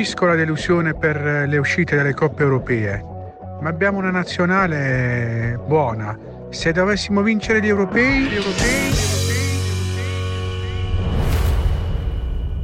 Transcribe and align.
capisco 0.00 0.24
la 0.24 0.34
delusione 0.34 0.94
per 0.94 1.46
le 1.46 1.58
uscite 1.58 1.94
dalle 1.94 2.14
coppe 2.14 2.42
europee, 2.42 3.04
ma 3.60 3.68
abbiamo 3.68 3.98
una 3.98 4.10
nazionale 4.10 5.60
buona. 5.66 6.18
Se 6.48 6.72
dovessimo 6.72 7.20
vincere 7.20 7.60
gli 7.60 7.68
europei, 7.68 8.20
gli 8.22 8.34
europei, 8.34 8.92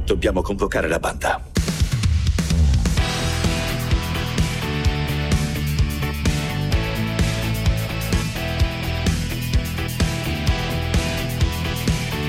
Dobbiamo 0.03 0.41
convocare 0.41 0.87
la 0.87 0.97
banda. 0.97 1.39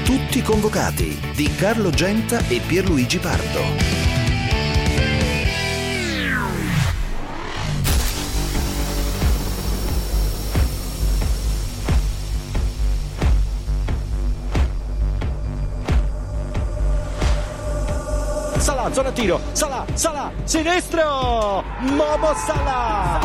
Tutti 0.04 0.42
convocati 0.42 1.18
di 1.34 1.50
Carlo 1.54 1.88
Genta 1.88 2.46
e 2.48 2.60
Pierluigi 2.66 3.18
Pardo. 3.18 4.07
Salah, 18.88 18.94
zona 18.94 19.12
tiro, 19.12 19.40
Salah, 19.52 19.86
Salah, 19.94 20.32
sinistro, 20.46 21.62
Momo 21.82 22.34
Salah. 22.46 23.20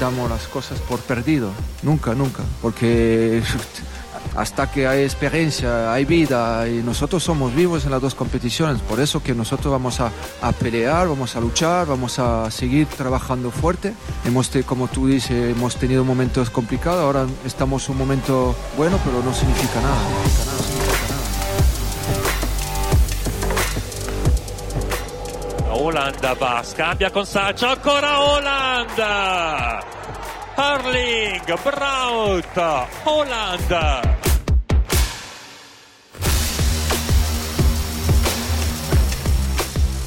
damos 0.00 0.30
las 0.30 0.46
cosas 0.46 0.78
por 0.80 1.00
perdido. 1.00 1.50
Nunca, 1.82 2.14
nunca. 2.14 2.44
Porque 2.62 3.42
hasta 4.38 4.70
que 4.70 4.86
hay 4.86 5.02
experiencia, 5.02 5.92
hay 5.92 6.04
vida 6.04 6.68
y 6.68 6.80
nosotros 6.82 7.24
somos 7.24 7.52
vivos 7.56 7.84
en 7.84 7.90
las 7.90 8.00
dos 8.00 8.14
competiciones. 8.14 8.80
Por 8.82 9.00
eso 9.00 9.20
que 9.20 9.34
nosotros 9.34 9.72
vamos 9.72 10.00
a, 10.00 10.12
pelear, 10.52 11.08
vamos 11.08 11.34
a 11.34 11.40
luchar, 11.40 11.88
vamos 11.88 12.20
a 12.20 12.48
seguir 12.52 12.86
trabajando 12.86 13.50
fuerte. 13.50 13.94
Hemos, 14.24 14.50
como 14.64 14.86
tú 14.86 15.08
dices, 15.08 15.56
hemos 15.56 15.74
tenido 15.74 16.04
momentos 16.04 16.50
complicados. 16.50 17.00
Ahora 17.00 17.26
estamos 17.44 17.84
en 17.86 17.92
un 17.92 17.98
momento 17.98 18.54
bueno, 18.76 18.96
pero 19.04 19.20
no 19.24 19.34
significa 19.34 19.80
nada. 19.80 19.96
no 19.96 20.62
significa 20.62 20.92
nada, 25.92 26.34
va, 26.34 26.62
scambia 26.64 27.10
con 27.10 27.26
Saccio, 27.26 27.70
ancora 27.70 28.20
Holland! 28.20 28.90
Harling, 30.56 31.42
Braut, 31.64 32.56
Holland! 33.04 34.27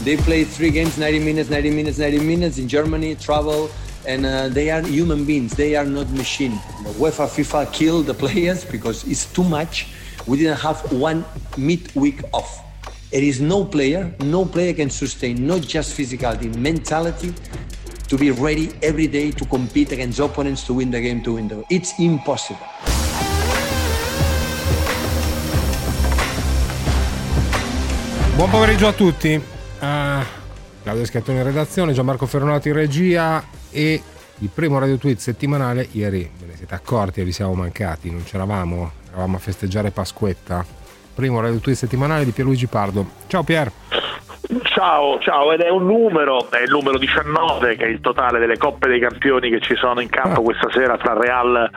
They 0.03 0.17
play 0.17 0.43
three 0.45 0.71
games, 0.71 0.97
90 0.97 1.19
minutes, 1.19 1.49
90 1.51 1.69
minutes, 1.69 1.99
90 1.99 2.19
minutes 2.21 2.57
in 2.57 2.67
Germany, 2.67 3.13
travel, 3.13 3.69
and 4.07 4.25
uh, 4.25 4.49
they 4.49 4.71
are 4.71 4.81
human 4.81 5.25
beings. 5.25 5.53
They 5.53 5.75
are 5.75 5.85
not 5.85 6.09
machine. 6.09 6.53
UEFA, 6.97 7.27
FIFA 7.27 7.71
kill 7.71 8.01
the 8.01 8.15
players 8.15 8.65
because 8.65 9.05
it's 9.05 9.31
too 9.31 9.43
much. 9.43 9.89
We 10.25 10.37
didn't 10.37 10.57
have 10.57 10.91
one 10.91 11.23
mid-week 11.55 12.21
off. 12.33 12.63
There 13.11 13.21
is 13.21 13.41
no 13.41 13.63
player, 13.63 14.11
no 14.21 14.43
player 14.43 14.73
can 14.73 14.89
sustain 14.89 15.45
not 15.45 15.61
just 15.61 15.95
physicality, 15.95 16.55
mentality 16.55 17.35
to 18.07 18.17
be 18.17 18.31
ready 18.31 18.71
every 18.81 19.05
day 19.05 19.29
to 19.29 19.45
compete 19.45 19.91
against 19.91 20.19
opponents 20.19 20.63
to 20.63 20.73
win 20.73 20.89
the 20.89 20.99
game, 20.99 21.21
to 21.23 21.33
win 21.35 21.47
the. 21.47 21.63
It's 21.69 21.99
impossible. 21.99 22.65
Buon 28.35 28.49
pomeriggio 28.49 28.87
a 28.87 28.93
tutti. 28.93 29.60
Claudio 30.83 31.05
Schiattoni 31.05 31.37
in 31.37 31.43
redazione, 31.43 31.93
Gianmarco 31.93 32.25
Ferronato 32.25 32.67
in 32.67 32.73
regia 32.73 33.43
e 33.69 34.01
il 34.39 34.49
primo 34.51 34.79
radio 34.79 34.97
tweet 34.97 35.19
settimanale 35.19 35.87
ieri 35.91 36.29
ve 36.39 36.47
ne 36.47 36.55
siete 36.55 36.73
accorti 36.73 37.21
e 37.21 37.23
vi 37.23 37.31
siamo 37.31 37.53
mancati, 37.53 38.09
non 38.09 38.23
c'eravamo, 38.23 38.91
eravamo 39.09 39.35
a 39.35 39.39
festeggiare 39.39 39.91
Pasquetta. 39.91 40.65
Primo 41.13 41.39
radio 41.39 41.59
tweet 41.59 41.77
settimanale 41.77 42.25
di 42.25 42.31
Pierluigi 42.31 42.65
Pardo. 42.65 43.05
Ciao 43.27 43.43
Pier. 43.43 43.71
Ciao, 44.63 45.19
ciao, 45.19 45.51
ed 45.51 45.61
è 45.61 45.69
un 45.69 45.85
numero, 45.85 46.49
è 46.49 46.63
il 46.63 46.71
numero 46.71 46.97
19 46.97 47.75
che 47.75 47.85
è 47.85 47.87
il 47.87 48.01
totale 48.01 48.39
delle 48.39 48.57
coppe 48.57 48.87
dei 48.87 48.99
campioni 48.99 49.49
che 49.51 49.59
ci 49.61 49.75
sono 49.75 50.01
in 50.01 50.09
campo 50.09 50.41
questa 50.41 50.67
sera 50.71 50.97
tra 50.97 51.13
Real 51.13 51.69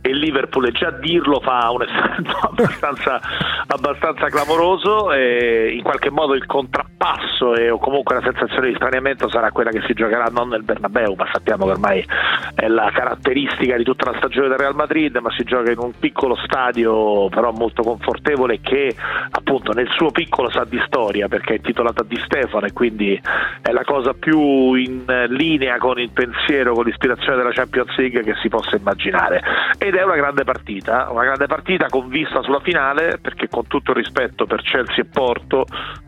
e 0.00 0.12
Liverpool 0.12 0.66
e 0.66 0.72
già 0.72 0.90
dirlo 0.90 1.40
fa 1.40 1.68
un 1.70 1.82
effetto 1.82 2.36
abbastanza, 2.46 3.20
abbastanza 3.66 4.28
clamoroso 4.28 5.12
e 5.12 5.74
in 5.74 5.82
qualche 5.82 6.10
modo 6.10 6.34
il 6.34 6.46
contrappasso 6.46 7.54
e, 7.54 7.70
o 7.70 7.78
comunque 7.78 8.14
la 8.14 8.22
sensazione 8.22 8.68
di 8.68 8.74
straniamento 8.76 9.28
sarà 9.28 9.50
quella 9.50 9.70
che 9.70 9.82
si 9.86 9.92
giocherà 9.92 10.26
non 10.26 10.48
nel 10.48 10.62
Bernabeu 10.62 11.14
ma 11.14 11.28
sappiamo 11.32 11.64
che 11.64 11.70
ormai 11.72 12.06
è 12.54 12.68
la 12.68 12.90
caratteristica 12.94 13.76
di 13.76 13.84
tutta 13.84 14.12
la 14.12 14.16
stagione 14.18 14.48
del 14.48 14.58
Real 14.58 14.76
Madrid 14.76 15.16
ma 15.16 15.30
si 15.32 15.42
gioca 15.42 15.72
in 15.72 15.78
un 15.78 15.92
piccolo 15.98 16.36
stadio 16.36 17.28
però 17.28 17.50
molto 17.50 17.82
confortevole 17.82 18.60
che 18.60 18.94
appunto 19.30 19.72
nel 19.72 19.88
suo 19.90 20.12
piccolo 20.12 20.50
sa 20.50 20.64
di 20.64 20.80
storia 20.86 21.26
perché 21.26 21.54
è 21.54 21.60
intitolata 21.96 22.02
Di 22.06 22.20
Stefano 22.24 22.66
e 22.66 22.72
quindi 22.72 23.20
è 23.62 23.70
la 23.72 23.82
cosa 23.84 24.12
più 24.12 24.74
in 24.74 25.04
linea 25.28 25.78
con 25.78 25.98
il 25.98 26.10
pensiero, 26.10 26.74
con 26.74 26.84
l'ispirazione 26.84 27.36
della 27.38 27.50
Champions 27.52 27.96
League 27.96 28.22
che 28.22 28.34
si 28.42 28.48
possa 28.48 28.76
immaginare 28.76 29.42
ed 29.78 29.94
è 29.94 30.02
una 30.04 30.16
grande 30.16 30.44
partita, 30.44 31.08
una 31.10 31.24
grande 31.24 31.46
partita 31.46 31.86
con 31.88 32.08
vista 32.08 32.42
sulla 32.42 32.60
finale 32.60 33.18
perché 33.20 33.48
con 33.48 33.66
tutto 33.66 33.92
il 33.92 33.96
rispetto 33.96 34.46
per 34.46 34.60
Chelsea 34.62 34.96
e 34.98 35.04
Porto 35.04 35.64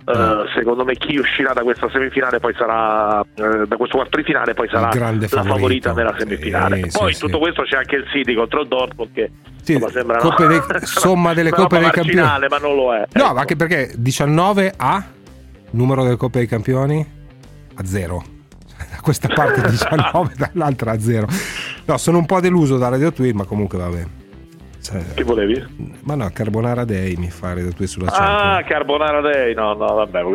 eh, 0.07 0.45
secondo 0.55 0.85
me 0.85 0.95
chi 0.95 1.17
uscirà 1.19 1.53
da 1.53 1.63
questa 1.63 1.89
semifinale 1.91 2.39
poi 2.39 2.55
sarà 2.57 3.21
eh, 3.21 3.67
da 3.67 3.77
questo 3.77 3.97
quarto 3.97 4.17
di 4.17 4.23
finale 4.25 4.55
poi 4.55 4.69
sarà 4.69 4.91
la 4.93 5.43
favorita 5.43 5.93
nella 5.93 6.15
semifinale 6.19 6.89
Sì, 6.89 6.99
poi 6.99 7.13
sì, 7.15 7.25
in 7.25 7.31
tutto 7.31 7.37
sì. 7.45 7.51
questo 7.51 7.63
c'è 7.63 7.77
anche 7.77 7.97
il 7.97 8.07
City 8.11 8.35
contro 8.35 8.61
il 8.63 8.69
Dortmund 8.69 9.11
che 9.13 9.31
Sì, 9.63 9.73
insomma, 9.75 9.93
sembra 9.93 10.19
coppe 10.19 10.47
dei- 10.47 10.63
somma 10.83 11.35
delle 11.35 11.49
una 11.51 11.57
coppe 11.59 11.79
dei 11.79 11.91
campioni. 11.91 12.47
ma 12.49 12.59
non 12.59 12.75
lo 12.75 12.95
è 12.95 13.05
No, 13.13 13.23
Ecco. 13.25 13.35
ma 13.35 13.41
anche 13.41 13.57
perché 13.57 13.93
19 13.97 14.73
a 14.77 15.03
numero 15.71 16.03
delle 16.05 16.17
Coppe 16.17 16.39
dei 16.39 16.47
Campioni 16.49 17.07
a 17.75 17.85
zero. 17.85 18.23
Da 18.79 19.01
questa 19.03 19.27
parte 19.29 19.61
19, 19.69 20.35
dall'altra 20.37 20.93
a 20.93 21.01
zero. 21.01 21.27
No, 21.85 21.97
sono 21.99 22.19
un 22.19 22.27
po' 22.27 22.41
deluso 22.41 22.79
da 22.79 22.89
Radio 22.89 23.13
Tweet, 23.13 23.35
ma 23.35 23.45
comunque 23.45 23.77
vabbè. 23.79 24.05
Cioè, 24.81 25.03
che 25.15 25.25
volevi? 25.25 25.63
ma 26.05 26.15
no, 26.15 26.31
Carbonara 26.33 26.85
Day 26.85 27.17
mi 27.17 27.29
fa 27.29 27.49
Radio 27.55 27.73
Tweet 27.73 27.91
sulla 27.91 28.11
Ah, 28.13 28.17
Champions. 28.63 28.69
Carbonara 28.69 29.21
Day, 29.21 29.55
no, 29.55 29.75
no, 29.75 29.87
vabbè, 29.95 30.23
ho 30.25 30.31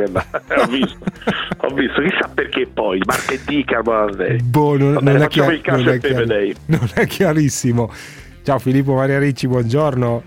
visto, 0.67 0.97
ho 1.57 1.73
visto, 1.73 2.01
chissà 2.01 2.29
perché 2.33 2.67
poi, 2.67 3.01
martedì 3.05 3.63
Carbonara 3.63 4.13
Day. 4.13 4.41
Boh, 4.41 4.77
non, 4.77 4.93
Vabbè, 4.95 5.11
non 5.13 5.21
è 5.21 5.27
chiar- 5.27 5.47
non 5.65 5.87
è 5.87 5.99
chiar- 5.99 6.25
day. 6.25 6.53
non 6.65 6.89
è 6.93 7.07
chiarissimo. 7.07 7.89
Ciao 8.43 8.59
Filippo 8.59 8.93
Maria 8.95 9.19
Ricci, 9.19 9.47
buongiorno. 9.47 10.23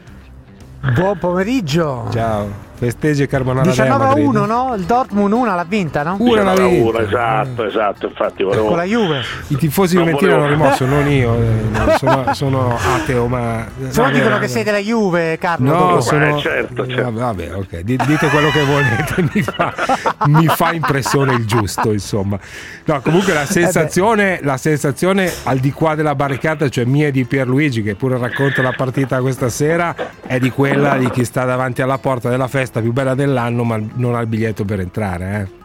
Buon 0.95 1.19
pomeriggio. 1.19 2.09
Ciao. 2.11 2.66
Festeggi 2.79 3.27
Carbonara 3.27 3.63
Day 3.65 3.73
19 3.75 4.05
a 4.05 4.07
Madrid. 4.09 4.27
1, 4.27 4.45
no? 4.47 4.75
Il 4.77 4.85
Dortmund 4.85 5.33
1 5.33 5.55
l'ha 5.55 5.65
vinta, 5.67 6.03
no? 6.03 6.17
Una 6.19 6.43
l'ha 6.43 6.53
Uno, 6.53 6.69
vinta. 6.69 7.01
esatto, 7.03 7.65
esatto, 7.65 8.07
infatti 8.07 8.43
volevo... 8.43 8.67
Con 8.69 8.77
la 8.77 8.85
Juve. 8.85 9.23
I 9.49 9.57
tifosi 9.57 9.97
juventini 9.97 10.31
hanno 10.31 10.43
volevo- 10.43 10.63
rimosso, 10.63 10.85
non 10.87 11.09
io. 11.11 11.35
eh, 11.35 11.97
sono, 11.99 12.25
sono 12.35 12.77
ateo, 12.95 13.27
ma. 13.29 13.67
Se 13.89 14.01
no 14.01 14.07
no, 14.09 14.13
dicono 14.13 14.35
no, 14.35 14.39
che 14.41 14.49
sei 14.49 14.63
della 14.63 14.79
Juve, 14.79 15.39
Carlo. 15.39 15.71
No, 15.73 15.79
dopo. 15.79 16.01
sono. 16.03 16.37
Eh, 16.37 16.41
certo, 16.41 16.87
certo. 16.87 17.03
Vabbè, 17.13 17.19
vabbè, 17.49 17.55
ok. 17.57 17.79
Di- 17.81 17.97
Dite 17.97 18.29
quello 18.29 18.51
che 18.51 18.63
volete, 18.65 19.23
mi 19.33 19.43
fa, 19.43 19.73
mi 20.27 20.47
fa 20.47 20.73
impressione 20.73 21.35
il 21.35 21.47
giusto, 21.47 21.93
insomma. 21.93 22.39
No, 22.85 23.01
comunque 23.01 23.33
la 23.33 23.47
sensazione, 23.47 24.41
la 24.43 24.59
sensazione 24.59 25.33
al 25.45 25.59
di 25.59 25.73
qua 25.73 25.95
della 25.95 26.15
barricata, 26.15 26.69
cioè 26.69 26.85
mia 26.85 27.07
e 27.07 27.11
di 27.11 27.25
Pierluigi, 27.25 27.83
che 27.83 27.95
pure 27.95 28.19
racconta 28.19 28.61
la 28.61 28.73
partita 28.77 29.21
questa 29.23 29.49
sera, 29.49 29.95
è 30.27 30.39
di 30.39 30.51
quella 30.51 30.97
di 30.99 31.09
chi 31.11 31.25
sta 31.25 31.45
davanti 31.45 31.81
alla 31.83 31.99
porta 31.99 32.29
della 32.29 32.49
festa 32.49 32.65
più 32.81 32.93
bella 32.93 33.15
dell'anno, 33.15 33.65
ma 33.65 33.81
non 33.95 34.15
ha 34.15 34.21
il 34.21 34.27
biglietto 34.27 34.65
per 34.65 34.81
entrare, 34.81 35.49
eh. 35.51 35.65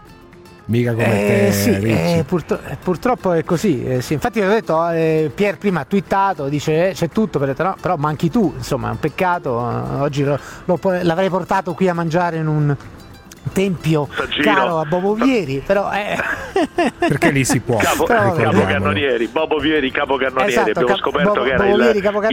Mica 0.65 0.93
come 0.93 1.05
te, 1.05 1.47
Eh, 1.47 1.51
sì, 1.51 1.73
Ricci. 1.73 1.89
eh, 2.19 2.23
purtro- 2.25 2.59
eh, 2.65 2.77
purtroppo 2.81 3.33
è 3.33 3.43
così. 3.43 3.83
eh, 3.83 4.01
sì. 4.01 4.13
Infatti, 4.13 4.39
ho 4.39 4.47
detto, 4.47 4.87
eh, 4.89 5.29
Pier 5.33 5.57
prima 5.57 5.81
ha 5.81 5.85
twittato, 5.85 6.47
dice 6.47 6.89
eh, 6.89 6.93
c'è 6.93 7.09
tutto, 7.09 7.39
per 7.39 7.49
detto, 7.49 7.63
no, 7.63 7.75
però 7.81 7.97
manchi 7.97 8.29
tu. 8.29 8.53
Insomma, 8.55 8.87
è 8.87 8.91
un 8.91 8.99
peccato. 8.99 9.51
oggi 9.51 10.23
lo- 10.23 10.39
lo 10.65 10.79
l'avrei 11.01 11.29
portato 11.29 11.73
qui 11.73 11.89
a 11.89 11.93
mangiare 11.93 12.37
in 12.37 12.47
un 12.47 12.75
tempio 13.51 14.07
Saggino. 14.11 14.53
caro 14.53 14.79
a 14.79 14.85
Bobo 14.85 15.13
Vieri, 15.15 15.61
però 15.65 15.91
eh, 15.91 16.17
Perché 16.97 17.31
lì 17.31 17.43
si 17.43 17.59
può. 17.59 17.77
Capo, 17.77 18.05
Però 18.05 18.33
capocannonieri, 18.33 19.27
Bobo 19.27 19.57
Vieri, 19.57 19.91
capocannonieri, 19.91 20.51
Esatto, 20.51 20.69
abbiamo 20.69 20.87
cap- 20.87 20.97
scoperto 20.99 21.29
Bobo- 21.33 21.43
che 21.43 21.49
era 21.51 21.63
Bobo 21.63 21.75
il, 21.75 21.81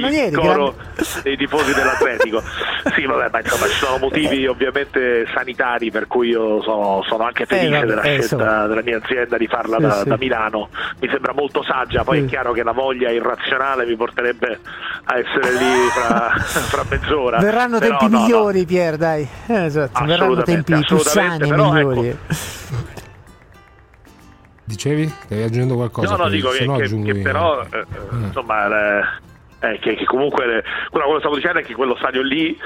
Vieri, 0.09 0.29
il 0.29 0.35
coro 0.39 0.75
dei 1.23 1.37
tifosi 1.37 1.75
dell'Atletico. 1.75 2.43
sì, 2.95 3.05
vabbè, 3.07 3.29
ma 3.31 3.41
insomma 3.41 3.67
ci 3.67 3.79
sono 3.85 3.99
motivi 3.99 4.47
ovviamente 4.47 5.27
sanitari 5.35 5.91
per 5.91 6.07
cui 6.07 6.29
io 6.29 6.63
sono, 6.63 7.03
sono 7.07 7.25
anche 7.25 7.47
felice 7.47 7.71
vabbè, 7.71 7.87
della 7.87 8.03
eh, 8.03 8.21
scelta 8.23 8.23
insomma. 8.45 8.67
della 8.67 8.83
mia 8.83 8.97
azienda 9.03 9.37
di 9.37 9.47
farla 9.47 9.77
Sì, 9.77 9.83
da, 9.83 9.93
sì. 10.03 10.09
da 10.09 10.17
Milano. 10.19 10.69
Mi 11.01 11.09
sembra 11.11 11.33
molto 11.35 11.63
saggia, 11.63 12.05
poi 12.05 12.19
Sì. 12.21 12.25
è 12.25 12.29
chiaro 12.29 12.53
che 12.53 12.63
la 12.63 12.73
voglia 12.73 13.11
irrazionale 13.11 13.87
mi 13.87 13.97
porterebbe 13.97 14.59
a 15.05 15.19
essere 15.19 15.53
lì 15.53 15.89
fra, 15.95 16.31
fra 16.39 16.85
mezz'ora. 16.89 17.39
verranno 17.39 17.79
Però 17.79 17.97
tempi 17.99 18.13
no, 18.13 18.19
no, 18.19 18.23
migliori, 18.25 18.65
Pier, 18.65 18.97
dai. 18.97 19.29
Eh, 19.47 19.65
esatto, 19.65 20.05
verranno 20.05 20.43
tempi 20.43 20.73
più 20.87 20.99
assolutamente, 21.09 21.47
però, 21.49 21.73
migliori. 21.73 22.09
ecco, 22.09 22.17
Dicevi? 24.65 25.09
Stavi 25.25 25.43
aggiungendo 25.43 25.75
qualcosa? 25.77 26.17
No, 26.17 26.25
no, 26.25 26.29
dico 26.29 26.51
che, 26.51 26.65
no 26.67 26.77
che- 26.77 27.03
che 27.03 27.15
però, 27.21 27.63
eh, 27.63 27.69
eh, 27.79 27.87
insomma, 28.27 28.69
eh, 29.61 29.79
che, 29.81 29.97
che 29.97 30.05
comunque 30.05 30.45
eh, 30.45 30.63
quello, 30.91 31.05
quello 31.07 31.15
che 31.15 31.21
stavo 31.21 31.35
dicendo 31.35 31.59
è 31.59 31.63
che 31.63 31.75
quello 31.75 31.97
stadio 31.97 32.23
lì 32.23 32.57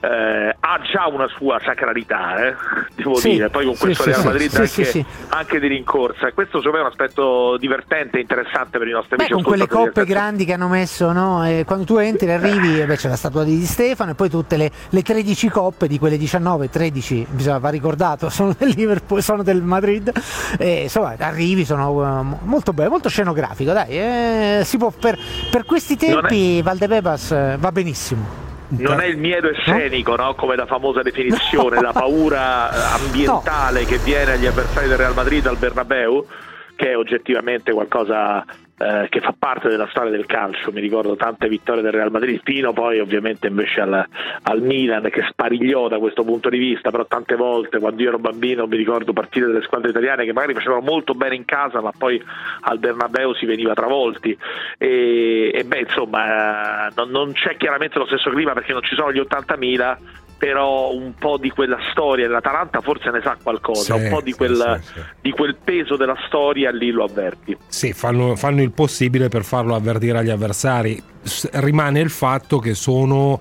eh, 0.00 0.56
ha 0.58 0.80
già 0.92 1.06
una 1.08 1.26
sua 1.28 1.60
sacralità, 1.64 2.46
eh, 2.46 2.54
devo 2.94 3.16
Sì, 3.16 3.30
dire. 3.30 3.48
Poi 3.48 3.64
con 3.64 3.74
sì, 3.74 3.80
questo 3.84 4.02
sì, 4.04 4.10
Real 4.10 4.24
Madrid 4.24 4.54
anche, 4.54 5.04
anche 5.28 5.60
di 5.60 5.66
rincorsa. 5.66 6.28
E 6.28 6.32
questo 6.32 6.58
secondo 6.58 6.76
me 6.78 6.82
è 6.84 6.86
un 6.86 6.90
aspetto 6.92 7.56
divertente 7.56 8.18
e 8.18 8.20
interessante 8.20 8.78
per 8.78 8.86
i 8.86 8.92
nostri 8.92 9.16
Beh, 9.16 9.24
amici 9.24 9.32
con 9.32 9.42
quelle 9.42 9.66
coppe 9.66 10.04
grandi 10.04 10.44
che 10.44 10.52
hanno 10.52 10.68
messo, 10.68 11.12
no? 11.12 11.46
Eh, 11.46 11.64
quando 11.66 11.84
tu 11.84 11.96
entri, 11.96 12.30
arrivi, 12.30 12.80
eh, 12.80 12.86
beh, 12.86 12.96
c'è 12.96 13.08
la 13.08 13.16
statua 13.16 13.42
di 13.42 13.64
Stefano 13.64 14.12
e 14.12 14.14
poi 14.14 14.30
tutte 14.30 14.56
le, 14.56 14.70
le 14.90 15.02
13 15.02 15.48
coppe 15.48 15.88
di 15.88 15.98
quelle 15.98 16.16
19, 16.16 16.70
13, 16.70 17.26
bisogna 17.30 17.58
va 17.58 17.70
ricordato, 17.70 18.28
sono 18.30 18.54
del 18.56 18.68
Liverpool, 18.76 19.20
sono 19.22 19.42
del 19.42 19.62
Madrid. 19.62 20.12
E, 20.58 20.82
insomma, 20.82 21.14
arrivi, 21.18 21.64
sono 21.64 22.38
molto 22.44 22.72
bello, 22.72 22.90
molto 22.90 23.08
scenografico, 23.08 23.72
dai. 23.72 24.64
si 24.64 24.76
può, 24.76 24.90
per, 24.90 25.18
per 25.50 25.64
questi 25.64 25.96
tempi 25.96 26.35
Valdebebas 26.62 27.30
eh, 27.30 27.56
va 27.58 27.72
benissimo. 27.72 28.44
Non 28.68 29.00
è 29.00 29.06
il 29.06 29.16
miedo 29.16 29.48
escenico, 29.48 30.16
no? 30.16 30.34
come 30.34 30.56
la 30.56 30.66
famosa 30.66 31.00
definizione, 31.00 31.80
la 31.80 31.92
paura 31.92 32.70
eh, 32.70 33.04
ambientale 33.04 33.84
che 33.84 33.98
viene 33.98 34.32
agli 34.32 34.46
avversari 34.46 34.88
del 34.88 34.98
Real 34.98 35.14
Madrid 35.14 35.46
al 35.46 35.56
Bernabeu, 35.56 36.26
che 36.74 36.90
è 36.90 36.96
oggettivamente 36.96 37.72
qualcosa 37.72 38.44
eh, 38.78 39.06
che 39.08 39.20
fa 39.20 39.34
parte 39.36 39.68
della 39.68 39.88
storia 39.88 40.10
del 40.10 40.26
calcio. 40.26 40.70
Mi 40.72 40.80
ricordo 40.80 41.16
tante 41.16 41.48
vittorie 41.48 41.82
del 41.82 41.92
Real 41.92 42.10
Madrid, 42.10 42.40
fino 42.44 42.72
poi 42.72 43.00
ovviamente 43.00 43.46
invece 43.46 43.80
al, 43.80 44.06
al 44.42 44.60
Milan 44.60 45.08
che 45.10 45.24
sparigliò 45.30 45.88
da 45.88 45.98
questo 45.98 46.24
punto 46.24 46.48
di 46.48 46.58
vista, 46.58 46.90
però 46.90 47.06
tante 47.06 47.36
volte 47.36 47.78
quando 47.78 48.02
io 48.02 48.08
ero 48.08 48.18
bambino 48.18 48.66
mi 48.66 48.76
ricordo 48.76 49.12
partite 49.12 49.46
delle 49.46 49.62
squadre 49.62 49.90
italiane 49.90 50.24
che 50.24 50.32
magari 50.32 50.54
facevano 50.54 50.82
molto 50.82 51.14
bene 51.14 51.36
in 51.36 51.44
casa, 51.44 51.80
ma 51.80 51.90
poi 51.96 52.22
al 52.60 52.78
Bernabeu 52.78 53.34
si 53.34 53.46
veniva 53.46 53.74
travolti. 53.74 54.36
E, 54.78 55.50
e 55.54 55.64
beh, 55.64 55.80
insomma, 55.80 56.88
eh, 56.88 56.92
non, 56.96 57.10
non 57.10 57.32
c'è 57.32 57.56
chiaramente 57.56 57.98
lo 57.98 58.06
stesso 58.06 58.30
clima 58.30 58.52
perché 58.52 58.72
non 58.72 58.82
ci 58.82 58.94
sono 58.94 59.12
gli 59.12 59.20
80.000 59.20 60.24
però 60.38 60.92
un 60.92 61.14
po' 61.18 61.38
di 61.38 61.48
quella 61.50 61.78
storia 61.90 62.26
dell'Atalanta 62.26 62.80
forse 62.80 63.10
ne 63.10 63.20
sa 63.22 63.36
qualcosa, 63.42 63.94
Sì, 63.96 64.02
un 64.02 64.08
po' 64.10 64.20
di 64.20 64.32
quel, 64.32 64.80
sì, 64.82 64.92
sì. 64.92 65.00
di 65.22 65.30
quel 65.30 65.56
peso 65.62 65.96
della 65.96 66.16
storia 66.26 66.70
lì 66.70 66.90
lo 66.90 67.04
avverti. 67.04 67.56
Sì, 67.68 67.92
fanno, 67.92 68.36
fanno 68.36 68.60
il 68.62 68.72
possibile 68.72 69.28
per 69.28 69.44
farlo 69.44 69.74
avvertire 69.74 70.18
agli 70.18 70.28
avversari. 70.30 71.02
S- 71.22 71.48
rimane 71.54 72.00
il 72.00 72.10
fatto 72.10 72.58
che 72.58 72.74
sono 72.74 73.40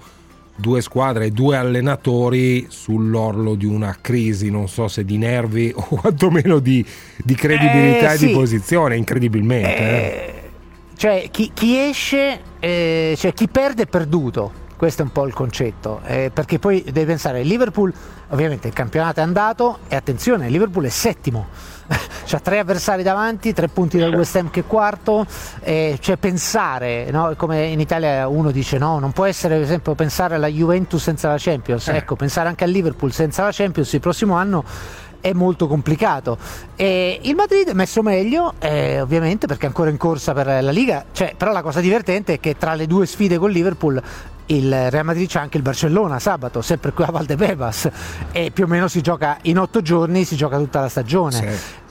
due 0.57 0.79
squadre, 0.79 1.31
due 1.31 1.57
allenatori 1.57 2.65
sull'orlo 2.69 3.55
di 3.55 3.65
una 3.65 3.97
crisi, 3.99 4.49
non 4.49 4.69
so 4.69 4.87
se 4.87 5.03
di 5.03 5.17
nervi 5.17 5.71
o 5.75 5.81
quantomeno 5.99 6.59
di, 6.59 6.83
di 7.17 7.35
credibilità 7.35 8.11
Eh, 8.11 8.13
e 8.13 8.17
sì. 8.17 8.27
di 8.27 8.31
posizione, 8.33 8.95
incredibilmente. 8.95 9.77
eh. 9.77 9.83
Eh, 9.83 10.33
cioè, 10.95 11.27
chi, 11.29 11.51
chi 11.53 11.77
esce, 11.77 12.39
eh, 12.59 13.15
cioè 13.17 13.33
chi 13.33 13.49
perde 13.49 13.83
è 13.83 13.87
perduto. 13.87 14.63
Questo 14.77 15.03
è 15.03 15.05
un 15.05 15.11
po' 15.11 15.25
il 15.25 15.33
concetto, 15.33 16.01
eh, 16.05 16.31
perché 16.33 16.59
poi 16.59 16.83
devi 16.83 17.05
pensare, 17.05 17.43
Liverpool, 17.43 17.93
ovviamente 18.29 18.67
il 18.67 18.73
campionato 18.73 19.21
è 19.21 19.23
andato 19.23 19.79
e 19.87 19.95
attenzione, 19.95 20.49
Liverpool 20.49 20.83
è 20.83 20.89
settimo, 20.89 21.47
c'ha 22.25 22.39
tre 22.39 22.59
avversari 22.59 23.01
davanti, 23.01 23.53
tre 23.53 23.69
punti 23.69 23.97
dal 23.97 24.13
West 24.13 24.35
Ham 24.35 24.49
che 24.49 24.61
è 24.61 24.65
quarto, 24.65 25.25
eh, 25.61 25.97
cioè 26.01 26.17
pensare, 26.17 27.09
no? 27.09 27.35
come 27.37 27.67
in 27.67 27.79
Italia 27.79 28.27
uno 28.27 28.51
dice 28.51 28.77
no, 28.77 28.99
non 28.99 29.13
può 29.13 29.23
essere 29.23 29.55
per 29.55 29.63
esempio 29.63 29.95
pensare 29.95 30.35
alla 30.35 30.47
Juventus 30.47 31.01
senza 31.01 31.29
la 31.29 31.37
Champions, 31.39 31.87
Eh. 31.87 31.95
ecco, 31.95 32.17
pensare 32.17 32.49
anche 32.49 32.65
al 32.65 32.69
Liverpool 32.69 33.13
senza 33.13 33.43
la 33.43 33.51
Champions 33.53 33.93
il 33.93 34.01
prossimo 34.01 34.35
anno 34.35 34.63
è 35.21 35.33
molto 35.33 35.67
complicato. 35.67 36.37
E 36.75 37.19
il 37.23 37.33
Madrid 37.33 37.69
è 37.69 37.73
messo 37.73 38.03
meglio, 38.03 38.53
eh, 38.59 39.01
ovviamente, 39.01 39.47
perché 39.47 39.63
è 39.63 39.67
ancora 39.67 39.89
in 39.89 39.97
corsa 39.97 40.33
per 40.33 40.45
la 40.45 40.69
Liga. 40.69 41.05
Cioè, 41.11 41.33
però 41.35 41.51
la 41.51 41.63
cosa 41.63 41.79
divertente 41.79 42.33
è 42.33 42.39
che 42.39 42.55
tra 42.59 42.75
le 42.75 42.85
due 42.85 43.07
sfide 43.07 43.39
con 43.39 43.49
Liverpool 43.49 43.99
il 44.47 44.91
Real 44.91 45.05
Madrid 45.05 45.27
c'è 45.27 45.39
anche 45.39 45.57
il 45.57 45.63
Barcellona 45.63 46.19
sabato, 46.19 46.61
sempre 46.61 46.91
qui 46.91 47.03
a 47.03 47.11
Valdebebas 47.11 47.89
e 48.31 48.51
più 48.51 48.65
o 48.65 48.67
meno 48.67 48.87
si 48.87 49.01
gioca 49.01 49.37
in 49.43 49.57
otto 49.57 49.81
giorni, 49.81 50.23
si 50.23 50.35
gioca 50.35 50.57
tutta 50.57 50.81
la 50.81 50.89
stagione. 50.89 51.33
Sì, 51.35 51.45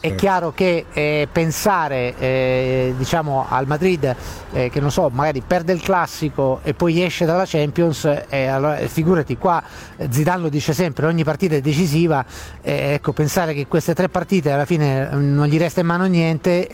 È 0.05 0.09
sì. 0.09 0.15
chiaro 0.17 0.53
che 0.53 0.85
eh, 0.93 1.29
pensare 1.33 2.15
eh, 2.19 2.95
diciamo 2.97 3.47
al 3.49 3.67
Madrid 3.67 4.15
eh, 4.53 4.69
che 4.69 4.79
non 4.79 4.91
so, 4.91 5.09
magari 5.11 5.43
perde 5.47 5.73
il 5.73 5.81
classico 5.81 6.61
e 6.63 6.75
poi 6.75 7.03
esce 7.03 7.25
dalla 7.25 7.45
Champions, 7.47 8.05
eh, 8.29 8.47
allora, 8.47 8.77
eh, 8.77 8.89
figurati 8.89 9.39
qua 9.39 9.63
eh, 9.97 10.09
Zidane 10.11 10.43
lo 10.43 10.49
dice 10.51 10.75
sempre, 10.75 11.07
ogni 11.07 11.25
partita 11.25 11.55
è 11.55 11.61
decisiva, 11.61 12.23
ecco 12.61 13.13
pensare 13.13 13.55
che 13.55 13.67
queste 13.67 13.95
tre 13.95 14.11
partite 14.11 14.51
alla 14.51 14.67
fine 14.67 15.11
eh, 15.11 15.15
non 15.17 15.47
gli 15.47 15.59
resta 15.59 15.81
in 15.81 15.87
mano 15.87 16.05
niente, 16.05 16.69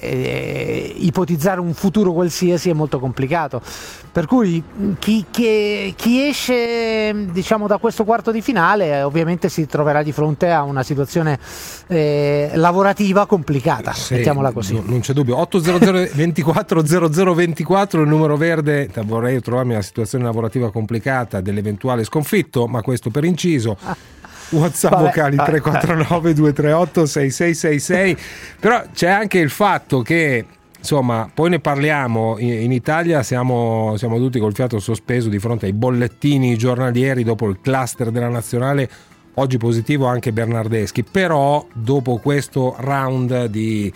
ipotizzare 0.96 1.60
un 1.60 1.72
futuro 1.72 2.12
qualsiasi 2.12 2.68
è 2.68 2.72
molto 2.72 2.98
complicato. 2.98 3.62
Per 4.12 4.26
cui 4.26 4.60
mh, 4.60 4.94
chi, 4.98 5.26
chi- 5.70 5.94
chi 5.96 6.26
esce 6.28 7.26
diciamo, 7.30 7.66
da 7.66 7.78
questo 7.78 8.04
quarto 8.04 8.30
di 8.30 8.40
finale 8.42 8.86
eh, 8.86 9.02
ovviamente 9.02 9.48
si 9.48 9.66
troverà 9.66 10.02
di 10.02 10.12
fronte 10.12 10.50
a 10.50 10.62
una 10.62 10.82
situazione 10.82 11.38
eh, 11.88 12.50
lavorativa 12.54 13.26
complicata, 13.26 13.92
Sì, 13.92 14.14
mettiamola 14.14 14.52
così. 14.52 14.74
no- 14.74 14.82
non 14.86 15.00
c'è 15.00 15.12
dubbio. 15.12 15.36
800 15.38 16.08
24 16.14 16.82
0024 16.82 18.02
il 18.02 18.08
numero 18.08 18.36
verde. 18.36 18.88
Vorrei 19.04 19.40
trovarmi 19.40 19.72
una 19.72 19.82
situazione 19.82 20.24
lavorativa 20.24 20.70
complicata 20.70 21.40
dell'eventuale 21.40 22.04
sconfitto, 22.04 22.66
ma 22.66 22.82
questo 22.82 23.10
per 23.10 23.24
inciso. 23.24 23.76
WhatsApp 24.50 24.92
Vabbè, 24.92 25.04
vocali 25.04 25.36
ah, 25.38 25.44
349 25.44 26.34
238 26.34 27.06
6666. 27.06 28.16
Però 28.58 28.82
c'è 28.92 29.08
anche 29.08 29.38
il 29.38 29.50
fatto 29.50 30.02
che 30.02 30.44
insomma, 30.80 31.30
poi 31.32 31.50
ne 31.50 31.60
parliamo. 31.60 32.38
In, 32.38 32.72
Italia 32.72 33.22
siamo, 33.22 33.94
siamo 33.96 34.16
tutti 34.16 34.38
col 34.38 34.54
fiato 34.54 34.78
sospeso 34.78 35.28
di 35.28 35.38
fronte 35.38 35.66
ai 35.66 35.72
bollettini 35.72 36.56
giornalieri 36.56 37.22
dopo 37.22 37.48
il 37.48 37.60
cluster 37.60 38.10
della 38.10 38.28
nazionale. 38.28 38.88
Oggi 39.34 39.58
positivo 39.58 40.06
anche 40.06 40.32
Bernardeschi, 40.32 41.04
però 41.04 41.64
dopo 41.72 42.16
questo 42.18 42.74
round 42.78 43.46
di, 43.46 43.92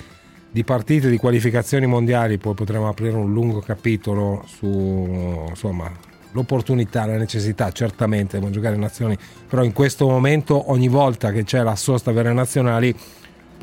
di 0.51 0.65
partite 0.65 1.11
di 1.11 1.19
qualificazioni 1.19 1.87
mondiali, 1.87 2.39
poi 2.39 2.55
potremo 2.55 2.89
aprire 2.89 3.17
un 3.17 3.33
lungo 3.33 3.59
capitolo 3.59 4.45
su 4.47 5.45
insomma, 5.49 5.91
l'opportunità, 6.31 7.05
la 7.05 7.17
necessità, 7.17 7.73
certamente 7.73 8.35
devono 8.35 8.53
giocare 8.53 8.77
in 8.77 8.81
nazioni, 8.81 9.19
però 9.49 9.65
in 9.65 9.73
questo 9.73 10.09
momento 10.09 10.71
ogni 10.71 10.89
volta 10.89 11.33
che 11.33 11.43
c'è 11.43 11.63
la 11.63 11.77
sosta 11.77 12.13
per 12.13 12.27
le 12.27 12.33
nazionali 12.33 12.95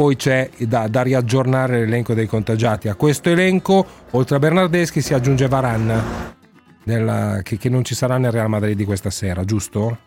poi 0.02 0.16
c'è 0.16 0.50
da, 0.58 0.88
da 0.88 1.04
riaggiornare 1.04 1.82
l'elenco 1.82 2.16
dei 2.16 2.26
contagiati. 2.26 2.88
A 2.88 2.96
questo 2.96 3.30
elenco, 3.30 3.86
oltre 4.12 4.38
a 4.38 4.40
Bernardeschi, 4.40 5.00
si 5.00 5.14
aggiunge 5.14 5.48
Varan, 5.48 6.34
nella- 6.86 7.42
che, 7.44 7.60
che 7.60 7.70
non 7.70 7.84
ci 7.84 7.94
sarà 7.94 8.18
nel 8.18 8.32
Real 8.32 8.50
Madrid 8.50 8.76
di 8.76 8.84
questa 8.84 9.12
sera, 9.12 9.46
giusto? 9.46 10.00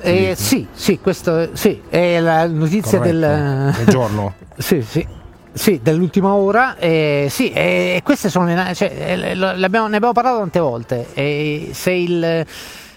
Eh, 0.00 0.34
sì, 0.36 0.66
sì, 0.72 0.98
questo 0.98 1.54
sì, 1.54 1.82
è 1.88 2.18
la 2.18 2.48
notizia 2.48 2.98
Corretto. 2.98 3.16
del, 3.16 3.74
Del 3.76 3.86
giorno. 3.86 4.34
Sì, 4.58 4.82
sì. 4.82 5.06
Sì, 5.52 5.78
dell'ultima 5.80 6.34
ora, 6.34 6.76
eh, 6.76 7.28
sì, 7.30 7.52
e 7.52 8.00
queste 8.02 8.28
sono 8.28 8.46
le, 8.46 8.74
cioè, 8.74 8.92
eh, 8.92 9.34
ne 9.34 9.64
abbiamo 9.64 9.88
parlato 10.12 10.38
tante 10.38 10.58
volte. 10.58 11.06
E 11.14 11.68
se 11.72 11.92
il, 11.92 12.44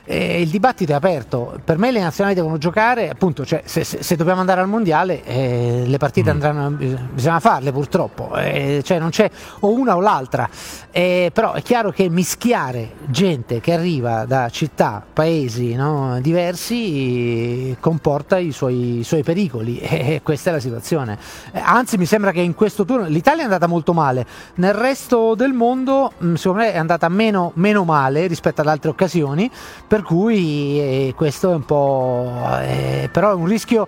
eh, 0.10 0.42
il 0.42 0.48
dibattito 0.50 0.94
è 0.94 0.96
aperto, 0.96 1.60
per 1.64 1.78
me 1.78 1.92
le 1.92 2.00
nazionali 2.00 2.34
devono 2.34 2.58
giocare, 2.58 3.10
appunto, 3.10 3.46
cioè, 3.46 3.62
se, 3.66 3.84
se- 3.84 4.02
se 4.02 4.16
dobbiamo 4.16 4.40
andare 4.40 4.62
al 4.62 4.70
mondiale, 4.70 5.24
eh, 5.26 5.84
le 5.86 5.98
partite 5.98 6.30
andranno, 6.30 6.70
bis- 6.72 6.98
bisogna 7.12 7.42
farle 7.42 7.74
purtroppo, 7.74 8.36
eh, 8.38 8.82
cioè 8.84 9.00
non 9.00 9.10
c'è 9.10 9.30
o 9.60 9.72
una 9.72 9.98
o 9.98 10.00
l'altra. 10.00 10.50
Eh, 10.92 11.30
però 11.34 11.52
è 11.54 11.62
chiaro 11.62 11.92
che 11.92 12.10
mischiare 12.10 12.92
gente 13.06 13.60
che 13.60 13.74
arriva 13.74 14.24
da 14.26 14.50
città, 14.50 15.04
paesi 15.12 15.76
no, 15.76 16.20
diversi 16.22 17.76
comporta 17.80 18.38
i 18.38 18.52
suoi, 18.52 19.00
i 19.00 19.04
suoi 19.04 19.24
pericoli. 19.24 19.80
E 20.08 20.22
questa 20.24 20.52
è 20.52 20.54
la 20.54 20.60
situazione. 20.60 21.18
Eh, 21.52 21.60
Anzi, 21.60 21.98
mi 21.98 22.06
sembra 22.06 22.32
che 22.32 22.40
in 22.40 22.54
questo 22.54 22.86
turno 22.86 23.08
l'Italia 23.08 23.42
è 23.42 23.46
andata 23.46 23.68
molto 23.68 23.94
male, 23.94 24.26
nel 24.56 24.74
resto 24.74 25.36
del 25.36 25.52
mondo 25.52 26.14
mh, 26.18 26.36
secondo 26.36 26.64
me 26.64 26.72
è 26.72 26.78
andata 26.78 27.10
meno, 27.10 27.52
meno 27.56 27.84
male 27.84 28.28
rispetto 28.28 28.62
ad 28.62 28.68
altre 28.68 28.90
occasioni 28.90 29.50
per 29.86 29.97
cui 30.04 30.80
eh, 30.80 31.14
questo 31.16 31.52
è 31.52 31.56
un 31.56 31.66
po'... 31.66 32.48
eh, 32.62 33.10
però 33.12 33.32
è 33.32 33.34
un 33.36 33.46
rischio 33.46 33.88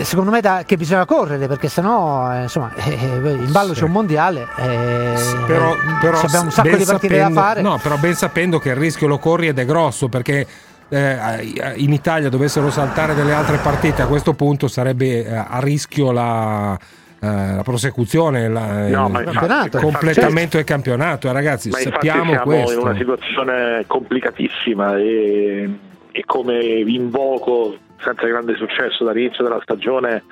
secondo 0.00 0.30
me 0.30 0.40
da- 0.40 0.62
che 0.64 0.76
bisogna 0.76 1.04
correre 1.04 1.48
perché 1.48 1.68
sennò 1.68 2.32
eh, 2.32 2.42
insomma 2.42 2.72
eh, 2.76 2.92
eh, 2.92 3.30
in 3.32 3.50
ballo 3.50 3.72
c'è 3.72 3.82
un 3.82 3.90
mondiale 3.90 4.46
eh, 4.56 5.14
però, 5.44 5.74
però 6.00 6.16
se 6.18 6.26
abbiamo 6.26 6.44
un 6.44 6.50
sacco 6.52 6.76
di 6.76 6.84
partite 6.84 7.14
sapendo- 7.16 7.34
da 7.34 7.46
fare. 7.46 7.62
No, 7.62 7.78
però 7.82 7.96
ben 7.96 8.14
sapendo 8.14 8.58
che 8.60 8.68
il 8.68 8.76
rischio 8.76 9.08
lo 9.08 9.18
corri 9.18 9.48
ed 9.48 9.58
è 9.58 9.64
grosso 9.64 10.08
perché 10.08 10.46
eh, 10.88 11.72
in 11.76 11.92
Italia 11.92 12.28
dovessero 12.30 12.70
saltare 12.70 13.14
delle 13.14 13.34
altre 13.34 13.56
partite 13.58 14.02
a 14.02 14.06
questo 14.06 14.34
punto 14.34 14.68
sarebbe 14.68 15.26
eh, 15.26 15.34
a 15.34 15.58
rischio 15.58 16.12
la, 16.12 16.78
eh, 17.20 17.26
la 17.56 17.62
prosecuzione, 17.62 18.48
la- 18.48 18.88
No, 18.88 19.06
il 19.06 19.08
infatti, 19.08 19.24
Campionato. 19.24 19.78
completamento 19.80 20.56
del 20.56 20.64
campionato. 20.66 21.28
eh, 21.28 21.32
ragazzi, 21.32 21.68
Ma 21.70 21.78
sappiamo 21.78 22.30
siamo 22.30 22.44
questo. 22.44 22.72
in 22.72 22.78
una 22.78 22.96
situazione 22.96 23.84
complicatissima 23.86 24.96
e, 24.96 25.68
e 26.12 26.24
come 26.24 26.58
vi 26.84 26.94
invoco 26.94 27.76
senza 28.02 28.26
grande 28.26 28.54
successo 28.54 29.04
dall'inizio 29.04 29.42
della 29.44 29.58
stagione, 29.62 30.22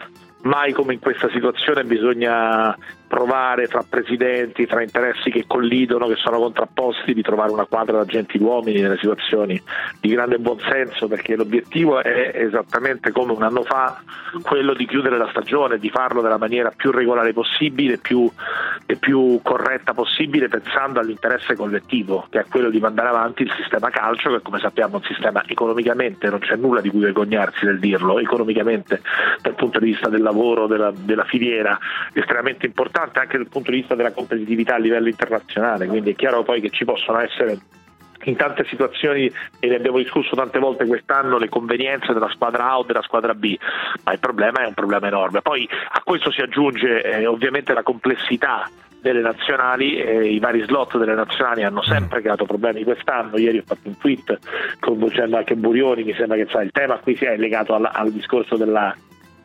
mai 0.42 0.72
come 0.72 0.92
in 0.94 1.00
questa 1.00 1.28
situazione 1.30 1.82
bisogna 1.84 2.76
provare 3.06 3.68
tra 3.68 3.84
presidenti, 3.88 4.66
tra 4.66 4.82
interessi 4.82 5.30
che 5.30 5.44
collidono, 5.46 6.08
che 6.08 6.16
sono 6.16 6.38
contrapposti, 6.38 7.14
di 7.14 7.22
trovare 7.22 7.52
una 7.52 7.66
quadra 7.66 7.98
da 7.98 8.04
gentiluomini 8.04 8.80
nelle 8.80 8.98
situazioni 8.98 9.60
di 10.00 10.08
grande 10.08 10.38
buonsenso, 10.38 11.06
perché 11.06 11.36
l'obiettivo 11.36 12.02
è 12.02 12.32
esattamente 12.34 13.12
come 13.12 13.32
un 13.32 13.42
anno 13.42 13.62
fa 13.62 14.02
quello 14.42 14.74
di 14.74 14.86
chiudere 14.86 15.16
la 15.16 15.28
stagione, 15.30 15.78
di 15.78 15.90
farlo 15.90 16.20
nella 16.20 16.38
maniera 16.38 16.72
più 16.74 16.90
regolare 16.90 17.32
possibile, 17.32 17.98
più, 17.98 18.28
e 18.86 18.96
più 18.96 19.40
corretta 19.42 19.94
possibile, 19.94 20.48
pensando 20.48 20.98
all'interesse 20.98 21.54
collettivo, 21.54 22.26
che 22.28 22.40
è 22.40 22.44
quello 22.48 22.70
di 22.70 22.80
mandare 22.80 23.08
avanti 23.08 23.42
il 23.42 23.52
sistema 23.56 23.88
calcio, 23.90 24.30
che 24.32 24.42
come 24.42 24.58
sappiamo 24.58 24.94
è 24.94 24.96
un 24.96 25.04
sistema 25.04 25.42
economicamente, 25.46 26.28
non 26.28 26.40
c'è 26.40 26.56
nulla 26.56 26.80
di 26.80 26.90
cui 26.90 27.00
vergognarsi 27.00 27.64
nel 27.64 27.78
dirlo, 27.78 28.18
economicamente 28.18 29.00
dal 29.40 29.54
punto 29.54 29.78
di 29.78 29.86
vista 29.86 30.08
del 30.08 30.22
lavoro, 30.22 30.66
della, 30.66 30.92
della 30.94 31.24
filiera, 31.24 31.78
estremamente 32.12 32.66
importante 32.66 32.94
anche 33.00 33.36
dal 33.36 33.48
punto 33.48 33.70
di 33.70 33.78
vista 33.78 33.94
della 33.94 34.12
competitività 34.12 34.74
a 34.74 34.78
livello 34.78 35.08
internazionale, 35.08 35.86
quindi 35.86 36.10
è 36.10 36.14
chiaro 36.14 36.42
poi 36.42 36.60
che 36.60 36.70
ci 36.70 36.84
possono 36.84 37.20
essere 37.20 37.58
in 38.24 38.36
tante 38.36 38.64
situazioni, 38.64 39.30
e 39.60 39.68
ne 39.68 39.76
abbiamo 39.76 39.98
discusso 39.98 40.34
tante 40.34 40.58
volte 40.58 40.84
quest'anno, 40.86 41.38
le 41.38 41.48
convenienze 41.48 42.12
della 42.12 42.30
squadra 42.30 42.70
A 42.70 42.78
o 42.78 42.82
della 42.82 43.02
squadra 43.02 43.34
B, 43.34 43.56
ma 44.04 44.12
il 44.12 44.18
problema 44.18 44.62
è 44.62 44.66
un 44.66 44.74
problema 44.74 45.06
enorme. 45.06 45.42
Poi 45.42 45.68
a 45.90 46.00
questo 46.02 46.32
si 46.32 46.40
aggiunge 46.40 47.02
eh, 47.02 47.26
ovviamente 47.26 47.72
la 47.72 47.82
complessità 47.82 48.68
delle 49.00 49.20
nazionali, 49.20 49.96
eh, 49.96 50.28
i 50.32 50.40
vari 50.40 50.62
slot 50.62 50.98
delle 50.98 51.14
nazionali 51.14 51.62
hanno 51.62 51.82
sempre 51.82 52.20
creato 52.20 52.44
problemi 52.44 52.82
quest'anno, 52.82 53.38
ieri 53.38 53.58
ho 53.58 53.64
fatto 53.64 53.86
un 53.88 53.96
tweet 53.96 54.38
coinvolgendo 54.80 55.36
anche 55.36 55.54
Burioni, 55.54 56.02
mi 56.02 56.14
sembra 56.14 56.36
che 56.36 56.48
sa, 56.50 56.62
il 56.62 56.72
tema 56.72 56.96
qui 56.96 57.14
sia 57.14 57.36
legato 57.36 57.74
al, 57.74 57.88
al 57.92 58.10
discorso 58.10 58.56
della, 58.56 58.92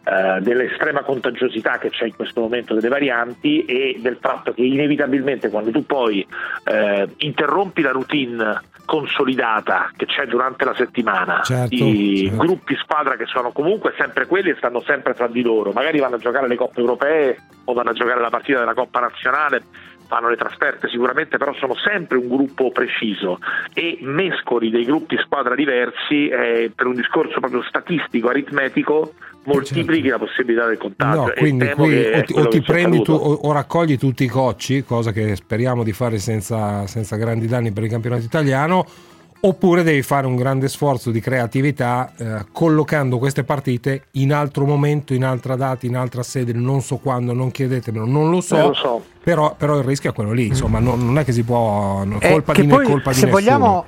eh, 0.04 0.42
dell'estrema 0.42 1.04
contagiosità 1.04 1.78
che 1.78 1.90
c'è 1.90 2.06
in 2.06 2.16
questo 2.16 2.42
momento 2.42 2.74
delle 2.74 2.88
varianti 2.88 3.66
e 3.66 3.98
del 4.00 4.18
fatto 4.20 4.52
che 4.52 4.64
inevitabilmente 4.64 5.50
quando 5.50 5.70
tu 5.70 5.86
poi 5.86 6.26
eh, 6.66 7.08
interrompi 7.18 7.82
la 7.82 7.92
routine 7.92 8.62
consolidata 8.86 9.92
che 9.96 10.08
c'è 10.08 10.26
durante 10.26 10.66
la 10.66 10.74
settimana 10.74 11.42
Certo, 11.44 11.76
i 11.76 12.28
certo. 12.30 12.44
gruppi 12.44 12.76
squadra 12.78 13.16
che 13.16 13.26
sono 13.28 13.52
comunque 13.52 13.94
sempre 13.96 14.26
quelli 14.26 14.50
e 14.50 14.56
stanno 14.58 14.82
sempre 14.82 15.14
tra 15.14 15.28
di 15.28 15.44
loro 15.44 15.72
magari 15.72 16.00
vanno 16.00 16.16
a 16.16 16.20
giocare 16.20 16.48
le 16.48 16.56
coppe 16.56 16.80
europee 16.80 17.38
o 17.66 17.74
vanno 17.74 17.92
a 17.92 17.94
giocare 17.94 18.20
la 18.20 18.30
partita 18.30 18.60
della 18.60 18.74
coppa 18.74 19.00
nazionale 19.00 19.64
fanno 20.12 20.28
le 20.28 20.36
trasferte 20.36 20.90
sicuramente 20.90 21.38
però 21.38 21.54
sono 21.54 21.74
sempre 21.76 22.18
un 22.18 22.28
gruppo 22.28 22.70
preciso 22.72 23.40
e 23.74 23.98
mescoli 24.02 24.70
dei 24.70 24.84
gruppi 24.84 25.16
squadra 25.24 25.56
diversi 25.56 26.28
eh, 26.28 26.70
per 26.76 26.88
un 26.88 26.96
discorso 26.96 27.40
proprio 27.40 27.64
statistico 27.64 28.28
aritmetico 28.28 29.14
moltiplichi 29.44 30.10
la 30.10 30.20
possibilità 30.20 30.68
del 30.68 30.78
contagio. 30.78 31.22
No, 31.22 31.32
quindi 31.36 31.68
qui 31.70 32.06
o 32.14 32.24
ti, 32.24 32.34
o 32.36 32.48
ti 32.48 32.62
prendi 32.62 33.02
tu, 33.02 33.14
o, 33.14 33.34
o 33.34 33.52
raccogli 33.52 33.98
tutti 33.98 34.24
i 34.24 34.28
cocci, 34.28 34.84
cosa 34.84 35.12
che 35.12 35.36
speriamo 35.36 35.84
di 35.84 35.94
fare 35.94 36.20
senza, 36.20 36.86
senza 36.86 37.16
grandi 37.16 37.48
danni 37.48 37.72
per 37.72 37.84
il 37.84 37.90
campionato 37.90 38.24
italiano, 38.24 38.86
oppure 39.44 39.82
devi 39.84 40.02
fare 40.04 40.28
un 40.28 40.36
grande 40.36 40.68
sforzo 40.70 41.10
di 41.12 41.20
creatività 41.20 42.12
eh, 42.16 42.46
collocando 42.52 43.18
queste 43.18 43.44
partite 43.44 44.04
in 44.12 44.34
altro 44.34 44.66
momento, 44.66 45.14
in 45.14 45.24
altra 45.24 45.56
data, 45.56 45.86
in 45.86 45.96
altra 45.96 46.22
sede, 46.24 46.54
non 46.54 46.82
so 46.82 46.98
quando, 46.98 47.34
non 47.34 47.50
chiedetemelo, 47.52 48.06
non 48.06 48.30
lo 48.30 48.40
so. 48.42 48.56
Non 48.58 48.68
lo 48.68 48.74
so. 48.74 49.04
Però, 49.24 49.56
però 49.58 49.78
il 49.78 49.84
rischio 49.84 50.12
è 50.12 50.14
quello 50.14 50.32
lì, 50.32 50.48
insomma, 50.48 50.80
non, 50.80 51.04
non 51.06 51.18
è 51.18 51.24
che 51.24 51.32
si 51.32 51.44
può, 51.44 52.04
Eh, 52.20 52.30
colpa 52.32 52.54
che 52.54 52.62
di 52.62 52.68
poi, 52.68 52.86
colpa 52.86 53.12
di 53.12 53.16
se 53.18 53.26
nessuno. 53.26 53.42
vogliamo 53.42 53.86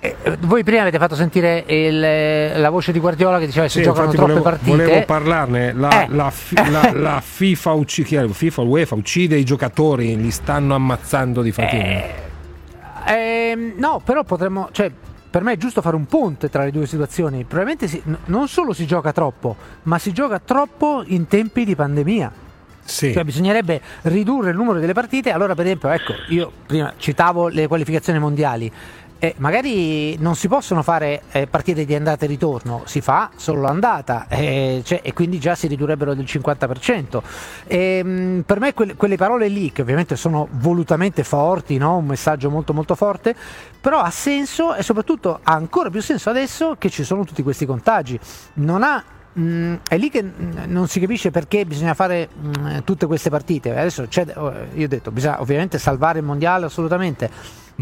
eh, 0.00 0.14
voi 0.40 0.62
prima 0.64 0.82
avete 0.82 0.98
fatto 0.98 1.14
sentire 1.14 1.64
il- 1.66 2.60
la 2.60 2.68
voce 2.68 2.92
di 2.92 2.98
Guardiola 2.98 3.38
che 3.38 3.46
diceva 3.46 3.64
che 3.64 3.70
si 3.70 3.78
Sì, 3.78 3.84
giocano 3.84 4.12
infatti 4.12 4.16
troppe 4.18 4.32
volevo, 4.40 4.50
partite 4.56 4.84
volevo 4.84 5.04
parlarne. 5.06 5.72
La, 5.72 6.02
Eh. 6.04 6.06
la 6.10 6.30
fi- 6.30 6.70
la- 6.70 6.92
la 6.92 7.20
FIFA, 7.24 7.72
ucci- 7.72 8.02
chi 8.02 8.16
è? 8.16 8.28
FIFA, 8.28 8.60
UEFA 8.62 8.94
uccide 8.96 9.36
i 9.36 9.44
giocatori, 9.44 10.14
li 10.16 10.30
stanno 10.30 10.74
ammazzando 10.74 11.40
di 11.40 11.52
fatica. 11.52 12.32
Ehm, 13.06 13.74
no, 13.76 14.00
però 14.04 14.24
potremmo. 14.24 14.68
Cioè, 14.72 14.90
per 15.30 15.42
me 15.42 15.52
è 15.52 15.56
giusto 15.56 15.82
fare 15.82 15.96
un 15.96 16.06
ponte 16.06 16.48
tra 16.48 16.64
le 16.64 16.70
due 16.70 16.86
situazioni. 16.86 17.44
Probabilmente 17.44 17.88
si- 17.88 18.00
n- 18.04 18.16
non 18.26 18.48
solo 18.48 18.72
si 18.72 18.86
gioca 18.86 19.12
troppo, 19.12 19.56
ma 19.84 19.98
si 19.98 20.12
gioca 20.12 20.38
troppo 20.38 21.02
in 21.06 21.26
tempi 21.26 21.64
di 21.64 21.74
pandemia. 21.74 22.32
Sì. 22.84 23.12
Cioè, 23.12 23.24
bisognerebbe 23.24 23.80
ridurre 24.02 24.50
il 24.50 24.56
numero 24.56 24.78
delle 24.78 24.92
partite. 24.92 25.30
Allora, 25.32 25.54
per 25.54 25.64
esempio, 25.64 25.88
ecco, 25.88 26.14
io 26.28 26.52
prima 26.66 26.92
citavo 26.98 27.48
le 27.48 27.66
qualificazioni 27.66 28.18
mondiali. 28.18 28.70
Eh, 29.24 29.34
magari 29.38 30.18
non 30.18 30.36
si 30.36 30.48
possono 30.48 30.82
fare 30.82 31.22
eh, 31.32 31.46
partite 31.46 31.86
di 31.86 31.94
andata 31.94 32.26
e 32.26 32.28
ritorno, 32.28 32.82
si 32.84 33.00
fa 33.00 33.30
solo 33.36 33.62
l'andata 33.62 34.26
eh, 34.28 34.82
cioè, 34.84 35.00
e 35.02 35.14
quindi 35.14 35.40
già 35.40 35.54
si 35.54 35.66
ridurrebbero 35.66 36.12
del 36.12 36.26
50%. 36.26 37.22
Ehm, 37.66 38.42
per 38.44 38.60
me 38.60 38.74
quelle, 38.74 38.96
quelle 38.96 39.16
parole 39.16 39.48
lì, 39.48 39.72
che 39.72 39.80
ovviamente 39.80 40.14
sono 40.16 40.46
volutamente 40.50 41.24
forti, 41.24 41.78
no? 41.78 41.96
un 41.96 42.04
messaggio 42.04 42.50
molto 42.50 42.74
molto 42.74 42.94
forte, 42.94 43.34
però 43.80 44.00
ha 44.00 44.10
senso 44.10 44.74
e 44.74 44.82
soprattutto 44.82 45.40
ha 45.42 45.54
ancora 45.54 45.88
più 45.88 46.02
senso 46.02 46.28
adesso 46.28 46.76
che 46.76 46.90
ci 46.90 47.02
sono 47.02 47.24
tutti 47.24 47.42
questi 47.42 47.64
contagi. 47.64 48.20
Non 48.56 48.82
ha 48.82 49.02
Mm, 49.36 49.74
è 49.88 49.96
lì 49.98 50.10
che 50.10 50.22
mm, 50.22 50.58
non 50.66 50.86
si 50.86 51.00
capisce 51.00 51.32
perché 51.32 51.66
bisogna 51.66 51.94
fare 51.94 52.28
mm, 52.38 52.78
tutte 52.84 53.06
queste 53.06 53.30
partite. 53.30 53.76
Adesso 53.76 54.06
oh, 54.34 54.52
io 54.74 54.84
ho 54.84 54.88
detto, 54.88 55.10
bisogna 55.10 55.40
ovviamente 55.40 55.78
salvare 55.78 56.20
il 56.20 56.24
mondiale 56.24 56.66
assolutamente. 56.66 57.28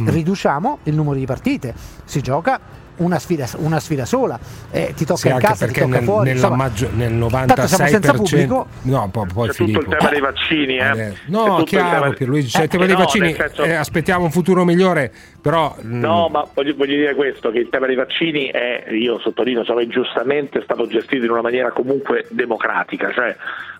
Mm. 0.00 0.08
Riduciamo 0.08 0.78
il 0.84 0.94
numero 0.94 1.16
di 1.16 1.26
partite, 1.26 1.74
si 2.04 2.20
gioca 2.20 2.58
una 2.96 3.18
sfida, 3.18 3.46
una 3.56 3.80
sfida 3.80 4.04
sola, 4.04 4.38
eh, 4.70 4.92
ti 4.96 5.04
tocca 5.04 5.18
Sì, 5.20 5.28
in 5.28 5.38
casa, 5.38 5.66
ti 5.66 5.72
tocca 5.72 5.86
nel, 5.86 6.02
fuori. 6.04 6.24
nella 6.28 6.34
insomma. 6.40 6.56
maggio- 6.56 6.90
nel 6.92 7.10
Tanto 7.30 7.66
siamo 7.66 7.86
senza 7.88 8.12
96% 8.12 8.16
pubblico. 8.16 8.66
no, 8.82 9.08
poi, 9.10 9.26
poi 9.32 9.48
c'è 9.48 9.54
tutto 9.54 9.70
il 9.70 9.74
Filippo. 9.76 9.96
tema 9.96 10.10
dei 10.10 10.20
vaccini 10.20 10.76
eh. 10.78 10.98
Eh, 11.08 11.12
No, 11.26 11.62
chiaro 11.64 12.00
tema- 12.02 12.12
Pierluigi, 12.14 12.48
c'è 12.48 12.60
Eh, 12.60 12.62
il 12.64 12.68
tema 12.68 12.86
dei 12.86 12.94
no, 12.94 13.00
vaccini, 13.00 13.34
senso- 13.34 13.62
eh, 13.64 13.74
aspettiamo 13.74 14.24
un 14.24 14.30
futuro 14.30 14.64
migliore, 14.64 15.12
però 15.40 15.74
mm, 15.84 16.00
No, 16.00 16.28
ma 16.28 16.46
voglio, 16.54 16.74
voglio 16.76 16.96
dire 16.96 17.14
questo, 17.14 17.50
che 17.50 17.58
il 17.58 17.68
tema 17.70 17.86
dei 17.86 17.96
vaccini 17.96 18.46
è, 18.46 18.86
io 18.90 19.18
sottolineo, 19.20 19.60
insomma, 19.60 19.82
ingiustamente 19.82 20.58
è 20.58 20.62
stato 20.62 20.86
gestito 20.86 21.24
in 21.24 21.30
una 21.30 21.42
maniera 21.42 21.70
comunque 21.70 22.26
democratica, 22.30 23.10
cioè 23.12 23.34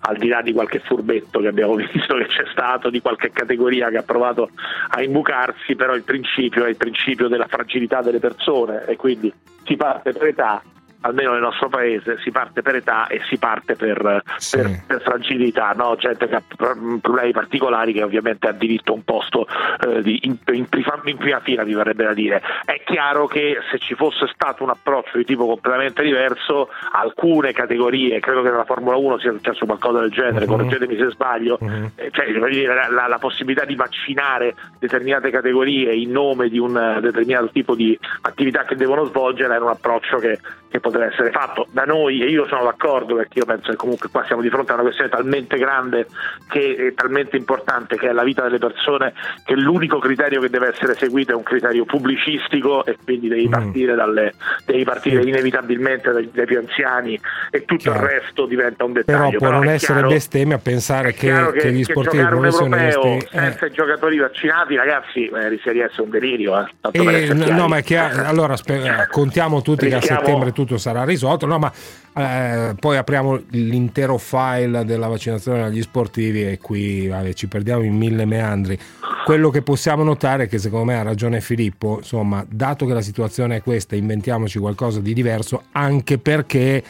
al 0.05 0.17
di 0.17 0.27
là 0.27 0.41
di 0.41 0.51
qualche 0.51 0.79
furbetto 0.79 1.39
che 1.39 1.47
abbiamo 1.47 1.75
visto 1.79 2.15
che 2.15 2.25
c'è 2.27 2.43
stato, 2.51 2.89
di 2.89 2.99
qualche 3.01 3.31
categoria 3.31 3.89
che 3.89 3.97
ha 3.97 4.03
provato 4.03 4.49
a 4.89 5.01
imbucarsi, 5.01 5.75
però 5.75 5.93
il 5.95 6.03
principio 6.03 6.65
è 6.65 6.69
il 6.69 6.75
principio 6.77 7.27
della 7.27 7.47
fragilità 7.47 8.01
delle 8.01 8.19
persone 8.19 8.85
e 8.85 8.95
quindi 9.03 9.33
si 9.65 9.75
parte 9.75 10.13
per 10.13 10.27
età, 10.27 10.63
almeno 11.05 11.31
nel 11.31 11.41
nostro 11.41 11.69
paese, 11.69 12.17
si 12.19 12.31
parte 12.31 12.61
per 12.61 12.75
età 12.75 13.07
e 13.07 13.21
si 13.29 13.37
parte 13.37 13.75
per, 13.75 14.21
Sì. 14.37 14.57
per- 14.57 14.83
per 14.87 15.01
fragilità, 15.01 15.71
no? 15.75 15.95
gente 15.97 16.27
che 16.27 16.35
ha 16.35 16.41
pro- 16.55 16.75
problemi 17.01 17.31
particolari 17.31 17.93
che 17.93 18.03
ovviamente 18.03 18.47
ha 18.47 18.51
diritto 18.51 18.91
a 18.93 18.95
un 18.95 19.03
posto 19.03 19.45
eh, 19.87 20.01
di- 20.01 20.19
in, 20.23 20.37
in 20.53 20.67
prima, 20.67 20.99
in 21.05 21.17
prima 21.17 21.39
fila, 21.41 21.63
mi 21.63 21.73
verrebbe 21.73 22.03
da 22.05 22.13
dire. 22.13 22.41
È 22.65 22.81
chiaro 22.85 23.27
che 23.27 23.57
se 23.71 23.79
ci 23.79 23.95
fosse 23.95 24.27
stato 24.33 24.63
un 24.63 24.69
approccio 24.69 25.17
di 25.17 25.25
tipo 25.25 25.45
completamente 25.45 26.03
diverso, 26.03 26.69
alcune 26.91 27.51
categorie, 27.53 28.19
credo 28.19 28.41
che 28.41 28.49
nella 28.49 28.65
Formula 28.65 28.95
1 28.95 29.17
sia 29.19 29.31
successo 29.31 29.65
qualcosa 29.65 29.99
del 29.99 30.11
genere, 30.11 30.45
Mhm. 30.45 30.51
correggetemi 30.51 30.97
se 30.97 31.09
sbaglio, 31.09 31.57
Mhm. 31.59 31.91
eh, 31.95 32.09
cioè, 32.11 32.31
la, 32.31 32.87
la- 32.89 33.07
la 33.07 33.17
possibilità 33.19 33.65
di 33.65 33.75
vaccinare 33.75 34.55
determinate 34.79 35.29
categorie 35.29 35.93
in 35.93 36.11
nome 36.11 36.47
di 36.49 36.59
un 36.59 36.99
determinato 37.01 37.49
tipo 37.51 37.75
di 37.75 37.97
attività 38.21 38.63
che 38.63 38.75
devono 38.75 39.03
svolgere 39.05 39.53
era 39.55 39.63
un 39.63 39.69
approccio 39.71 40.17
che, 40.17 40.39
che 40.69 40.79
poteva 40.79 40.91
deve 40.93 41.11
essere 41.11 41.31
fatto 41.31 41.67
da 41.71 41.83
noi 41.83 42.21
e 42.21 42.29
io 42.29 42.45
sono 42.47 42.63
d'accordo 42.63 43.15
perché 43.15 43.39
io 43.39 43.45
penso 43.45 43.71
che 43.71 43.75
comunque 43.75 44.09
qua 44.09 44.23
siamo 44.25 44.41
di 44.41 44.49
fronte 44.49 44.71
a 44.71 44.75
una 44.75 44.83
questione 44.83 45.09
talmente 45.09 45.57
grande 45.57 46.07
che 46.49 46.75
è 46.89 46.93
talmente 46.93 47.35
importante 47.37 47.97
che 47.97 48.07
è 48.09 48.11
la 48.13 48.23
vita 48.23 48.43
delle 48.43 48.59
persone 48.59 49.13
che 49.43 49.55
l'unico 49.55 49.99
criterio 49.99 50.39
che 50.39 50.49
deve 50.49 50.69
essere 50.69 50.95
seguito 50.95 51.31
è 51.31 51.35
un 51.35 51.43
criterio 51.43 51.85
pubblicistico 51.85 52.85
e 52.85 52.97
quindi 53.03 53.27
devi 53.27 53.47
Mm. 53.47 53.51
partire, 53.51 53.95
dalle, 53.95 54.33
devi 54.65 54.83
partire 54.83 55.21
Sì. 55.21 55.27
inevitabilmente 55.29 56.11
dai, 56.11 56.29
dai 56.33 56.45
più 56.45 56.57
anziani 56.59 57.19
e 57.51 57.65
tutto 57.65 57.91
Chiaro. 57.91 58.05
il 58.05 58.09
resto 58.11 58.45
diventa 58.45 58.83
un 58.85 58.93
Però 58.93 59.05
dettaglio. 59.05 59.37
può 59.39 59.49
non 59.49 59.67
è 59.67 59.73
essere 59.73 59.99
chiaro- 59.99 60.07
bestemmia 60.13 60.57
pensare 60.59 61.11
che, 61.13 61.27
chiaro 61.27 61.51
che 61.51 61.71
gli 61.71 61.83
sportivi 61.83 62.23
giocare 62.23 62.35
un 62.35 62.45
europeo 62.45 63.03
eh, 63.15 63.27
senza 63.29 63.65
i 63.65 63.71
giocatori 63.71 64.17
vaccinati, 64.17 64.75
ragazzi, 64.75 65.27
eh, 65.27 65.49
rischia 65.49 65.71
di 65.73 65.79
essere 65.79 66.01
un 66.03 66.09
delirio. 66.09 66.59
Eh, 66.59 66.69
tanto 66.79 67.01
Eh, 67.09 67.23
essere 67.23 67.51
no, 67.51 67.67
ma 67.67 67.77
è 67.77 67.83
che 67.83 67.97
allora 67.97 68.55
spe- 68.55 69.07
contiamo 69.11 69.61
tutti 69.61 69.87
che 69.87 69.95
a 69.95 70.01
settembre 70.01 70.51
tutto 70.51 70.77
sarà 70.83 71.05
risolto. 71.05 71.45
No, 71.45 71.57
ma 71.57 71.71
eh, 72.15 72.75
poi 72.77 72.97
apriamo 72.97 73.41
l'intero 73.51 74.17
file 74.17 74.83
della 74.83 75.07
vaccinazione 75.07 75.63
agli 75.63 75.81
sportivi 75.81 76.43
e 76.45 76.59
qui 76.59 77.07
vabbè, 77.07 77.33
ci 77.33 77.47
perdiamo 77.47 77.83
in 77.83 77.95
mille 77.95 78.25
meandri. 78.25 78.77
Quello 79.23 79.49
che 79.49 79.61
possiamo 79.61 80.03
notare 80.03 80.43
è 80.43 80.47
che 80.49 80.59
secondo 80.59 80.85
me 80.85 80.95
ha 80.97 81.01
ragione 81.01 81.39
Filippo, 81.39 81.99
insomma, 81.99 82.45
dato 82.47 82.85
che 82.85 82.93
la 82.93 83.01
situazione 83.01 83.55
è 83.55 83.61
questa, 83.61 83.95
inventiamoci 83.95 84.59
qualcosa 84.59 84.99
di 84.99 85.13
diverso, 85.13 85.63
anche 85.71 86.17
perché 86.17 86.83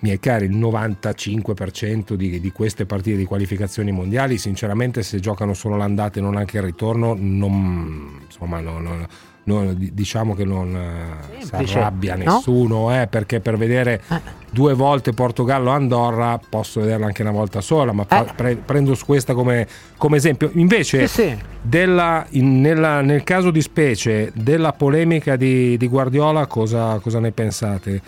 miei 0.00 0.20
cari, 0.20 0.44
il 0.44 0.56
95% 0.56 2.14
di, 2.14 2.38
di 2.38 2.52
queste 2.52 2.86
partite 2.86 3.16
di 3.16 3.24
qualificazioni 3.24 3.90
mondiali, 3.90 4.38
sinceramente, 4.38 5.02
se 5.02 5.18
giocano 5.18 5.54
solo 5.54 5.76
l'andata 5.76 6.20
e 6.20 6.22
non 6.22 6.36
anche 6.36 6.58
il 6.58 6.62
ritorno, 6.62 7.16
non, 7.18 8.20
insomma, 8.24 8.60
non- 8.60 8.82
non- 8.82 9.06
non- 9.46 9.74
di- 9.76 9.92
diciamo 9.94 10.34
che 10.34 10.44
non 10.44 10.74
eh, 10.76 11.44
si 11.66 11.76
arrabbia 11.78 12.16
no? 12.16 12.34
nessuno, 12.34 13.00
eh, 13.00 13.06
perché 13.06 13.40
per 13.40 13.56
vedere 13.56 14.02
due 14.50 14.74
volte 14.74 15.12
Portogallo-Andorra 15.12 16.40
posso 16.48 16.80
vederla 16.80 17.06
anche 17.06 17.22
una 17.22 17.30
volta 17.30 17.60
sola, 17.60 17.92
ma 17.92 18.04
Eh. 18.08 18.24
pre- 18.34 18.56
prendo 18.56 18.96
questa 19.04 19.34
come, 19.34 19.66
come 19.96 20.16
esempio. 20.16 20.50
Invece, 20.54 21.06
Sì, 21.06 21.22
sì. 21.22 21.38
della- 21.60 22.26
in- 22.30 22.60
nella- 22.60 23.00
nel 23.02 23.22
caso 23.22 23.50
di 23.50 23.60
specie 23.62 24.30
della 24.34 24.72
polemica 24.72 25.36
di, 25.36 25.76
di 25.76 25.88
Guardiola, 25.88 26.46
cosa, 26.46 26.98
cosa 27.00 27.20
ne 27.20 27.30
pensate? 27.32 28.00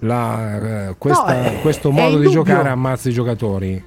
La, 0.00 0.88
eh, 0.90 0.94
questa- 0.96 1.24
No, 1.42 1.48
è- 1.48 1.60
questo 1.60 1.90
modo 1.90 2.18
di 2.18 2.28
giocare 2.30 2.68
ammazza 2.68 3.08
i 3.08 3.12
giocatori. 3.12 3.82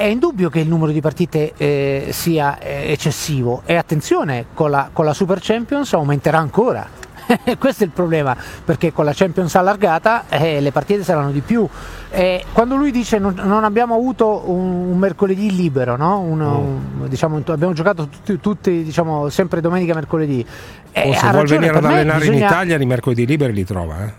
È 0.00 0.06
indubbio 0.06 0.48
che 0.48 0.60
il 0.60 0.66
numero 0.66 0.92
di 0.92 1.02
partite 1.02 1.52
eh, 1.58 2.06
sia 2.12 2.58
eh, 2.58 2.90
eccessivo 2.90 3.60
e 3.66 3.74
attenzione, 3.74 4.46
con 4.54 4.70
la, 4.70 4.88
con 4.90 5.04
la 5.04 5.12
Super 5.12 5.40
Champions 5.42 5.92
aumenterà 5.92 6.38
ancora. 6.38 6.88
Questo 7.58 7.82
è 7.82 7.86
il 7.86 7.92
problema, 7.92 8.34
perché 8.64 8.94
con 8.94 9.04
la 9.04 9.12
Champions 9.14 9.54
allargata 9.56 10.24
eh, 10.30 10.62
le 10.62 10.72
partite 10.72 11.04
saranno 11.04 11.30
di 11.32 11.42
più. 11.42 11.68
Eh, 12.08 12.42
quando 12.54 12.76
lui 12.76 12.90
dice 12.92 13.18
non, 13.18 13.34
non 13.44 13.62
abbiamo 13.62 13.94
avuto 13.94 14.44
un, 14.50 14.90
un 14.90 14.96
mercoledì 14.96 15.54
libero, 15.54 15.96
no? 15.96 16.18
Un- 16.20 16.40
un- 16.40 17.06
diciamo, 17.06 17.36
abbiamo 17.48 17.74
giocato 17.74 18.08
tutti, 18.08 18.40
tutti, 18.40 18.82
diciamo, 18.82 19.28
sempre 19.28 19.60
domenica 19.60 19.92
e 19.92 19.96
mercoledì. 19.96 20.46
Eh, 20.92 21.08
o 21.10 21.12
se 21.12 21.20
vuol 21.20 21.32
ragione, 21.42 21.60
venire 21.60 21.76
ad 21.76 21.84
allenare 21.84 22.24
in 22.24 22.30
bisogna- 22.30 22.46
Italia, 22.48 22.78
di 22.78 22.86
mercoledì 22.86 23.26
liberi 23.26 23.52
li 23.52 23.64
trova. 23.66 24.02
Eh? 24.06 24.12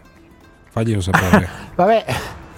Faglielo 0.69 1.01
sapere. 1.01 1.50
Vabbè, 1.73 2.05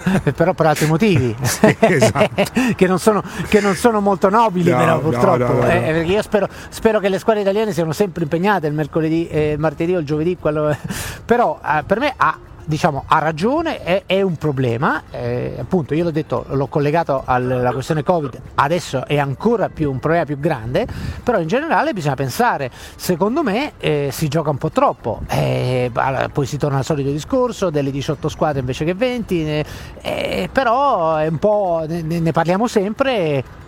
però 0.34 0.52
per 0.54 0.66
altri 0.66 0.86
motivi 0.86 1.34
esatto. 1.80 2.42
che, 2.76 2.86
non 2.86 2.98
sono, 2.98 3.22
che 3.48 3.60
non 3.60 3.74
sono 3.74 4.00
molto 4.00 4.28
nobili, 4.28 4.70
No, 4.70 4.76
però 4.76 4.98
purtroppo. 5.00 5.52
no, 5.52 5.52
no. 5.60 5.66
Eh, 5.68 5.78
perché 5.80 6.12
io 6.12 6.22
spero, 6.22 6.48
spero 6.68 7.00
che 7.00 7.08
le 7.08 7.18
squadre 7.18 7.42
italiane 7.42 7.72
siano 7.72 7.92
sempre 7.92 8.22
impegnate 8.24 8.66
il 8.66 8.74
mercoledì, 8.74 9.26
eh, 9.28 9.56
martedì 9.58 9.94
o 9.94 9.98
il 10.00 10.04
giovedì. 10.06 10.36
quello- 10.38 10.76
però 11.24 11.58
eh, 11.64 11.82
per 11.86 11.98
me 12.00 12.12
ha. 12.16 12.36
Diciamo, 12.66 13.04
ha 13.06 13.18
ragione, 13.18 13.82
è, 13.82 14.02
è 14.06 14.22
un 14.22 14.36
problema. 14.36 15.02
eh, 15.10 15.56
appunto, 15.58 15.94
io 15.94 16.04
l'ho 16.04 16.10
detto, 16.10 16.46
l'ho 16.48 16.66
collegato 16.66 17.22
alla 17.24 17.72
questione 17.72 18.02
Covid, 18.02 18.40
adesso 18.54 19.06
è 19.06 19.18
ancora 19.18 19.68
più 19.68 19.90
un 19.90 19.98
problema 19.98 20.24
più 20.24 20.38
grande. 20.38 20.86
Però 21.22 21.38
in 21.38 21.46
generale 21.46 21.92
bisogna 21.92 22.14
pensare, 22.14 22.70
secondo 22.96 23.42
me 23.42 23.72
eh, 23.78 24.08
si 24.12 24.28
gioca 24.28 24.50
un 24.50 24.58
po' 24.58 24.70
troppo. 24.70 25.20
eh, 25.28 25.90
poi 26.32 26.46
si 26.46 26.56
torna 26.56 26.78
al 26.78 26.84
solito 26.84 27.10
discorso 27.10 27.70
delle 27.70 27.90
18 27.90 28.28
squadre 28.28 28.60
invece 28.60 28.84
che 28.84 28.94
20. 28.94 29.46
eh, 29.46 29.64
eh, 30.00 30.48
però 30.50 31.16
è 31.16 31.26
un 31.26 31.38
po', 31.38 31.84
ne, 31.86 32.02
ne 32.02 32.32
parliamo 32.32 32.66
sempre. 32.66 33.62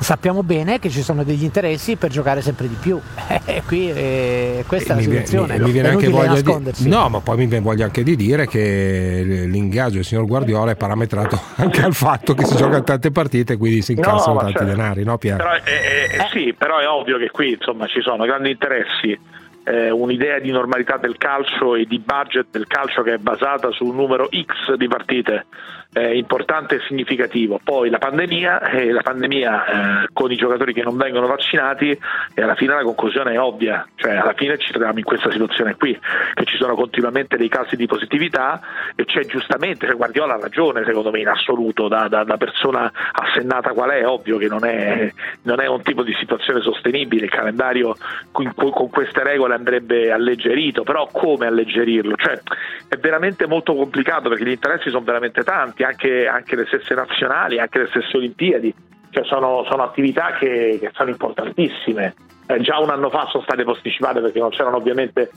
Sappiamo 0.00 0.42
bene 0.42 0.78
che 0.78 0.88
ci 0.88 1.02
sono 1.02 1.24
degli 1.24 1.44
interessi 1.44 1.96
per 1.96 2.10
giocare 2.10 2.40
sempre 2.40 2.68
di 2.68 2.76
più. 2.80 2.98
E 3.50 3.62
qui 3.66 3.90
eh, 3.90 4.64
questa 4.66 4.92
è 4.92 4.96
la 4.96 5.02
mi, 5.02 5.06
situazione. 5.08 5.58
mi- 5.58 5.64
mi 5.64 5.70
viene 5.72 5.88
È 5.88 5.92
anche 5.92 6.08
voglia 6.08 6.40
di, 6.40 6.88
no, 6.88 7.08
ma 7.08 7.20
poi 7.20 7.36
mi 7.36 7.46
viene 7.46 7.64
voglia 7.64 7.84
anche 7.86 8.02
di 8.04 8.14
dire 8.14 8.46
che 8.46 9.22
l'ingaggio 9.46 9.96
del 9.96 10.04
signor 10.04 10.24
Guardiola 10.26 10.70
è 10.70 10.76
parametrato 10.76 11.40
anche 11.56 11.82
al 11.82 11.92
fatto 11.94 12.34
che 12.34 12.44
si 12.44 12.56
giocano 12.56 12.82
tante 12.84 13.10
partite, 13.10 13.56
quindi 13.56 13.82
si 13.82 13.92
incassano 13.92 14.34
ma 14.34 14.40
tanti 14.42 14.58
certo. 14.58 14.72
denari, 14.72 15.02
no 15.04 15.18
Pier? 15.18 15.36
Però, 15.36 15.54
eh, 15.54 15.62
eh, 15.64 16.16
eh, 16.16 16.28
sì, 16.32 16.54
però 16.56 16.78
è 16.78 16.86
ovvio 16.86 17.18
che 17.18 17.30
qui 17.30 17.52
insomma, 17.52 17.86
ci 17.86 18.00
sono 18.00 18.24
grandi 18.24 18.50
interessi, 18.50 19.18
eh, 19.64 19.90
un'idea 19.90 20.38
di 20.38 20.50
normalità 20.50 20.96
del 20.96 21.16
calcio 21.16 21.74
e 21.74 21.84
di 21.84 21.98
budget 21.98 22.46
del 22.50 22.66
calcio 22.66 23.02
che 23.02 23.14
è 23.14 23.18
basata 23.18 23.70
su 23.70 23.84
un 23.84 23.94
numero 23.94 24.28
X 24.28 24.74
di 24.74 24.88
partite 24.88 25.46
eh, 25.92 26.16
importante 26.16 26.76
e 26.76 26.80
significativo. 26.86 27.60
Poi 27.62 27.90
la 27.90 27.98
pandemia, 27.98 28.70
e 28.70 28.92
la 28.92 29.02
pandemia 29.02 30.04
eh, 30.04 30.08
con 30.12 30.30
i 30.30 30.36
giocatori 30.36 30.72
che 30.72 30.82
non 30.82 30.96
vengono 30.96 31.26
vaccinati 31.26 31.98
e 32.34 32.42
alla 32.42 32.54
fine 32.54 32.74
la 32.74 32.82
conclusione 32.82 33.32
è 33.32 33.40
ovvia, 33.40 33.86
cioè 33.96 34.16
alla 34.16 34.34
fine 34.34 34.58
ci 34.58 34.70
troviamo 34.72 34.98
in 34.98 35.04
questa 35.04 35.30
situazione 35.30 35.74
qui, 35.74 35.98
che 36.34 36.44
ci 36.44 36.56
sono 36.56 36.74
continuamente 36.74 37.36
dei 37.36 37.48
casi 37.48 37.76
di 37.76 37.86
positività 37.86 38.60
e 38.94 39.04
c'è 39.04 39.24
giustamente, 39.26 39.86
cioè 39.86 39.96
Guardiola 39.96 40.34
ha 40.34 40.40
ragione 40.40 40.84
secondo 40.84 41.10
me 41.10 41.20
in 41.20 41.28
assoluto, 41.28 41.88
da, 41.88 42.08
da- 42.08 42.24
da 42.24 42.36
persona 42.36 42.90
assennata 43.12 43.72
qual 43.72 43.90
è, 43.90 44.00
è 44.00 44.06
ovvio 44.06 44.38
che 44.38 44.46
non 44.46 44.64
è, 44.64 45.12
non 45.42 45.60
è 45.60 45.66
un 45.66 45.82
tipo 45.82 46.02
di 46.02 46.14
situazione 46.14 46.60
sostenibile, 46.60 47.24
il 47.24 47.30
calendario 47.30 47.96
con, 48.30 48.52
con 48.54 48.88
queste 48.88 49.22
regole 49.22 49.49
andrebbe 49.54 50.10
alleggerito, 50.10 50.82
però 50.82 51.08
come 51.12 51.46
alleggerirlo? 51.46 52.16
Cioè, 52.16 52.40
è 52.88 52.96
veramente 52.96 53.46
molto 53.46 53.74
complicato 53.74 54.28
perché 54.28 54.44
gli 54.44 54.50
interessi 54.50 54.90
sono 54.90 55.04
veramente 55.04 55.42
tanti, 55.42 55.82
anche, 55.82 56.26
anche 56.26 56.56
le 56.56 56.66
stesse 56.66 56.94
nazionali, 56.94 57.58
anche 57.58 57.80
le 57.80 57.88
stesse 57.88 58.16
Olimpiadi, 58.16 58.74
cioè 59.10 59.24
sono, 59.24 59.64
sono 59.68 59.82
attività 59.82 60.32
che, 60.38 60.78
che 60.80 60.90
sono 60.92 61.10
importantissime. 61.10 62.14
Eh, 62.46 62.60
già 62.60 62.78
un 62.78 62.90
anno 62.90 63.10
fa 63.10 63.26
sono 63.30 63.42
state 63.44 63.64
posticipate 63.64 64.20
perché 64.20 64.38
non 64.38 64.50
c'erano 64.50 64.76
ovviamente 64.76 65.30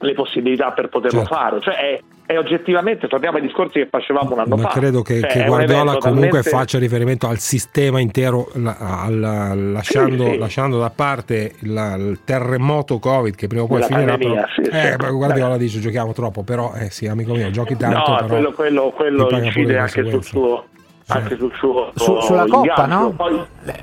le 0.00 0.14
possibilità 0.14 0.70
per 0.72 0.88
poterlo 0.88 1.20
Certo. 1.20 1.34
fare, 1.34 1.60
cioè 1.60 1.74
è, 1.74 2.00
è 2.26 2.38
oggettivamente, 2.38 3.08
torniamo 3.08 3.38
ai 3.38 3.42
discorsi 3.42 3.80
che 3.80 3.88
facevamo 3.90 4.34
un 4.34 4.38
anno 4.40 4.56
Ma 4.56 4.68
fa. 4.68 4.78
credo 4.78 5.02
che, 5.02 5.20
Cioè, 5.20 5.28
che 5.30 5.44
Guardiola 5.44 5.96
comunque 5.96 6.28
talmente- 6.28 6.50
faccia 6.50 6.78
riferimento 6.78 7.26
al 7.26 7.38
sistema 7.38 7.98
intero, 8.00 8.48
la- 8.54 8.76
al- 8.78 9.72
lasciando, 9.72 10.24
Sì, 10.26 10.30
sì. 10.32 10.38
lasciando 10.38 10.78
da 10.78 10.90
parte 10.90 11.54
il, 11.60 11.94
il 11.98 12.20
terremoto 12.24 12.98
Covid 12.98 13.34
che 13.34 13.46
prima 13.48 13.62
o 13.62 13.66
poi 13.66 13.80
Della 13.80 13.86
finirà. 13.88 14.12
pandemia, 14.12 14.48
però- 14.54 14.70
sì, 14.96 15.06
eh, 15.06 15.10
Guardiola 15.12 15.56
dice 15.56 15.80
giochiamo 15.80 16.12
troppo, 16.12 16.42
però 16.42 16.74
eh 16.76 16.90
sì, 16.90 17.06
amico 17.06 17.34
mio, 17.34 17.50
giochi 17.50 17.76
tanto. 17.76 17.96
no, 18.20 18.26
quello, 18.28 18.52
quello, 18.52 18.90
quello 18.90 19.28
incide 19.30 19.78
anche 19.78 20.08
sul 20.08 20.22
suo 20.22 20.64
anche 21.08 21.36
sul 21.36 21.52
suo 21.54 21.92
Su- 21.94 22.20
sulla 22.20 22.46
Coppa, 22.46 22.86
no? 22.86 23.12
Poi, 23.12 23.40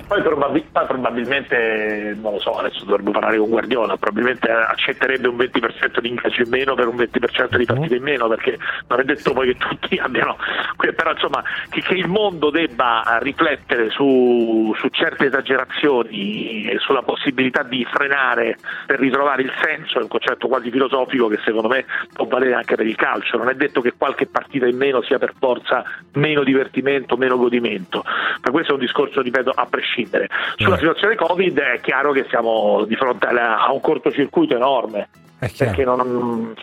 poi 0.08 0.22
poi 0.72 0.86
probabilmente, 0.86 2.18
non 2.22 2.34
lo 2.34 2.40
so, 2.40 2.54
adesso 2.58 2.86
dovremmo 2.86 3.12
parlare 3.12 3.38
con 3.38 3.50
Guardiola, 3.50 3.98
probabilmente 3.98 4.50
accetterebbe 4.50 5.28
un 5.28 5.36
20% 5.36 6.00
di 6.00 6.10
ingaggio 6.10 6.44
in 6.44 6.50
meno 6.50 6.76
per 6.76 6.88
un 6.88 6.96
20% 6.96 7.58
di 7.58 7.66
partite 7.66 7.96
in 7.96 8.04
meno, 8.04 8.28
perché 8.28 8.58
non 8.88 9.00
è 9.00 9.04
detto 9.04 9.34
poi 9.34 9.54
che 9.54 9.58
tutti 9.58 9.98
abbiano, 10.02 10.38
però 10.78 11.12
insomma 11.12 11.44
che, 11.70 11.82
che 11.82 11.94
il 11.94 12.08
mondo 12.08 12.50
debba 12.50 13.18
riflettere 13.22 13.90
su, 13.90 14.74
su 14.78 14.88
certe 14.90 15.26
esagerazioni 15.26 16.66
e 16.66 16.78
sulla 16.80 17.02
possibilità 17.02 17.64
di 17.64 17.86
frenare 17.92 18.58
per 18.86 19.00
ritrovare 19.00 19.42
il 19.42 19.52
senso 19.62 20.00
è 20.00 20.02
un 20.02 20.08
concetto 20.08 20.48
quasi 20.48 20.70
filosofico 20.70 21.28
che 21.28 21.40
secondo 21.44 21.68
me 21.68 21.86
può 22.14 22.26
valere 22.26 22.54
anche 22.54 22.76
per 22.76 22.86
il 22.86 22.96
calcio, 22.96 23.38
non 23.38 23.50
è 23.50 23.56
detto 23.56 23.82
che 23.82 23.94
qualche 23.98 24.28
partita 24.28 24.66
in 24.68 24.78
meno 24.78 25.02
sia 25.02 25.18
per 25.18 25.34
forza 25.38 25.84
meno 26.14 26.44
divertimento, 26.44 27.15
meno 27.18 27.38
godimento, 27.38 28.04
ma 28.04 28.52
questo 28.52 28.72
è 28.72 28.76
un 28.76 28.82
discorso, 28.82 29.22
ripeto, 29.22 29.52
a 29.54 29.66
prescindere. 29.66 30.30
Sulla 30.56 30.78
situazione 30.78 31.16
Covid 31.16 31.60
è 31.60 31.80
chiaro 31.82 32.12
che 32.12 32.26
siamo 32.30 32.86
di 32.86 32.96
fronte 32.96 33.28
a 33.28 33.72
un 33.72 33.82
cortocircuito 33.82 34.56
enorme, 34.56 35.10
perché, 35.40 35.84
non, 35.84 36.54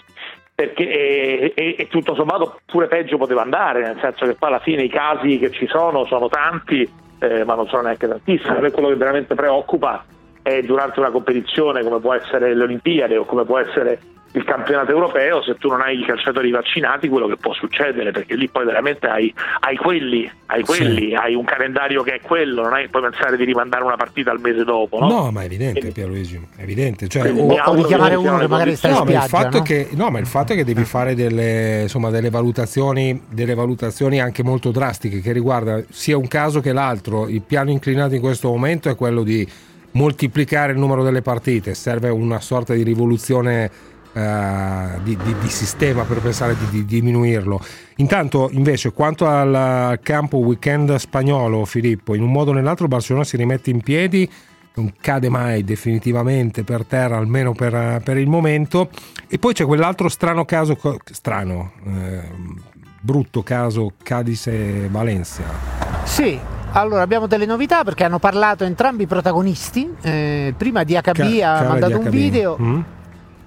perché 0.55 0.89
e, 0.89 1.53
e- 1.55 1.75
e 1.79 1.89
tutto 1.89 2.15
sommato 2.15 2.61
pure 2.67 2.87
peggio 2.87 3.17
poteva 3.17 3.43
andare, 3.43 3.83
nel 3.83 3.99
senso 4.01 4.27
che 4.27 4.35
poi 4.35 4.49
alla 4.49 4.61
fine 4.61 4.83
i 4.83 4.89
casi 4.89 5.39
che 5.39 5.51
ci 5.51 5.67
sono 5.67 6.05
sono 6.07 6.29
tanti, 6.29 6.89
eh, 7.19 7.45
ma 7.45 7.55
non 7.55 7.67
sono 7.69 7.83
neanche 7.83 8.09
tantissimi. 8.09 8.61
Me 8.61 8.71
quello 8.71 8.89
che 8.89 8.97
veramente 8.97 9.35
preoccupa 9.35 10.05
è 10.43 10.61
durante 10.63 10.99
una 10.99 11.11
competizione 11.11 11.83
come 11.85 12.01
può 12.01 12.15
essere 12.15 12.55
le 12.55 12.65
Olimpiadi 12.65 13.15
o 13.15 13.25
come 13.25 13.45
può 13.45 13.59
essere 13.59 14.01
il 14.35 14.45
campionato 14.45 14.91
europeo, 14.91 15.43
se 15.43 15.57
tu 15.57 15.69
non 15.69 15.83
hai 15.83 16.01
i 16.01 16.05
calciatori 16.05 16.51
vaccinati, 16.51 17.09
quello 17.09 17.27
che 17.27 17.37
può 17.37 17.53
succedere, 17.53 18.13
perché 18.13 18.35
lì 18.35 18.49
poi 18.49 18.65
veramente 18.65 19.07
hai, 19.07 19.33
hai 19.61 19.77
quelli, 19.77 20.31
hai 20.47 20.63
quelli, 20.63 21.09
sì. 21.09 21.15
hai 21.15 21.35
un 21.35 21.45
calendario 21.45 22.03
che 22.03 22.15
è 22.15 22.21
quello, 22.21 22.63
non 22.63 22.73
hai 22.73 22.85
che 22.85 22.89
puoi 22.89 23.03
pensare 23.03 23.37
di 23.37 23.45
rimandare 23.45 23.85
una 23.85 23.97
partita 23.97 24.31
al 24.31 24.41
mese 24.41 24.65
dopo. 24.65 24.99
No, 25.01 25.09
no 25.09 25.31
ma 25.31 25.43
è 25.43 25.45
evidente 25.45 25.81
Quindi, 25.81 26.01
Pierluigi, 26.01 26.41
è 26.57 26.63
evidente. 26.63 27.09
Cioè, 27.09 27.31
o, 27.31 27.47
o 27.47 27.75
richiamare 27.75 28.15
uno 28.15 28.39
che 28.39 28.49
magari 28.49 28.75
sta 28.75 28.89
no, 28.89 28.95
in 28.95 29.01
spiaggia. 29.03 29.19
Ma 29.19 29.25
il 29.25 29.31
fatto 29.31 29.59
no? 29.59 29.63
Che, 29.63 29.89
no, 29.93 30.11
ma 30.11 30.19
il 30.19 30.27
fatto 30.27 30.53
è 30.55 30.57
che 30.57 30.65
devi 30.65 30.85
fare 30.85 31.15
delle, 31.15 31.83
insomma, 31.83 32.09
delle, 32.09 32.31
valutazioni, 32.31 33.23
delle 33.29 33.55
valutazioni 33.55 34.19
anche 34.19 34.43
molto 34.43 34.71
drastiche 34.71 35.21
che 35.21 35.33
riguarda 35.33 35.83
sia 35.91 36.17
un 36.17 36.29
caso 36.29 36.61
che 36.61 36.73
l'altro. 36.73 37.29
Il 37.29 37.43
piano 37.43 37.71
inclinato 37.71 38.15
in 38.15 38.21
questo 38.23 38.49
momento 38.49 38.89
è 38.89 38.97
quello 38.97 39.23
di 39.23 39.47
moltiplicare 39.93 40.73
il 40.73 40.79
numero 40.79 41.03
delle 41.03 41.21
partite, 41.21 41.75
serve 41.75 42.09
una 42.09 42.41
sorta 42.41 42.73
di 42.73 42.83
rivoluzione 42.83 43.91
Uh, 44.13 45.01
di, 45.03 45.17
di, 45.17 45.35
di, 45.41 45.49
sistema 45.49 46.03
per 46.03 46.19
pensare 46.19 46.55
di, 46.55 46.69
di, 46.69 46.85
diminuirlo. 46.85 47.59
Intanto, 47.97 48.51
invece, 48.53 48.93
quanto 48.93 49.27
al 49.27 49.99
campo 50.03 50.37
weekend 50.37 50.95
spagnolo, 50.97 51.65
Filippo, 51.65 52.15
in 52.15 52.23
un 52.23 52.31
modo 52.31 52.51
o 52.51 52.53
nell'altro 52.53 52.89
Barcellona 52.89 53.25
si 53.25 53.39
rimette 53.39 53.71
in 53.71 53.81
piedi, 53.81 54.29
non 54.75 54.93
cade 55.01 55.29
mai 55.29 55.65
definitivamente 55.65 56.65
per 56.65 56.85
terra, 56.85 57.17
almeno 57.17 57.53
per, 57.53 58.01
per 58.03 58.17
il 58.17 58.29
momento. 58.29 58.89
E 59.29 59.39
poi 59.39 59.53
c'è 59.53 59.65
quell'altro 59.65 60.09
strano 60.09 60.45
caso, 60.45 60.79
strano, 61.11 61.73
eh, 61.87 62.23
brutto 63.01 63.43
caso 63.43 63.93
Cadiz 64.03 64.47
e 64.47 64.89
Valencia. 64.91 65.45
Sì, 66.05 66.39
allora 66.73 67.03
abbiamo 67.03 67.27
delle 67.27 67.47
novità 67.47 67.85
perché 67.85 68.05
hanno 68.05 68.19
parlato 68.19 68.65
entrambi 68.65 69.03
i 69.03 69.07
protagonisti. 69.07 69.91
Eh, 70.01 70.55
prima 70.57 70.85
di 70.85 70.95
HB 70.95 71.41
ha 71.43 71.63
mandato 71.65 71.99
un 71.99 72.09
video. 72.11 72.57
Mm 72.61 72.81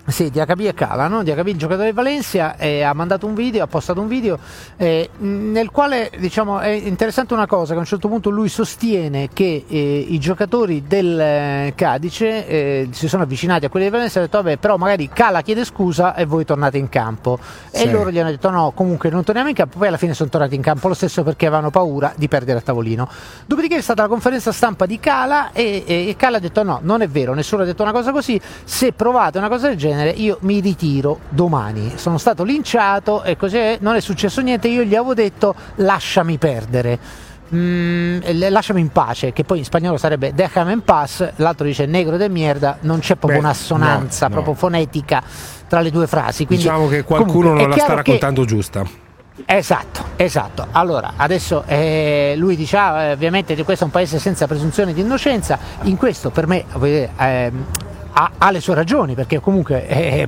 sì, 0.07 0.29
DHB 0.29 0.59
e 0.61 0.73
Cala, 0.75 1.07
no? 1.07 1.23
DHB 1.23 1.47
il 1.47 1.57
giocatore 1.57 1.89
di 1.89 1.95
Valencia 1.95 2.57
eh, 2.57 2.83
ha 2.83 2.93
mandato 2.93 3.25
un 3.25 3.33
video, 3.33 3.63
ha 3.63 3.67
postato 3.67 4.01
un 4.01 4.07
video 4.07 4.37
eh, 4.77 5.09
nel 5.17 5.71
quale 5.71 6.11
diciamo, 6.19 6.59
è 6.59 6.69
interessante 6.69 7.33
una 7.33 7.47
cosa 7.47 7.71
che 7.71 7.77
a 7.77 7.79
un 7.79 7.87
certo 7.87 8.07
punto 8.07 8.29
lui 8.29 8.47
sostiene 8.47 9.29
che 9.33 9.65
eh, 9.67 10.05
i 10.07 10.19
giocatori 10.19 10.83
del 10.85 11.19
eh, 11.19 11.73
Cadice 11.75 12.47
eh, 12.47 12.89
si 12.91 13.07
sono 13.07 13.23
avvicinati 13.23 13.65
a 13.65 13.69
quelli 13.69 13.87
di 13.87 13.91
Valencia 13.91 14.17
e 14.17 14.17
hanno 14.19 14.27
detto 14.27 14.43
vabbè 14.43 14.57
però 14.57 14.77
magari 14.77 15.09
Cala 15.09 15.41
chiede 15.41 15.65
scusa 15.65 16.13
e 16.13 16.25
voi 16.25 16.45
tornate 16.45 16.77
in 16.77 16.87
campo 16.87 17.39
sì. 17.71 17.83
e 17.83 17.91
loro 17.91 18.11
gli 18.11 18.19
hanno 18.19 18.29
detto 18.29 18.51
no 18.51 18.73
comunque 18.75 19.09
non 19.09 19.23
torniamo 19.23 19.49
in 19.49 19.55
campo, 19.55 19.79
poi 19.79 19.87
alla 19.87 19.97
fine 19.97 20.13
sono 20.13 20.29
tornati 20.29 20.53
in 20.53 20.61
campo 20.61 20.87
lo 20.87 20.93
stesso 20.93 21.23
perché 21.23 21.47
avevano 21.47 21.71
paura 21.71 22.13
di 22.15 22.27
perdere 22.27 22.59
a 22.59 22.61
tavolino. 22.61 23.09
Dopodiché 23.47 23.77
è 23.77 23.81
stata 23.81 24.03
la 24.03 24.07
conferenza 24.07 24.51
stampa 24.51 24.85
di 24.85 24.99
Cala 24.99 25.51
e, 25.51 25.83
e, 25.83 26.09
e 26.09 26.15
Cala 26.15 26.37
ha 26.37 26.39
detto 26.39 26.61
no 26.61 26.79
non 26.83 27.01
è 27.01 27.07
vero, 27.07 27.33
nessuno 27.33 27.63
ha 27.63 27.65
detto 27.65 27.81
una 27.81 27.91
cosa 27.91 28.11
così, 28.11 28.39
se 28.63 28.91
provate 28.91 29.39
una 29.39 29.49
cosa 29.49 29.67
del 29.67 29.77
genere 29.77 29.94
genere, 29.95 30.10
io 30.12 30.38
mi 30.41 30.60
ritiro 30.60 31.19
domani. 31.29 31.93
Sono 31.95 32.17
stato 32.17 32.43
linciato 32.43 33.23
e 33.23 33.36
così 33.38 33.58
è, 33.58 33.77
non 33.81 33.95
è 33.95 33.99
successo 33.99 34.41
niente. 34.41 34.67
Io 34.67 34.84
gli 34.84 34.95
avevo 34.95 35.13
detto 35.13 35.55
lasciami 35.75 36.38
perdere. 36.38 36.99
Mm, 37.53 38.21
lasciami 38.49 38.81
in 38.81 38.89
pace, 38.89 39.31
che 39.31 39.43
poi 39.43 39.60
in 39.60 39.65
spagnolo 39.65 39.97
sarebbe 39.97 40.34
déjame 40.34 40.71
en 40.71 40.84
paz, 40.84 41.34
l'altro 41.36 41.65
dice 41.67 41.86
negro 41.86 42.17
de 42.17 42.27
mierda, 42.27 42.79
non 42.81 42.99
c'è 42.99 43.15
proprio 43.15 43.39
Beh, 43.39 43.45
un'assonanza 43.45 44.25
no, 44.25 44.31
proprio 44.34 44.53
no. 44.53 44.60
fonetica 44.60 45.21
tra 45.67 45.81
le 45.81 45.91
due 45.91 46.08
frasi. 46.08 46.45
Quindi, 46.45 46.65
diciamo 46.65 46.88
che 46.88 47.03
qualcuno 47.03 47.53
non 47.53 47.69
la 47.69 47.77
sta 47.77 47.93
raccontando 47.93 48.41
che... 48.41 48.47
giusta. 48.47 49.03
Esatto, 49.45 50.03
esatto. 50.15 50.65
Allora, 50.71 51.13
adesso 51.17 51.63
eh, 51.67 52.34
lui 52.38 52.55
dice, 52.55 52.77
ah, 52.77 53.12
ovviamente 53.12 53.53
questo 53.63 53.84
è 53.84 53.88
un 53.88 53.93
paese 53.93 54.17
senza 54.17 54.47
presunzione 54.47 54.93
di 54.93 55.01
innocenza, 55.01 55.60
in 55.84 55.97
questo 55.97 56.31
per 56.31 56.47
me 56.47 56.63
eh, 56.81 57.51
ha, 58.17 58.32
ha, 58.38 58.51
le 58.51 58.62
sue 58.62 58.75
ragioni 58.75 59.13
perché 59.13 59.39
comunque 59.39 59.86
è, 59.86 60.21
è 60.21 60.28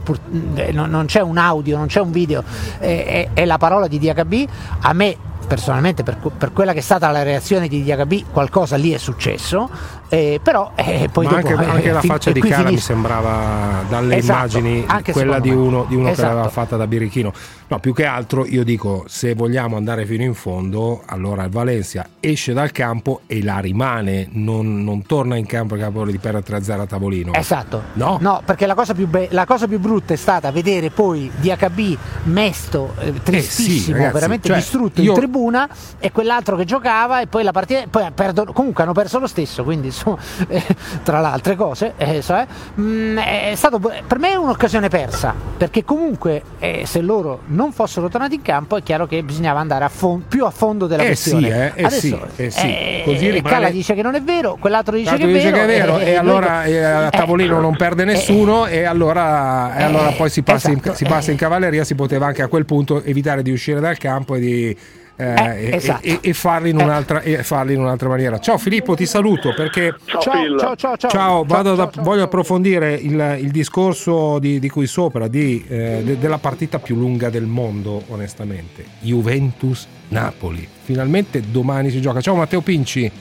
è, 0.56 0.72
non, 0.72 1.06
c'è 1.06 1.22
un 1.22 1.38
audio, 1.38 1.78
non 1.78 1.88
c'è 1.88 2.02
un 2.02 2.12
video, 2.12 2.44
è, 2.80 3.46
la 3.46 3.58
parola 3.58 3.88
di 3.88 3.98
DHB. 3.98 4.50
A 4.82 4.94
me 4.94 5.16
personalmente 5.48 6.04
per, 6.04 6.18
per, 6.38 6.52
quella 6.52 6.74
che 6.74 6.80
è 6.80 6.82
stata 6.82 7.10
la 7.10 7.24
reazione 7.24 7.70
di 7.70 7.82
DHB 7.82 8.32
qualcosa 8.32 8.76
lì 8.76 8.92
è 8.92 8.98
successo 8.98 9.70
eh, 10.10 10.40
però 10.42 10.72
eh, 10.76 11.10
poi 11.12 11.26
Ma 11.26 11.42
dopo, 11.42 11.48
anche, 11.48 11.70
anche 11.70 11.92
la 11.92 12.02
faccia 12.02 12.32
di 12.32 12.42
Cara 12.42 12.70
mi 12.70 12.78
sembrava 12.78 13.84
dalle 13.88 14.18
esatto, 14.18 14.58
immagini 14.58 14.86
quella 15.12 15.40
di 15.40 15.50
uno, 15.50 15.86
di 15.88 15.96
uno 15.96 16.10
esatto. 16.10 16.28
che 16.28 16.34
l'aveva 16.34 16.50
fatta 16.50 16.76
da 16.78 16.88
birichino. 16.88 17.34
No 17.70 17.80
più 17.80 17.94
che 17.94 18.06
altro 18.06 18.46
io 18.46 18.64
dico 18.64 19.04
se 19.08 19.34
vogliamo 19.34 19.76
andare 19.76 20.06
fino 20.06 20.24
in 20.24 20.34
fondo 20.34 21.04
allora 21.06 21.44
il 21.44 21.50
Valencia 21.50 22.08
esce 22.20 22.54
dal 22.54 22.72
campo 22.72 23.22
e 23.28 23.44
la 23.44 23.60
rimane 23.60 24.28
non, 24.32 24.84
non 24.84 25.06
torna 25.06 25.36
in 25.36 25.46
campo 25.46 25.76
a 25.76 25.78
capo 25.78 26.06
di 26.06 26.18
perdere 26.18 26.60
3-0 26.60 26.80
a 26.80 26.86
tavolino. 26.86 27.34
Esatto. 27.34 27.84
No, 27.94 28.18
no 28.22 28.42
perché 28.46 28.66
la 28.66 28.76
cosa, 28.76 28.94
più 28.94 29.08
be- 29.08 29.28
la 29.32 29.46
cosa 29.46 29.68
più 29.68 29.80
brutta 29.80 30.14
è 30.14 30.18
stata 30.18 30.52
vedere 30.52 30.90
poi 30.90 31.30
DHB 31.36 31.98
mesto 32.24 32.94
eh, 33.00 33.14
tristissimo 33.22 33.76
eh 33.76 33.80
sì, 33.80 33.92
ragazzi, 33.92 34.14
veramente 34.14 34.48
cioè, 34.48 34.58
distrutto 34.58 35.02
io, 35.02 35.12
in 35.12 35.18
tribuna 35.18 35.48
tribuna 35.48 35.70
e 36.00 36.12
quell'altro 36.12 36.56
che 36.56 36.66
giocava 36.66 37.22
e 37.22 37.28
poi 37.28 37.44
la 37.44 37.52
partita 37.52 37.86
poi 37.90 38.06
perdono, 38.14 38.52
comunque 38.54 38.84
hanno 38.84 38.94
perso 38.94 39.20
lo 39.20 39.28
stesso 39.28 39.64
quindi 39.64 39.92
insomma, 39.98 40.18
eh, 40.48 40.64
tra 41.04 41.20
le 41.20 41.28
altre 41.28 41.56
cose 41.56 41.94
eh, 41.98 42.22
so, 42.22 42.36
eh, 42.36 42.48
mm, 42.80 43.18
è 43.18 43.54
stato 43.56 43.80
per 43.80 44.20
me 44.20 44.32
è 44.32 44.36
un'occasione 44.36 44.88
persa 44.90 45.34
perché 45.58 45.84
comunque 45.84 46.44
eh, 46.60 46.84
se 46.86 47.02
loro 47.02 47.42
non 47.48 47.72
fossero 47.72 48.08
tornati 48.10 48.36
in 48.36 48.42
campo 48.42 48.78
è 48.78 48.84
chiaro 48.84 49.08
che 49.08 49.24
bisognava 49.24 49.60
andare 49.60 49.86
a 49.86 49.90
fond- 49.90 50.24
più 50.28 50.46
a 50.46 50.52
fondo 50.52 50.88
della 50.88 51.04
eh 51.04 51.08
questione 51.08 51.48
sì, 51.48 51.80
eh, 51.80 51.84
Adesso, 51.84 52.28
sì, 52.36 52.50
sì. 52.52 53.02
Così 53.04 53.30
rimane... 53.30 53.56
Cala 53.56 53.70
dice 53.70 53.94
che 53.94 54.02
non 54.02 54.16
è 54.16 54.22
vero 54.22 54.58
quell'altro 54.60 54.96
dice, 54.96 55.16
che 55.16 55.24
è, 55.24 55.28
dice 55.28 55.52
vero, 55.52 55.56
che 55.56 55.64
è 55.64 55.66
vero 55.66 56.00
e, 56.00 56.16
allora 56.16 57.06
a 57.06 57.10
tavolino 57.10 57.60
non 57.60 57.76
perde 57.76 58.06
nessuno 58.06 58.66
e 58.66 58.84
allora, 58.84 59.76
e 59.78 59.84
allora 59.84 60.12
poi 60.12 60.30
si 60.30 60.44
passa, 60.44 60.70
esatto. 60.70 60.90
in, 60.90 60.96
si 60.96 61.06
passa 61.06 61.32
in 61.32 61.38
cavalleria 61.38 61.84
si 61.84 61.96
poteva 61.96 62.28
anche 62.28 62.42
a 62.42 62.48
quel 62.48 62.66
punto 62.66 63.04
evitare 63.04 63.42
di 63.42 63.52
uscire 63.52 63.80
dal 63.80 63.98
campo 63.98 64.36
e 64.36 64.40
di 64.40 64.78
eh, 65.20 65.76
esatto. 65.76 66.06
e, 66.06 66.20
e, 66.22 66.34
farli 66.34 66.70
in 66.70 66.80
un'altra, 66.80 67.22
e, 67.22 67.42
farli 67.42 67.74
in 67.74 67.80
un'altra, 67.80 68.08
maniera. 68.08 68.38
Ciao 68.38 68.60
Filippo, 68.60 68.94
ti 68.94 69.08
saluto 69.08 69.52
perché 69.56 69.96
ciao, 70.06 70.22
ciao, 70.22 70.58
ciao, 70.58 70.76
ciao, 70.76 70.98
ciao. 70.98 71.10
ciao 71.10 71.44
vado 71.44 71.74
da, 71.74 71.90
voglio 72.02 72.24
approfondire 72.24 72.94
il, 72.94 73.38
il 73.40 73.50
discorso 73.50 74.38
di, 74.38 74.60
di, 74.60 74.70
qui 74.70 74.86
sopra 74.86 75.28
di, 75.28 75.66
eh, 75.68 76.02
de, 76.04 76.20
della 76.20 76.38
partita 76.38 76.78
più 76.78 76.96
lunga 76.96 77.32
del 77.32 77.46
mondo, 77.46 78.04
onestamente. 78.10 78.86
Juventus-Napoli. 79.00 80.68
Finalmente 80.84 81.42
domani 81.50 81.90
si 81.90 82.00
gioca. 82.00 82.22
Ciao 82.22 82.36
Matteo 82.36 82.62
Pinci. 82.62 83.12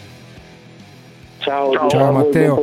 Ciao, 1.39 1.73
ciao, 1.73 1.89
ciao 1.89 2.13
Matteo. 2.13 2.63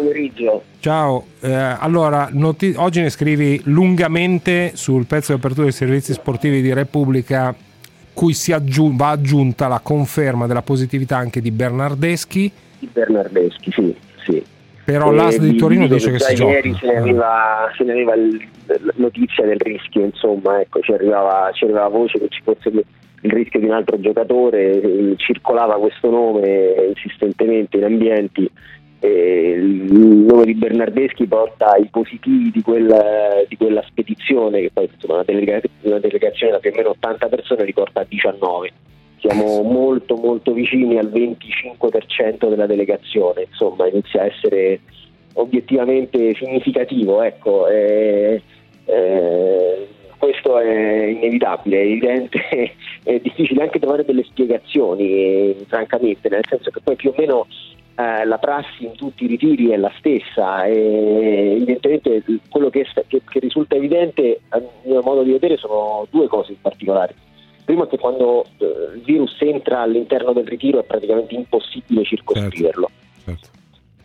Ciao, 0.80 1.26
eh, 1.40 1.52
allora 1.52 2.28
noti- 2.32 2.76
oggi 2.78 3.02
ne 3.02 3.10
scrivi 3.10 3.62
lungamente 3.64 4.74
sul 4.76 5.06
pezzo 5.06 5.32
di 5.32 5.40
apertura 5.40 5.64
dei 5.64 5.74
servizi 5.74 6.14
sportivi 6.14 6.62
di 6.62 6.72
Repubblica 6.72 7.56
cui 8.14 8.34
si 8.34 8.52
aggiun- 8.52 8.96
va 8.96 9.10
aggiunta 9.10 9.68
la 9.68 9.80
conferma 9.82 10.48
della 10.48 10.62
positività 10.62 11.18
anche 11.18 11.42
di 11.42 11.52
Bernardeschi. 11.52 12.52
Bernardeschi, 12.92 13.72
sì, 13.72 13.96
sì. 14.26 14.44
Però 14.86 15.12
e 15.12 15.16
l'AS 15.16 15.38
di 15.38 15.56
Torino 15.56 15.88
dice 15.88 16.12
che, 16.12 16.20
si 16.20 16.44
ieri 16.44 16.72
gioca. 16.72 16.86
se 16.86 16.92
ne 16.92 16.98
aveva, 16.98 17.72
se 17.78 17.84
ne 17.84 17.92
aveva 17.92 18.14
il, 18.16 18.48
notizia 18.96 19.46
del 19.46 19.60
rischio, 19.60 20.04
insomma, 20.04 20.60
ecco, 20.60 20.82
ci, 20.82 20.92
arrivava, 20.92 21.50
ci 21.54 21.64
arrivava 21.64 21.88
voce 21.88 22.20
che 22.20 22.28
ci 22.30 22.42
fosse 22.44 22.70
il 22.70 23.32
rischio 23.32 23.60
di 23.60 23.66
un 23.66 23.72
altro 23.72 24.00
giocatore, 24.00 25.16
circolava 25.16 25.76
questo 25.76 26.10
nome 26.10 26.76
insistentemente 26.90 27.78
in 27.78 27.86
ambienti 27.86 28.52
eh, 29.04 29.56
il 29.58 29.92
nome 29.92 30.46
di 30.46 30.54
Bernardeschi 30.54 31.28
porta 31.28 31.76
i 31.76 31.90
positivi 31.92 32.52
di 32.52 32.62
quella, 32.62 33.44
di 33.50 33.58
quella 33.58 33.84
spedizione, 33.86 34.62
che 34.62 34.72
poi 34.72 34.90
insomma, 34.92 35.16
una, 35.16 35.24
delega- 35.24 35.60
una, 35.82 36.00
delegazione 36.00 36.54
da 36.54 36.60
più 36.60 36.72
o 36.72 36.74
meno 36.78 36.90
80 36.92 37.28
persone 37.28 37.66
riporta 37.66 38.00
a 38.00 38.06
19. 38.08 38.72
Siamo 39.20 39.62
molto 39.64 40.16
molto 40.16 40.54
vicini 40.54 40.98
al 40.98 41.12
25% 41.12 42.48
della 42.48 42.66
delegazione, 42.66 43.48
insomma 43.50 43.88
inizia 43.88 44.22
a 44.22 44.26
essere 44.26 44.80
obiettivamente 45.34 46.34
significativo. 46.36 47.22
Ecco, 47.22 47.68
eh, 47.68 48.42
eh, 48.86 49.88
questo 50.18 50.60
è 50.60 51.06
inevitabile, 51.08 51.78
è 51.78 51.86
evidente, 51.86 52.40
è 53.04 53.20
difficile 53.20 53.64
anche 53.64 53.80
trovare 53.80 54.06
delle 54.06 54.24
spiegazioni, 54.24 55.10
eh, 55.12 55.58
francamente, 55.68 56.30
nel 56.30 56.46
senso 56.48 56.70
che 56.72 56.80
poi 56.82 56.96
più 56.96 57.10
o 57.10 57.16
meno 57.18 57.48
eh, 57.96 58.26
la 58.26 58.38
prassi 58.38 58.86
in 58.86 58.94
tutti 58.94 59.26
i 59.26 59.28
ritiri 59.28 59.70
è 59.70 59.78
la 59.78 59.92
stessa 59.98 60.64
e 60.66 61.56
evidentemente 61.56 62.24
quello 62.50 62.70
che, 62.70 62.88
che, 63.08 63.22
che, 63.24 63.40
risulta 63.40 63.76
evidente 63.76 64.42
a 64.50 64.62
mio 64.84 65.02
modo 65.04 65.22
di 65.22 65.32
vedere 65.32 65.58
sono 65.58 66.08
due 66.10 66.28
cose 66.28 66.54
in 66.54 66.62
particolare. 66.62 67.14
Primo 67.66 67.86
è 67.86 67.88
che 67.88 67.98
quando 67.98 68.46
eh, 68.58 68.96
il 68.96 69.02
virus 69.06 69.38
entra 69.42 69.82
all'interno 69.82 70.34
del 70.34 70.48
ritiro 70.48 70.80
è 70.80 70.84
praticamente 70.84 71.36
impossibile 71.36 72.04
circoscriverlo. 72.04 72.90
Certo, 73.24 73.32
certo. 73.32 73.52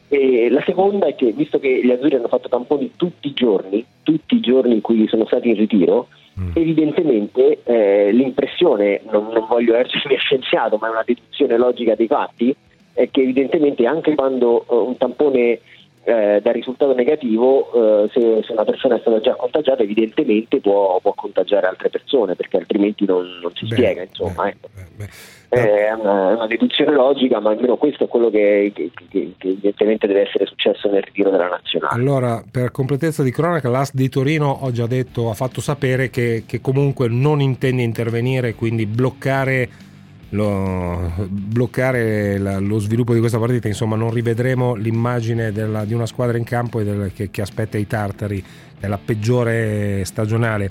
E 0.09 0.49
la 0.51 0.63
seconda 0.65 1.07
è 1.07 1.15
che 1.15 1.33
visto 1.33 1.59
che 1.59 1.81
gli 1.83 1.91
azzurri 1.91 2.17
hanno 2.17 2.29
fatto 2.29 2.49
tamponi 2.49 2.93
tutti 2.97 3.29
i 3.29 3.33
giorni, 3.33 3.85
tutti 4.03 4.37
i 4.37 4.41
giorni 4.41 4.75
in 4.75 4.81
cui 4.81 5.09
sono 5.09 5.27
stati 5.27 5.49
in 5.49 5.57
ritiro, 5.57 6.09
mm. 6.39 6.51
evidentemente 6.55 7.61
eh, 7.65 8.13
l'impressione, 8.13 9.01
non, 9.11 9.29
non 9.33 9.47
voglio 9.49 9.75
essermi 9.75 10.17
scienziato, 10.21 10.77
ma 10.79 10.89
è 10.89 10.91
una 10.91 11.05
deduzione 11.05 11.57
logica 11.57 11.95
dei 11.95 12.07
fatti, 12.07 12.55
è 12.99 13.09
che 13.13 13.21
evidentemente 13.21 13.87
anche 13.87 14.17
quando 14.17 14.65
uh, 14.67 14.75
un 14.75 14.97
tampone 14.97 15.61
eh, 16.03 16.41
da 16.43 16.51
risultato 16.51 16.95
negativo, 16.95 17.71
eh, 18.05 18.11
se, 18.13 18.43
se, 18.45 18.53
una 18.53 18.65
persona 18.65 18.97
è 18.97 19.01
stata 19.01 19.21
già 19.21 19.37
contagiata, 19.37 19.85
evidentemente 19.85 20.59
può, 20.59 20.99
può 21.01 21.13
contagiare 21.15 21.69
altre 21.69 21.91
persone, 21.91 22.35
perché 22.35 22.57
altrimenti 22.57 23.05
non, 23.05 23.39
non 23.41 23.53
si 23.55 23.67
beh, 23.67 23.75
spiega. 23.77 24.03
Insomma, 24.03 24.45
beh, 24.45 24.49
ecco. 24.49 24.69
beh, 24.97 25.09
è 25.51 25.93
una, 25.93 26.35
una, 26.35 26.47
deduzione 26.49 26.93
logica, 26.93 27.39
ma 27.39 27.51
almeno 27.51 27.77
questo 27.77 28.05
è 28.05 28.09
quello 28.09 28.31
che, 28.31 28.73
che, 28.75 28.91
che, 29.09 29.35
che, 29.37 29.49
evidentemente 29.49 30.09
deve 30.09 30.23
essere 30.23 30.47
successo 30.47 30.91
nel 30.91 31.03
ritiro 31.03 31.31
della 31.31 31.49
nazionale. 31.49 31.95
Allora, 31.95 32.43
per 32.51 32.73
completezza 32.73 33.23
di 33.23 33.31
cronaca, 33.31 33.69
l'AS 33.69 33.95
di 33.95 34.09
Torino 34.09 34.59
ho 34.63 34.73
già 34.73 34.87
detto, 34.87 35.31
ha 35.31 35.35
fatto 35.35 35.61
sapere 35.61 36.11
che, 36.11 36.43
comunque 36.61 37.07
non 37.09 37.41
intende 37.41 37.83
intervenire, 37.83 38.55
quindi 38.55 38.87
bloccare 38.87 39.87
lo, 40.31 41.13
bloccare 41.29 42.39
la, 42.39 42.59
lo 42.59 42.79
sviluppo 42.79 43.15
di 43.15 43.21
questa 43.21 43.39
partita. 43.39 43.69
Insomma, 43.69 43.97
non 43.97 44.11
rivedremo 44.11 44.75
l'immagine 44.75 45.53
della, 45.53 45.85
di 45.85 45.95
una 45.95 46.07
squadra 46.07 46.37
in 46.37 46.45
campo 46.45 46.83
del, 46.83 47.13
che, 47.15 47.31
che, 47.31 47.43
aspetta 47.43 47.79
i 47.79 47.87
tartari, 47.87 48.43
è 48.79 48.87
la 48.87 48.99
peggiore 48.99 50.05
stagionale. 50.05 50.69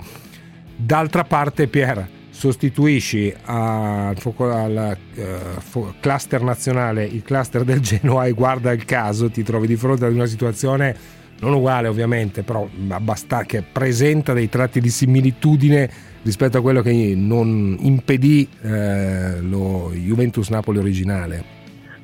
D'altra 0.76 1.24
parte, 1.24 1.66
Pier, 1.66 2.08
sostituisci 2.30 3.34
al, 3.46 4.16
al 4.36 4.96
uh, 5.16 5.94
cluster 5.98 6.40
nazionale 6.42 7.04
il 7.04 7.22
cluster 7.22 7.64
del 7.64 7.80
Genoa 7.80 8.26
e 8.26 8.32
guarda 8.32 8.70
il 8.70 8.84
caso, 8.84 9.28
ti 9.28 9.42
trovi 9.42 9.66
di 9.66 9.74
fronte 9.74 10.04
ad 10.04 10.12
una 10.12 10.26
situazione 10.26 11.16
non 11.40 11.54
uguale 11.54 11.88
ovviamente, 11.88 12.42
però 12.42 12.68
abbast- 12.88 13.44
che 13.46 13.62
presenta 13.62 14.32
dei 14.32 14.48
tratti 14.48 14.80
di 14.80 14.90
similitudine 14.90 15.90
rispetto 16.22 16.58
a 16.58 16.60
quello 16.60 16.82
che 16.82 17.14
non 17.16 17.76
impedì 17.80 18.48
eh, 18.62 19.40
lo 19.40 19.92
Juventus 19.92 20.48
Napoli 20.50 20.78
originale. 20.78 21.57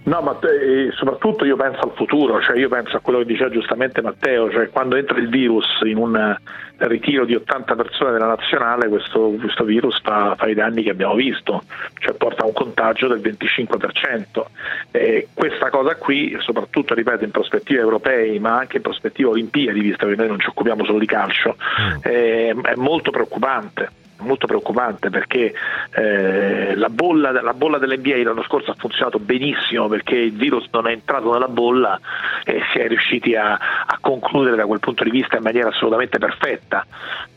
No, 0.05 0.21
ma 0.21 0.35
te, 0.35 0.91
soprattutto 0.93 1.47
io 1.47 1.57
penso 1.57 1.81
al 1.81 1.93
futuro, 1.95 2.41
cioè 2.43 2.59
io 2.59 2.69
penso 2.69 2.97
a 2.97 3.01
quello 3.01 3.21
che 3.21 3.25
diceva 3.25 3.49
giustamente 3.49 4.03
Matteo, 4.03 4.51
cioè 4.51 4.69
quando 4.69 4.97
entra 4.97 5.19
il 5.19 5.31
virus 5.31 5.67
in 5.85 5.97
un 5.97 6.37
ritiro 6.77 7.25
di 7.25 7.35
80 7.35 7.75
persone 7.75 8.13
della 8.13 8.27
nazionale, 8.27 8.89
questo, 8.89 9.31
questo 9.41 9.65
virus 9.65 9.99
fa, 10.03 10.35
fa, 10.37 10.47
i 10.47 10.55
danni 10.55 10.83
che 10.83 10.91
abbiamo 10.91 11.15
visto, 11.15 11.63
cioè 12.01 12.15
porta 12.15 12.43
a 12.43 12.47
un 12.47 12.53
contagio 12.53 13.09
del 13.09 13.21
25%. 13.21 14.45
E 14.91 15.29
questa 15.33 15.71
cosa 15.71 15.97
qui, 15.97 16.37
soprattutto 16.41 16.93
ripeto 16.93 17.25
in 17.25 17.31
prospettive 17.31 17.81
europee, 17.81 18.39
ma 18.41 18.59
anche 18.59 18.77
in 18.77 18.83
prospettive 18.83 19.31
olimpiadi, 19.31 19.81
visto 19.81 20.07
che 20.07 20.17
noi 20.17 20.29
non 20.29 20.39
ci 20.39 20.49
occupiamo 20.49 20.85
solo 20.85 20.99
di 20.99 21.07
calcio, 21.07 21.57
mm. 21.81 22.01
è, 22.03 22.55
è 22.55 22.75
molto 22.75 23.11
preoccupante 23.11 24.03
molto 24.25 24.47
preoccupante 24.47 25.11
perché 25.11 25.55
eh, 25.93 26.75
la, 26.75 26.89
bolla, 26.89 27.31
la 27.31 27.55
bolla 27.55 27.79
dell'NBA 27.79 28.23
l'anno 28.23 28.43
scorso 28.43 28.71
ha 28.71 28.77
funzionato 28.77 29.19
benissimo 29.19 29.89
perché 29.89 30.17
il 30.17 30.33
virus 30.33 30.67
non 30.73 30.89
è 30.89 30.93
entrato 30.93 31.33
nella 31.33 31.49
bolla 31.49 31.99
e 32.45 32.61
si 32.73 32.79
è 32.79 32.89
riusciti 32.89 33.35
a, 33.35 33.53
a 33.53 33.99
concludere 34.01 34.57
da 34.57 34.67
quel 34.67 34.81
punto 34.81 35.05
di 35.05 35.11
vista 35.11 35.37
in 35.37 35.43
maniera 35.43 35.69
assolutamente 35.69 36.19
perfetta. 36.19 36.87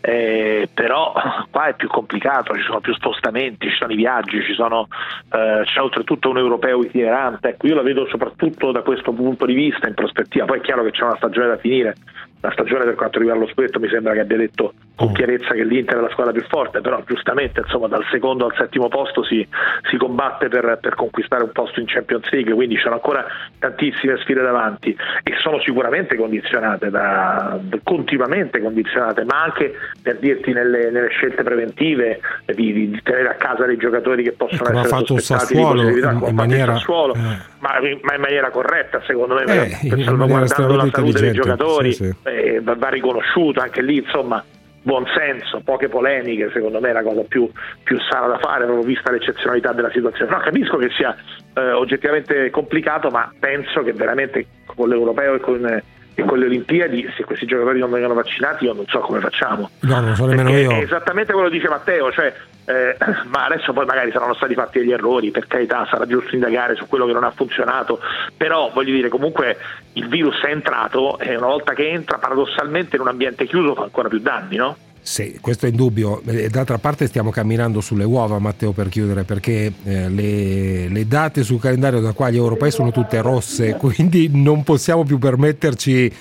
Eh, 0.02 0.69
però 0.73 1.13
qua 1.52 1.67
è 1.67 1.76
più 1.76 1.88
complicato, 1.88 2.56
ci 2.56 2.63
sono 2.63 2.80
più 2.80 2.93
spostamenti, 2.93 3.69
ci 3.69 3.76
sono 3.76 3.91
i 3.91 3.95
viaggi, 3.95 4.41
sono, 4.54 4.88
eh, 5.32 5.62
c'è 5.63 5.80
oltretutto 5.80 6.30
un 6.30 6.38
europeo 6.38 6.84
itinerante. 6.84 7.50
Ecco, 7.50 7.67
io 7.67 7.76
la 7.76 7.82
vedo 7.82 8.08
soprattutto 8.08 8.71
da 8.71 8.82
questo 8.82 9.12
punto 9.12 9.45
di 9.45 9.54
vista 9.54 9.88
in 9.88 9.93
prospettiva. 9.93 10.45
Poi 10.45 10.60
è 10.60 10.62
chiaro 10.62 10.84
che 10.84 10.91
c'è 10.91 11.04
una 11.04 11.15
stagione 11.17 11.47
da 11.47 11.58
finire 11.58 11.95
la 12.39 12.52
stagione 12.52 12.86
per 12.86 12.95
quanto 12.95 13.19
riguarda 13.19 13.43
lo 13.43 13.50
scudetto 13.50 13.80
mi 13.80 13.89
sembra 13.89 14.13
che 14.13 14.19
abbia 14.19 14.38
detto 14.38 14.73
con 14.95 15.10
mm. 15.10 15.13
chiarezza 15.13 15.54
che 15.54 15.63
l'Inter 15.63 15.97
è 15.97 16.02
la 16.02 16.10
squadra 16.10 16.34
più 16.34 16.43
forte, 16.47 16.82
però 16.82 17.02
giustamente 17.06 17.62
insomma, 17.62 17.88
dal 17.88 18.04
secondo 18.10 18.45
al 18.45 18.56
settimo 18.58 18.88
posto 18.88 19.23
si, 19.23 19.47
si 19.89 19.97
combatte 19.97 20.47
per, 20.47 20.80
per, 20.82 20.95
conquistare 20.95 21.43
un 21.43 21.52
posto 21.52 21.80
in 21.80 21.86
Champions 21.86 22.28
League, 22.32 22.54
quindi 22.54 22.76
ci 22.76 22.82
sono 22.82 22.95
ancora 22.95 23.26
tantissime 23.60 24.17
sfide 24.17 24.41
davanti 24.41 24.97
e 25.23 25.36
sono 25.39 25.60
sicuramente 25.62 26.15
condizionate, 26.15 26.89
da, 26.89 27.60
continuamente 27.84 28.60
condizionate, 28.60 29.23
ma 29.23 29.43
anche 29.43 29.73
per 30.02 30.17
dirti 30.17 30.52
nelle, 30.52 30.89
nelle 30.89 31.10
scelte 31.10 31.43
preventive 31.43 32.19
di, 32.45 32.73
di, 32.73 33.00
tenere 33.04 33.30
a 33.30 33.36
casa 33.36 33.65
dei 33.65 33.78
giocatori 33.78 34.23
che 34.23 34.32
possono 34.32 34.69
ecco, 34.69 34.80
essere 34.80 35.06
sospettati 35.06 35.56
di 35.56 35.62
positività, 35.62 36.12
in, 36.12 36.23
in 36.26 36.36
maniera, 36.36 36.73
Sassuolo, 36.73 37.13
eh. 37.13 37.56
Ma, 37.60 37.80
ma, 37.80 38.15
in 38.15 38.22
maniera 38.22 38.50
corretta 38.50 39.02
secondo 39.06 39.36
me, 39.36 39.43
eh, 39.43 39.89
per 39.89 40.04
salvaguardando 40.04 40.76
la 40.76 40.89
salute 40.91 41.20
dei 41.20 41.32
giocatori. 41.32 41.93
Sì, 41.93 42.06
sì 42.06 42.15
eh, 42.24 42.62
va 42.62 42.89
riconosciuto 42.89 43.60
anche 43.60 43.82
lì, 43.82 43.98
insomma, 43.98 44.43
buon 44.82 45.06
senso, 45.15 45.62
poche 45.63 45.89
polemiche, 45.89 46.50
secondo 46.54 46.80
me 46.80 46.89
è 46.89 46.93
la 46.93 47.04
cosa 47.04 47.22
più, 47.28 47.50
più 47.84 48.00
sana 48.10 48.28
da 48.28 48.38
fare, 48.39 48.65
proprio 48.65 48.86
vista 48.86 49.12
l'eccezionalità 49.12 49.74
della 49.74 49.91
situazione. 49.91 50.32
No, 50.32 50.39
capisco 50.39 50.78
che 50.78 50.89
sia 50.91 51.15
eh, 51.54 51.72
oggettivamente 51.72 52.50
complicato, 52.50 53.10
ma 53.10 53.32
penso 53.38 53.84
che 53.84 53.91
veramente 53.91 54.46
con 54.65 54.88
l'europeo 54.88 55.36
e 55.36 55.39
con, 55.39 55.82
e 56.19 56.25
con 56.25 56.39
le 56.39 56.45
Olimpiadi, 56.45 57.08
se 57.15 57.23
questi 57.25 57.45
giocatori 57.45 57.77
non 57.77 57.91
vengono 57.91 58.15
vaccinati, 58.15 58.65
io 58.65 58.73
non 58.73 58.86
so 58.88 59.01
come 59.01 59.19
facciamo. 59.19 59.69
No, 59.82 59.99
non 59.99 60.15
so 60.15 60.25
nemmeno 60.25 60.49
Perché 60.49 60.63
io. 60.63 60.71
È 60.71 60.82
esattamente 60.82 61.32
quello 61.32 61.47
che 61.47 61.53
dice 61.53 61.69
Matteo, 61.69 62.12
cioè 62.12 62.34
eh, 62.65 62.97
ma 63.30 63.45
adesso 63.45 63.71
poi 63.71 63.86
magari 63.86 64.12
saranno 64.12 64.34
stati 64.34 64.56
fatti 64.56 64.80
degli 64.80 64.91
errori, 64.91 65.30
per 65.30 65.45
carità 65.45 65.86
sarà 65.88 66.08
giusto 66.08 66.34
indagare 66.34 66.73
su 66.73 66.88
quello 66.88 67.06
che 67.06 67.13
non 67.13 67.23
ha 67.23 67.30
funzionato, 67.30 67.99
però 68.36 68.71
voglio 68.73 68.95
dire 68.95 69.10
comunque 69.10 69.58
il 69.93 70.08
virus 70.08 70.41
è 70.41 70.49
entrato 70.49 71.19
e 71.19 71.36
una 71.36 71.45
volta 71.45 71.75
che 71.75 71.88
entra 71.88 72.17
paradossalmente 72.17 72.95
in 72.95 73.03
un 73.03 73.10
ambiente 73.10 73.45
chiuso 73.45 73.75
fa 73.75 73.84
ancora 73.84 74.10
più 74.10 74.17
danni, 74.17 74.56
no? 74.56 74.75
Sì, 75.08 75.39
questo 75.39 75.67
è 75.67 75.70
indubbio. 75.70 76.22
E 76.26 76.50
d'altra 76.50 76.80
parte 76.80 77.08
stiamo 77.08 77.30
camminando 77.30 77.80
sulle 77.80 78.04
uova, 78.04 78.39
Matteo, 78.39 78.74
per 78.74 78.89
chiudere, 78.89 79.24
perché 79.24 79.72
eh, 79.86 80.10
le, 80.10 80.89
le, 80.89 81.08
date 81.08 81.43
sul 81.43 81.62
calendario 81.62 82.02
da 82.02 82.12
qua 82.12 82.30
gli 82.30 82.36
europei 82.36 82.72
sono 82.72 82.91
tutte 82.91 83.22
rosse, 83.22 83.76
quindi 83.80 84.30
non 84.34 84.63
possiamo 84.63 85.06
più 85.06 85.17
permetterci 85.17 86.12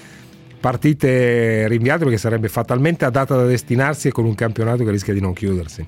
partite 0.61 1.67
rinviate 1.67 2.05
perché 2.05 2.17
sarebbe 2.17 2.47
fatalmente 2.47 3.05
a 3.05 3.11
data 3.11 3.35
da 3.35 3.45
destinarsi 3.45 4.07
e 4.07 4.13
con 4.13 4.25
un 4.25 4.37
campionato 4.37 4.85
che 4.85 4.93
rischia 4.93 5.13
di 5.13 5.21
non 5.21 5.33
chiudersi. 5.33 5.85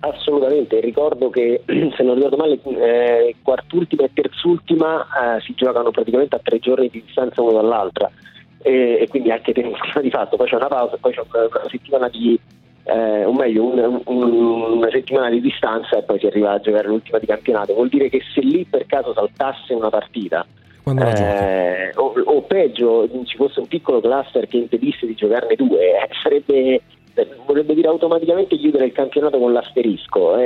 Assolutamente, 0.00 0.80
ricordo 0.80 1.30
che 1.30 1.62
se 1.96 2.02
non 2.02 2.16
ricordo 2.16 2.36
male 2.36 2.58
eh, 2.64 3.36
quart'ultima 3.40 4.02
e 4.02 4.10
terz'ultima 4.12 5.36
eh, 5.36 5.40
si 5.42 5.54
giocano 5.54 5.92
praticamente 5.92 6.34
a 6.34 6.40
tre 6.42 6.58
giorni 6.58 6.88
di 6.90 7.00
distanza 7.06 7.40
uno 7.42 7.52
dall'altra 7.52 8.10
e, 8.62 8.98
e 9.00 9.08
quindi 9.08 9.30
anche 9.30 9.52
penultima 9.52 10.00
di 10.02 10.10
fatto, 10.10 10.36
poi 10.36 10.48
c'è 10.48 10.56
una 10.56 10.68
pausa, 10.68 10.96
poi 11.00 11.12
c'è 11.12 11.22
una, 11.32 11.44
una 11.46 11.68
settimana 11.68 12.08
di 12.08 12.38
eh, 12.84 13.24
o 13.24 13.32
meglio 13.34 13.64
un, 13.64 14.00
un, 14.04 14.32
una 14.32 14.90
settimana 14.90 15.28
di 15.28 15.40
distanza 15.40 15.98
e 15.98 16.02
poi 16.02 16.18
si 16.18 16.26
arriva 16.26 16.52
a 16.52 16.60
giocare 16.60 16.88
l'ultima 16.88 17.18
di 17.18 17.26
campionato, 17.26 17.74
vuol 17.74 17.88
dire 17.88 18.08
che 18.08 18.22
se 18.32 18.40
lì 18.40 18.64
per 18.64 18.86
caso 18.86 19.12
saltasse 19.12 19.74
una 19.74 19.90
partita 19.90 20.46
eh, 20.96 21.92
o, 21.96 22.14
o, 22.24 22.42
peggio 22.42 23.06
ci 23.24 23.36
fosse 23.36 23.60
un 23.60 23.66
piccolo 23.66 24.00
cluster 24.00 24.48
che 24.48 24.56
impedisse 24.56 25.06
di 25.06 25.14
giocarne 25.14 25.54
due, 25.54 26.00
eh, 26.02 26.08
sarebbe 26.22 26.80
vorrebbe 27.44 27.74
dire 27.74 27.88
automaticamente 27.88 28.56
chiudere 28.56 28.86
il 28.86 28.92
campionato 28.92 29.38
con 29.38 29.52
l'asterisco. 29.52 30.36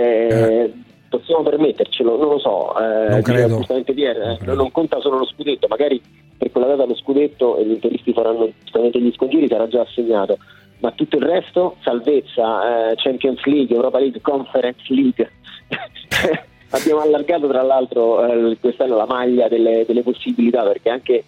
Eh, 1.13 1.17
eh. 1.17 1.19
Possiamo 1.19 1.43
permettercelo, 1.43 2.17
non 2.17 2.29
lo 2.29 2.39
so. 2.39 2.79
Eh, 2.79 3.09
non 3.09 3.23
credo. 3.23 3.57
Giustamente 3.57 3.93
Pierre, 3.93 4.39
non, 4.43 4.57
non 4.57 4.71
conta 4.71 5.01
solo 5.01 5.19
lo 5.19 5.27
scudetto, 5.27 5.67
magari 5.69 6.01
per 6.37 6.51
quella 6.51 6.67
data 6.69 6.87
lo 6.87 6.97
scudetto 6.97 7.57
e 7.57 7.65
gli 7.65 7.73
interisti 7.73 8.13
faranno 8.13 8.51
giustamente 8.61 9.01
gli 9.01 9.13
scongiuri, 9.13 9.49
sarà 9.49 9.69
già 9.69 9.83
assegnato. 9.83 10.39
Ma 10.81 10.91
tutto 10.91 11.17
il 11.17 11.23
resto, 11.23 11.77
salvezza, 11.83 12.91
eh, 12.91 12.95
Champions 12.97 13.45
League, 13.45 13.75
Europa 13.75 14.01
League, 14.01 14.21
Conference 14.21 14.83
League. 14.89 15.31
Abbiamo 16.71 17.01
allargato 17.03 17.47
tra 17.49 17.63
l'altro 17.63 18.25
eh, 18.25 18.57
quest'anno 18.59 18.97
la 18.97 19.07
maglia 19.07 19.47
delle, 19.47 19.85
delle 19.87 20.03
possibilità 20.03 20.63
perché 20.63 20.89
anche 20.89 21.25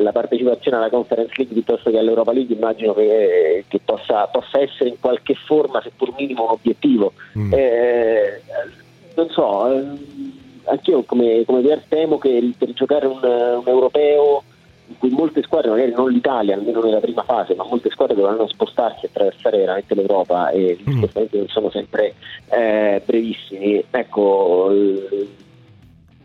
la 0.00 0.12
partecipazione 0.12 0.76
alla 0.76 0.88
Conference 0.88 1.34
League 1.36 1.54
piuttosto 1.54 1.90
che 1.90 1.98
all'Europa 1.98 2.32
League 2.32 2.54
immagino 2.54 2.94
che, 2.94 3.64
che 3.68 3.80
possa, 3.84 4.26
possa, 4.26 4.60
essere 4.60 4.90
in 4.90 4.98
qualche 4.98 5.34
forma, 5.34 5.80
seppur 5.82 6.14
minimo, 6.16 6.44
un 6.44 6.50
obiettivo. 6.50 7.12
Mm. 7.38 7.52
Eh, 7.52 8.40
non 9.14 9.28
so, 9.30 9.72
eh, 9.72 9.84
anch'io 10.64 11.02
come, 11.04 11.44
come 11.46 11.60
Pier 11.60 11.82
temo 11.88 12.18
che 12.18 12.52
per 12.56 12.72
giocare 12.72 13.06
un, 13.06 13.20
un, 13.22 13.62
europeo 13.66 14.42
in 14.86 14.98
cui 14.98 15.10
molte 15.10 15.42
squadre, 15.42 15.70
magari 15.70 15.92
non 15.92 16.10
l'Italia, 16.10 16.54
almeno 16.54 16.80
nella 16.80 17.00
prima 17.00 17.22
fase, 17.22 17.54
ma 17.54 17.64
molte 17.64 17.90
squadre 17.90 18.14
dovranno 18.14 18.46
spostarsi 18.48 19.04
e 19.04 19.08
attraversare 19.08 19.58
veramente 19.58 19.94
l'Europa 19.94 20.50
e 20.50 20.78
gli 20.78 20.90
mm. 20.90 20.96
spostamenti 20.98 21.38
non 21.38 21.48
sono 21.48 21.70
sempre 21.70 22.14
eh, 22.50 23.02
brevissimi. 23.04 23.82
Ecco, 23.90 24.72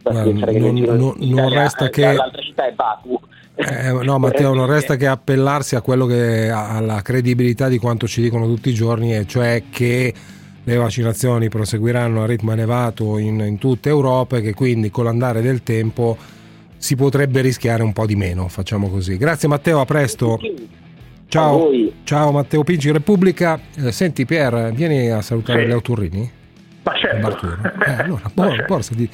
Guarda, 0.01 0.23
non, 0.23 0.73
non, 0.73 1.15
non, 1.17 1.49
resta 1.49 1.89
che 1.89 2.13
l'altra 2.13 2.41
città 2.41 2.67
è 2.67 2.71
Baku 2.71 3.19
eh, 3.61 3.91
no 3.91 4.17
Matteo, 4.19 4.53
non 4.53 4.67
resta 4.67 4.95
che 4.95 5.05
appellarsi 5.05 5.75
a 5.75 5.81
quello 5.81 6.05
che 6.05 6.49
alla 6.49 7.01
credibilità 7.01 7.67
di 7.67 7.77
quanto 7.77 8.07
ci 8.07 8.21
dicono 8.21 8.45
tutti 8.45 8.69
i 8.69 8.73
giorni, 8.73 9.13
e 9.13 9.27
cioè 9.27 9.63
che 9.69 10.13
le 10.69 10.77
vaccinazioni 10.77 11.49
proseguiranno 11.49 12.21
a 12.21 12.27
ritmo 12.27 12.51
elevato 12.51 13.17
in, 13.17 13.39
in 13.39 13.57
tutta 13.57 13.89
Europa 13.89 14.37
e 14.37 14.41
che 14.41 14.53
quindi 14.53 14.91
con 14.91 15.05
l'andare 15.05 15.41
del 15.41 15.63
tempo 15.63 16.15
si 16.77 16.95
potrebbe 16.95 17.41
rischiare 17.41 17.81
un 17.81 17.91
po' 17.91 18.05
di 18.05 18.15
meno, 18.15 18.47
facciamo 18.47 18.87
così. 18.89 19.17
Grazie 19.17 19.47
Matteo, 19.47 19.79
a 19.81 19.85
presto. 19.85 20.39
Ciao, 21.27 21.69
ciao 22.03 22.31
Matteo 22.31 22.63
Pinci, 22.63 22.91
Repubblica. 22.91 23.59
Eh, 23.77 23.91
senti 23.91 24.25
Pier, 24.25 24.71
vieni 24.73 25.09
a 25.09 25.21
salutare 25.21 25.63
sì. 25.63 25.67
Leo 25.67 25.81
Turrini? 25.81 26.31
Ma 26.83 26.93
certo. 26.95 27.57
Eh, 27.85 27.91
allora, 27.91 28.31
bo- 28.31 28.51
certo. 28.51 28.93
Di... 28.93 29.09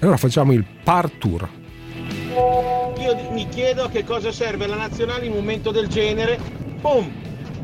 allora 0.00 0.16
facciamo 0.18 0.52
il 0.52 0.64
par 0.84 1.10
tour. 1.10 1.48
Io 2.98 3.30
mi 3.32 3.48
chiedo 3.48 3.78
chiedo 3.78 3.84
a 3.84 3.88
che 3.90 4.04
cosa 4.04 4.30
serve 4.30 4.66
la 4.66 4.76
nazionale 4.76 5.24
in 5.24 5.32
un 5.32 5.38
momento 5.38 5.70
del 5.70 5.88
genere. 5.88 6.38
Boom! 6.80 7.10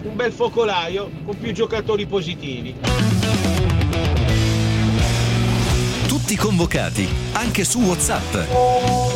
Un 0.02 0.16
bel 0.16 0.32
focolaio 0.32 1.10
con 1.24 1.38
più 1.38 1.52
giocatori 1.52 2.06
positivi. 2.06 2.74
Tutti 6.24 6.38
convocati, 6.38 7.06
anche 7.32 7.64
su 7.64 7.80
WhatsApp. 7.80 8.32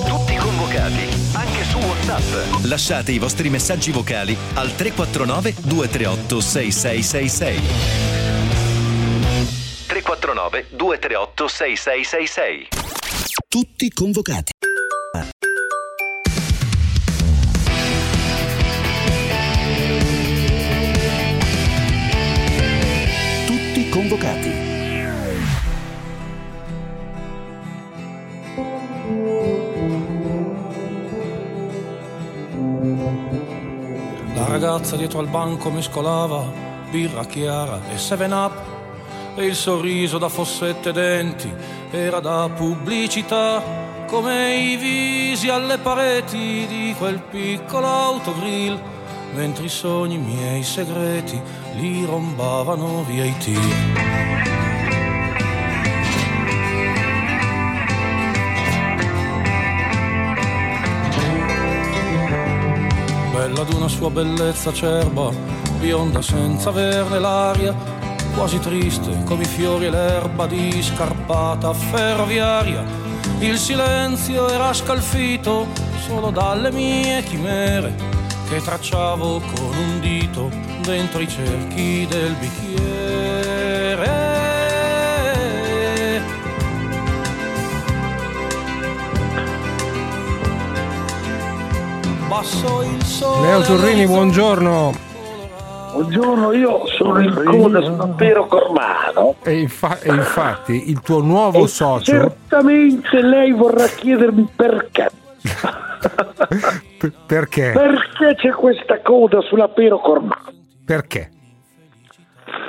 Tutti 0.05 0.37
convocati, 0.37 1.09
anche 1.33 1.65
su 1.65 1.79
WhatsApp. 1.79 2.65
Lasciate 2.65 3.13
i 3.13 3.19
vostri 3.19 3.49
messaggi 3.49 3.93
vocali 3.93 4.37
al 4.53 4.75
349 4.75 5.55
238 5.63 6.41
6666. 6.41 7.61
349 9.87 10.67
238 10.69 11.49
6666. 11.49 12.69
Tutti 13.49 13.91
convocati. 13.91 14.53
Tutti 23.47 23.89
convocati. 23.89 24.58
La 34.49 34.55
ragazza 34.55 34.97
dietro 34.97 35.19
al 35.19 35.27
banco 35.27 35.69
mescolava 35.69 36.43
birra 36.89 37.27
chiara 37.27 37.81
e 37.91 37.97
7-up 37.97 39.37
e 39.37 39.45
il 39.45 39.55
sorriso 39.55 40.17
da 40.17 40.31
fossette 40.31 40.91
denti 40.91 41.53
era 41.91 42.19
da 42.19 42.49
pubblicità 42.49 43.63
come 44.07 44.55
i 44.57 44.77
visi 44.77 45.51
alle 45.51 45.77
pareti 45.77 46.67
di 46.67 46.95
quel 46.97 47.21
piccolo 47.21 47.87
autogrill 47.87 48.81
mentre 49.35 49.67
i 49.67 49.69
sogni 49.69 50.17
miei 50.17 50.63
segreti 50.63 51.39
li 51.75 52.07
rombavano 52.07 53.05
via 53.05 53.27
i 53.27 53.37
tir. 53.37 54.58
Bella 63.49 63.65
d'una 63.65 63.89
sua 63.89 64.11
bellezza 64.11 64.69
acerba, 64.69 65.31
bionda 65.79 66.21
senza 66.21 66.69
averne 66.69 67.19
l'aria, 67.19 67.75
quasi 68.35 68.59
triste 68.59 69.23
come 69.25 69.45
i 69.45 69.47
fiori 69.47 69.87
e 69.87 69.91
l'erba 69.91 70.47
di 70.47 70.83
scarpata 70.83 71.73
ferroviaria. 71.73 72.85
Il 73.39 73.57
silenzio 73.57 74.51
era 74.51 74.71
scalfito 74.75 75.67
solo 76.07 76.31
dalle 76.31 76.71
mie 76.71 77.23
chimere 77.23 77.95
che 78.51 78.61
tracciavo 78.61 79.41
con 79.41 79.77
un 79.79 80.01
dito 80.01 80.51
dentro 80.83 81.21
i 81.21 81.29
cerchi 81.29 82.07
del 82.07 82.35
bicchiere. 82.35 82.88
Leo 92.41 93.63
Turrini, 93.63 94.07
buongiorno. 94.07 94.93
Buongiorno, 95.93 96.53
io 96.53 96.87
sono 96.87 97.19
in 97.21 97.35
coda 97.45 97.83
su 97.83 98.15
Piero 98.15 98.47
Cormano. 98.47 99.35
E, 99.43 99.59
infa- 99.63 99.99
e 99.99 100.15
infatti 100.15 100.89
il 100.89 101.01
tuo 101.01 101.21
nuovo 101.21 101.65
E 101.65 101.67
socio, 101.67 102.13
Certamente 102.13 103.21
lei 103.23 103.51
vorrà 103.51 103.87
chiedermi 103.87 104.49
perché. 104.55 105.11
p- 106.99 107.13
perché? 107.27 107.73
Perché 107.73 108.37
c'è 108.37 108.51
questa 108.51 109.01
coda 109.03 109.41
sulla 109.41 109.67
Piero 109.71 109.99
Cormano? 109.99 110.53
Perché? 110.85 111.31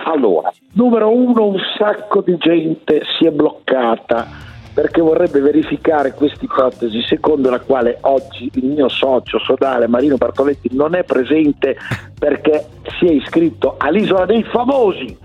Allora, 0.06 0.52
numero 0.74 1.12
uno, 1.16 1.46
un 1.46 1.58
sacco 1.78 2.22
di 2.22 2.36
gente 2.40 3.04
si 3.20 3.28
è 3.28 3.30
bloccata 3.30 4.48
perché 4.74 5.02
vorrebbe 5.02 5.40
verificare 5.40 6.14
questa 6.14 6.46
ipotesi 6.46 7.02
secondo 7.02 7.50
la 7.50 7.60
quale 7.60 7.98
oggi 8.02 8.50
il 8.54 8.66
mio 8.66 8.88
socio 8.88 9.40
sodale 9.40 9.88
Marino 9.88 10.16
Bartoletti 10.16 10.70
non 10.74 10.96
è 10.96 11.04
presente 11.04 11.78
perché 12.18 12.68
si 12.98 13.06
è 13.06 13.12
iscritto 13.12 13.76
all'Isola 13.78 14.26
dei 14.26 14.44
Famosi. 14.44 15.18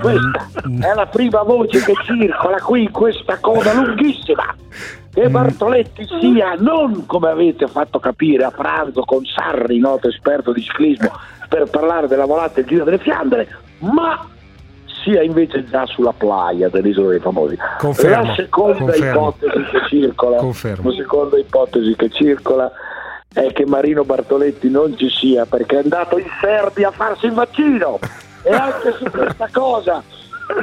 Questa 0.00 0.48
è 0.80 0.94
la 0.94 1.06
prima 1.06 1.42
voce 1.42 1.82
che 1.84 1.94
circola 2.04 2.60
qui 2.60 2.82
in 2.82 2.90
questa 2.90 3.38
coda 3.38 3.72
lunghissima. 3.72 4.54
Che 5.12 5.28
Bartoletti 5.28 6.06
sia 6.20 6.54
non 6.58 7.06
come 7.06 7.28
avete 7.28 7.68
fatto 7.68 7.98
capire 7.98 8.44
a 8.44 8.50
pranzo 8.50 9.02
con 9.02 9.24
Sarri, 9.24 9.78
noto 9.78 10.08
esperto 10.08 10.52
di 10.52 10.62
ciclismo, 10.62 11.10
per 11.48 11.68
parlare 11.68 12.08
della 12.08 12.24
volata 12.24 12.54
del 12.54 12.64
Giro 12.64 12.84
delle 12.84 12.98
Fiandre, 12.98 13.46
ma 13.80 14.26
sia 15.02 15.22
invece 15.22 15.64
già 15.64 15.84
sulla 15.86 16.12
playa 16.12 16.68
dell'isola 16.68 17.10
dei 17.10 17.18
famosi. 17.20 17.56
Confermo, 17.78 18.24
La 18.26 18.34
seconda 18.34 18.78
confermo. 18.78 19.10
ipotesi 19.10 19.70
che 19.70 19.78
circola, 19.88 20.36
Confermo. 20.38 20.90
la 20.90 20.96
seconda 20.96 21.38
ipotesi 21.38 21.96
che 21.96 22.10
circola 22.10 22.72
è 23.32 23.52
che 23.52 23.64
Marino 23.66 24.04
Bartoletti 24.04 24.68
non 24.68 24.96
ci 24.96 25.08
sia 25.08 25.46
perché 25.46 25.76
è 25.76 25.82
andato 25.82 26.18
in 26.18 26.26
Serbia 26.40 26.88
a 26.88 26.92
farsi 26.92 27.26
il 27.26 27.32
vaccino 27.32 27.98
e 28.42 28.50
anche 28.52 28.92
su 28.92 29.04
questa 29.10 29.48
cosa 29.50 30.02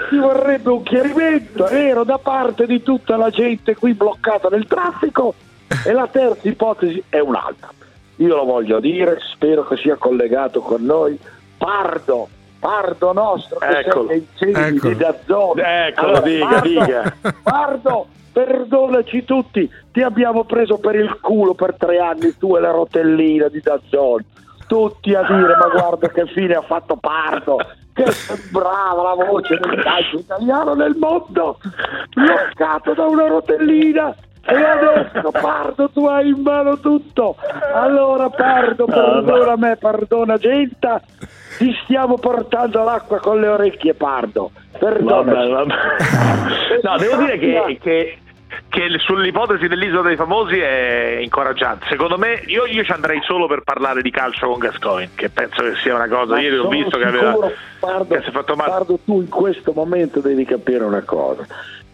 ci 0.10 0.18
vorrebbe 0.18 0.70
un 0.70 0.84
chiarimento, 0.84 1.64
vero, 1.66 2.04
da 2.04 2.20
parte 2.20 2.68
di 2.68 2.84
tutta 2.84 3.16
la 3.18 3.30
gente 3.32 3.76
qui 3.76 3.94
bloccata 3.94 4.50
nel 4.50 4.68
traffico 4.68 5.34
e 5.86 5.92
la 5.92 6.08
terza 6.08 6.48
ipotesi 6.48 7.02
è 7.10 7.20
un'altra. 7.20 7.70
Io 8.18 8.36
lo 8.36 8.44
voglio 8.44 8.80
dire, 8.80 9.18
spero 9.34 9.66
che 9.66 9.78
sia 9.78 9.96
collegato 9.96 10.60
con 10.60 10.84
noi 10.84 11.18
Pardo, 11.58 12.28
Pardo 12.60 13.14
nostro 13.14 13.58
che 13.60 13.80
Eccolo. 13.80 14.08
sei 14.08 14.18
nei 14.18 14.28
cieli 14.36 14.76
Eccolo. 14.76 14.94
di 14.94 14.98
Dazzone. 15.00 15.88
Eccolo, 15.88 16.20
dica, 16.22 16.48
Pardo, 16.48 16.68
dica. 16.68 17.16
Pardo, 17.42 18.08
perdonaci 18.34 19.24
tutti, 19.24 19.70
ti 19.92 20.02
abbiamo 20.02 20.44
preso 20.44 20.78
per 20.78 20.96
il 20.96 21.20
culo 21.22 21.54
per 21.54 21.76
tre 21.78 22.00
anni, 22.00 22.38
tu 22.38 22.56
e 22.56 22.60
la 22.60 22.72
rotellina 22.72 23.48
di 23.48 23.62
Dazzone. 23.62 24.26
Tutti 24.68 25.16
a 25.16 25.24
dire, 25.24 25.56
ma 25.56 25.68
guarda 25.74 26.10
che 26.10 26.28
fine 26.28 26.54
ha 26.54 26.62
fatto 26.62 26.96
Pardo, 26.96 27.58
che 27.94 28.06
brava 28.52 29.02
la 29.02 29.26
voce 29.26 29.58
del 29.58 29.82
calcio 29.82 30.20
italiano 30.20 30.76
nel 30.76 30.96
mondo, 30.96 31.58
bloccato 32.14 32.94
da 32.94 33.06
una 33.06 33.28
rotellina. 33.28 34.16
E 34.46 34.56
adesso 34.56 35.32
Pardo 35.32 35.90
tu 35.90 36.06
hai 36.08 36.30
in 36.30 36.42
mano 36.42 36.80
tutto. 36.80 37.36
Allora 37.74 38.30
Pardo, 38.30 38.86
perdona 38.86 39.56
me, 39.58 39.76
perdona 39.78 40.38
Genta, 40.38 41.02
ti 41.58 41.72
stiamo 41.84 42.16
portando 42.18 42.84
l'acqua 42.84 43.20
con 43.20 43.40
le 43.40 43.48
orecchie 43.48 43.94
Pardo. 43.94 44.52
Perdona. 44.78 45.34
Vabbè, 45.34 45.50
vabbè. 45.50 45.74
No, 46.82 46.98
devo 46.98 47.18
dire 47.18 47.38
che, 47.38 47.78
che- 47.82 48.18
che 48.70 48.88
sull'ipotesi 49.00 49.68
dell'isola 49.68 50.04
dei 50.08 50.16
famosi 50.16 50.58
è 50.60 51.18
incoraggiante. 51.22 51.86
Secondo 51.90 52.18
me, 52.18 52.42
io, 52.46 52.66
io 52.66 52.84
ci 52.84 52.92
andrei 52.92 53.20
solo 53.24 53.48
per 53.48 53.62
parlare 53.64 54.02
di 54.02 54.10
calcio 54.12 54.48
con 54.48 54.60
Gascoigne, 54.60 55.10
che 55.16 55.30
penso 55.30 55.64
che 55.64 55.76
sia 55.82 55.96
una 55.96 56.08
cosa. 56.08 56.34
Ma 56.36 56.42
Ieri 56.42 56.58
ho 56.58 56.68
visto 56.68 56.98
che 56.98 57.06
sicuro, 57.10 57.28
aveva. 57.30 57.52
Pardo, 57.80 58.16
che 58.16 58.22
si 58.22 58.30
è 58.30 58.32
fatto 58.32 58.56
male. 58.56 58.70
Pardo, 58.72 59.00
tu 59.04 59.22
in 59.22 59.30
questo 59.30 59.72
momento 59.74 60.20
devi 60.20 60.46
capire 60.46 60.84
una 60.84 61.02
cosa, 61.02 61.46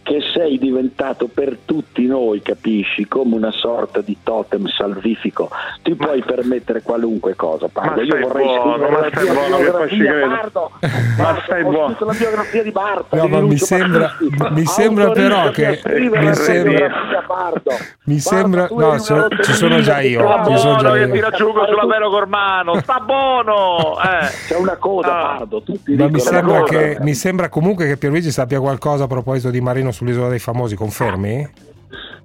che 0.06 0.20
sei 0.32 0.56
diventato 0.56 1.26
per 1.26 1.58
tutti 1.64 2.06
noi, 2.06 2.40
capisci, 2.40 3.08
come 3.08 3.34
una 3.34 3.50
sorta 3.50 4.00
di 4.02 4.16
totem 4.22 4.66
salvifico. 4.68 5.50
Ti 5.82 5.96
puoi 5.96 6.22
permettere 6.22 6.80
qualunque 6.82 7.34
cosa, 7.34 7.66
Pardo. 7.66 8.00
Ma 8.02 8.02
Io 8.06 8.16
vorrei 8.20 8.46
buono, 8.46 8.76
scrivere 8.76 8.90
ma 8.92 9.00
la 9.00 9.08
stai 9.10 9.26
buono. 9.26 10.28
Pardo. 10.36 10.70
Ma 11.18 11.40
stai 11.44 11.62
ho 11.62 11.70
buono. 11.70 11.86
scritto 11.88 12.04
la 12.04 12.12
biografia 12.12 12.62
di 12.62 12.70
Barta. 12.70 13.16
No, 13.16 13.26
ma 13.26 13.40
mi 13.40 13.56
sembra, 13.58 14.16
mi 14.50 14.64
sembra 14.64 15.10
però 15.10 15.50
che 15.50 15.76
scrivere 15.82 16.20
mi 16.20 16.26
la 16.26 16.34
sembra, 16.34 16.70
biografia, 16.72 17.22
Pardo. 17.26 17.70
mi 18.04 18.18
sembra 18.20 18.66
tu 18.68 18.78
no, 18.78 18.98
so- 18.98 19.28
ci 19.42 19.52
sono 19.54 19.80
già 19.80 20.00
io, 20.02 20.20
ci 20.46 20.56
sono 20.56 20.76
già 20.76 20.96
io. 20.98 21.10
tira 21.10 21.30
giù 21.30 21.50
sulla 21.66 21.84
Vero 21.86 22.10
Cormano, 22.10 22.78
sta 22.80 23.00
buono! 23.00 23.96
Eh. 24.00 24.26
C'è 24.46 24.56
una 24.56 24.76
coda, 24.76 25.08
Ah. 25.32 25.36
Pardo. 25.38 25.62
Tutti 25.62 25.96
Ma 25.96 26.06
mi 26.08 26.20
sembra, 26.20 26.62
che, 26.62 26.96
mi 27.00 27.14
sembra 27.14 27.48
comunque 27.48 27.86
che 27.88 27.96
Pierluigi 27.96 28.30
sappia 28.30 28.60
qualcosa 28.60 29.04
a 29.04 29.06
proposito 29.08 29.50
di 29.50 29.60
Marino 29.60 29.90
sull'isola 29.96 30.28
dei 30.28 30.38
famosi, 30.38 30.76
confermi? 30.76 31.64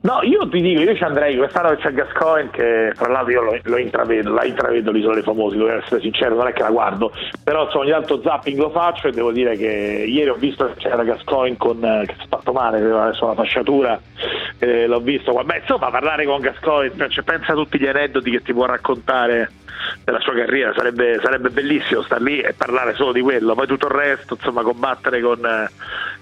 No, 0.04 0.20
io 0.24 0.50
ti 0.50 0.60
dico, 0.62 0.82
io 0.82 0.96
ci 0.96 1.04
andrei, 1.04 1.38
quest'anno 1.38 1.76
c'è 1.76 1.94
Gascoigne 1.94 2.50
che 2.50 2.92
fra 2.96 3.12
l'altro 3.12 3.32
io 3.32 3.42
lo, 3.44 3.60
lo 3.62 3.78
intravedo, 3.78 4.34
la 4.34 4.44
intravedo 4.46 4.92
l'isola 4.92 5.14
dei 5.14 5.24
famosi, 5.24 5.58
devo 5.58 5.70
essere 5.70 6.02
sincero, 6.02 6.36
non 6.36 6.48
è 6.48 6.54
che 6.54 6.64
la 6.64 6.72
guardo, 6.72 7.14
però 7.44 7.66
insomma, 7.66 7.84
ogni 7.84 7.92
tanto 7.92 8.20
zapping 8.20 8.58
lo 8.58 8.72
faccio 8.72 9.10
e 9.10 9.12
devo 9.12 9.32
dire 9.32 9.56
che 9.56 10.06
ieri 10.08 10.30
ho 10.30 10.36
visto 10.36 10.66
che 10.66 10.74
c'era 10.78 11.04
Gascoigne 11.04 11.56
con, 11.58 11.86
eh, 11.86 12.06
che 12.08 12.16
si 12.18 12.24
è 12.24 12.28
fatto 12.30 12.52
male, 12.52 12.78
aveva 12.78 13.04
adesso 13.04 13.28
la 13.28 13.36
fasciatura, 13.36 14.02
eh, 14.58 14.88
l'ho 14.88 15.00
visto, 15.02 15.34
beh 15.34 15.58
insomma 15.60 15.92
parlare 15.92 16.26
con 16.26 16.40
Gascoigne, 16.40 17.08
cioè, 17.08 17.24
pensa 17.24 17.52
a 17.52 17.56
tutti 17.56 17.80
gli 17.80 17.86
aneddoti 17.86 18.32
che 18.32 18.42
ti 18.42 18.54
può 18.54 18.66
raccontare 18.66 19.52
della 20.04 20.20
sua 20.20 20.34
carriera, 20.34 20.74
sarebbe, 20.76 21.20
sarebbe 21.24 21.50
bellissimo 21.50 22.02
star 22.02 22.22
lì 22.22 22.40
e 22.40 22.54
parlare 22.54 22.94
solo 22.96 23.12
di 23.12 23.22
quello, 23.22 23.56
poi 23.56 23.68
tutto 23.68 23.88
il 23.88 23.94
resto, 23.94 24.36
insomma 24.36 24.62
combattere 24.62 25.22
con... 25.22 25.40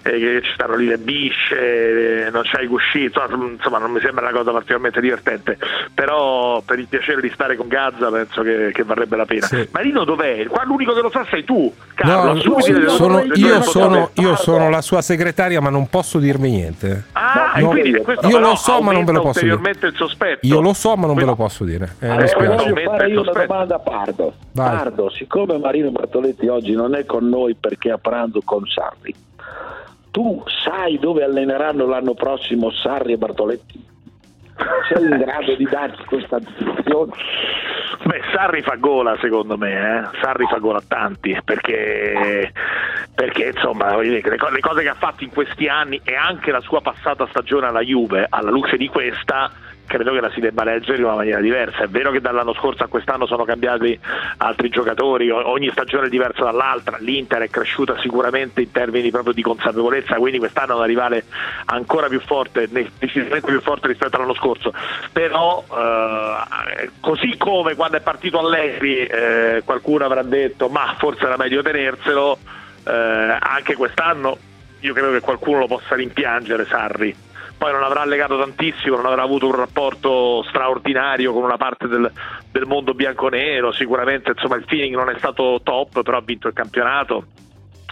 eh, 0.03 0.11
che 0.11 0.41
ci 0.43 0.51
stanno 0.53 0.75
lì 0.75 0.85
le 0.85 0.97
bisce, 0.97 2.25
eh, 2.25 2.29
non 2.31 2.43
c'hai 2.45 2.65
i 2.65 2.67
cuscini, 2.67 3.05
insomma, 3.05 3.77
non 3.77 3.91
mi 3.91 3.99
sembra 3.99 4.27
una 4.27 4.37
cosa 4.37 4.51
particolarmente 4.51 5.01
divertente, 5.01 5.57
però 5.93 6.61
per 6.61 6.79
il 6.79 6.87
piacere 6.87 7.21
di 7.21 7.29
stare 7.33 7.55
con 7.55 7.67
Gazza 7.67 8.09
penso 8.09 8.41
che, 8.41 8.71
che 8.73 8.83
varrebbe 8.83 9.15
la 9.15 9.25
pena. 9.25 9.47
Marino 9.71 10.03
dov'è? 10.03 10.45
Qua 10.47 10.63
l'unico 10.63 10.93
che 10.93 11.01
lo 11.01 11.09
sa 11.09 11.25
sei 11.29 11.43
tu, 11.43 11.73
Carlo. 11.93 12.33
No, 12.33 12.59
sono- 12.89 13.23
le 13.23 13.35
io, 13.35 13.61
sono, 13.61 14.09
io 14.13 14.35
sono 14.35 14.69
la 14.69 14.81
sua 14.81 15.01
segretaria, 15.01 15.59
ma 15.61 15.69
non 15.69 15.89
posso 15.89 16.19
dirmi 16.19 16.49
niente. 16.51 17.05
Ah, 17.13 17.48
e 17.55 17.61
No, 17.61 17.69
quindi 17.69 18.01
questo 18.01 18.27
io 18.27 18.39
lo 18.39 18.55
so, 18.55 18.81
ma 18.81 18.91
non 18.91 19.05
ve 19.05 19.11
lo 19.11 19.21
posso 19.21 19.39
dire. 19.39 19.53
ulteriormente 19.53 19.85
il 19.87 19.95
sospetto. 19.95 20.45
Io 20.47 20.59
lo 20.61 20.73
so, 20.73 20.95
ma 20.95 21.07
non 21.07 21.15
ve 21.15 21.25
lo 21.25 21.35
posso 21.35 21.63
dire. 21.63 21.95
Eh, 21.99 22.07
Adesso 22.09 22.39
spiace. 22.39 22.71
voglio 22.71 22.89
fare 22.89 23.09
io 23.09 23.21
una 23.21 23.31
domanda 23.31 23.75
a 23.75 23.79
Pardo. 23.79 24.33
Vai. 24.53 24.75
Pardo, 24.77 25.09
siccome 25.09 25.57
Marino 25.57 25.91
Bartoletti 25.91 26.47
oggi 26.47 26.73
non 26.73 26.95
è 26.95 27.05
con 27.05 27.27
noi 27.27 27.55
perché 27.55 27.89
è 27.89 27.91
a 27.93 27.97
pranzo 27.97 28.41
con 28.43 28.65
Sarri, 28.67 29.13
tu 30.11 30.43
sai 30.63 30.97
dove 30.99 31.23
alleneranno 31.23 31.85
l'anno 31.87 32.13
prossimo 32.13 32.71
Sarri 32.71 33.13
e 33.13 33.17
Bartoletti? 33.17 33.85
Sei 34.91 35.03
in 35.03 35.17
grado 35.17 35.55
di 35.55 35.65
darci 35.65 36.03
questa 36.05 36.39
descrizione? 36.39 37.11
Beh, 38.03 38.21
Sarri 38.33 38.61
fa 38.61 38.75
gola 38.75 39.17
secondo 39.19 39.57
me, 39.57 39.71
eh? 39.71 40.17
Sarri 40.21 40.45
fa 40.47 40.57
gola 40.57 40.79
a 40.79 40.83
tanti 40.87 41.37
perché, 41.43 42.51
perché 43.13 43.51
insomma 43.53 43.99
dire, 44.01 44.21
le 44.29 44.59
cose 44.59 44.81
che 44.81 44.89
ha 44.89 44.95
fatto 44.95 45.23
in 45.23 45.29
questi 45.29 45.67
anni 45.67 45.99
e 46.03 46.15
anche 46.15 46.51
la 46.51 46.61
sua 46.61 46.81
passata 46.81 47.27
stagione 47.27 47.67
alla 47.67 47.81
Juve, 47.81 48.25
alla 48.29 48.49
luce 48.49 48.77
di 48.77 48.87
questa, 48.87 49.51
credo 49.89 50.13
che 50.13 50.21
la 50.21 50.29
si 50.29 50.39
debba 50.39 50.63
leggere 50.63 50.97
in 50.97 51.05
una 51.05 51.15
maniera 51.15 51.41
diversa. 51.41 51.83
È 51.83 51.87
vero 51.87 52.11
che 52.11 52.21
dall'anno 52.21 52.53
scorso 52.53 52.83
a 52.83 52.87
quest'anno 52.87 53.25
sono 53.25 53.43
cambiati 53.43 53.99
altri 54.37 54.69
giocatori, 54.69 55.31
ogni 55.31 55.69
stagione 55.71 56.05
è 56.05 56.09
diversa 56.09 56.43
dall'altra, 56.43 56.97
l'Inter 56.99 57.41
è 57.41 57.49
cresciuta 57.49 57.99
sicuramente 57.99 58.61
in 58.61 58.71
termini 58.71 59.09
proprio 59.09 59.33
di 59.33 59.41
consapevolezza, 59.41 60.15
quindi 60.15 60.37
quest'anno 60.37 60.73
è 60.73 60.75
una 60.75 60.85
rivale 60.85 61.23
ancora 61.65 62.07
più 62.07 62.19
forte, 62.21 62.69
decisamente 62.69 63.47
più 63.47 63.61
forte 63.61 63.87
rispetto 63.87 64.15
all'anno 64.15 64.35
scorso. 64.35 64.71
Però 65.11 65.65
eh, 65.67 66.89
così 66.99 67.35
come 67.37 67.73
quando 67.73 67.97
è 67.97 68.01
partito 68.01 68.39
Allegri 68.39 69.05
eh, 69.07 69.63
qualcuno 69.65 70.05
avrà 70.05 70.21
detto 70.21 70.69
ma 70.69 70.93
forse 70.99 71.25
era 71.25 71.35
meglio 71.35 71.63
tenerselo, 71.63 72.37
eh, 72.85 73.37
anche 73.39 73.73
quest'anno 73.73 74.37
io 74.81 74.93
credo 74.93 75.11
che 75.11 75.19
qualcuno 75.19 75.59
lo 75.59 75.67
possa 75.67 75.95
rimpiangere 75.95 76.65
Sarri 76.65 77.27
poi 77.59 77.73
non 77.73 77.83
avrà 77.83 78.05
legato 78.05 78.39
tantissimo, 78.39 78.95
non 78.95 79.05
avrà 79.05 79.21
avuto 79.21 79.45
un 79.45 79.55
rapporto 79.55 80.43
straordinario 80.47 81.33
con 81.33 81.43
una 81.43 81.57
parte 81.57 81.87
del, 81.87 82.09
del 82.49 82.65
mondo 82.65 82.93
bianconero, 82.93 83.73
sicuramente 83.73 84.31
insomma 84.31 84.55
il 84.55 84.63
feeling 84.65 84.95
non 84.95 85.09
è 85.09 85.17
stato 85.17 85.59
top, 85.61 86.01
però 86.01 86.17
ha 86.17 86.21
vinto 86.21 86.47
il 86.47 86.53
campionato 86.53 87.25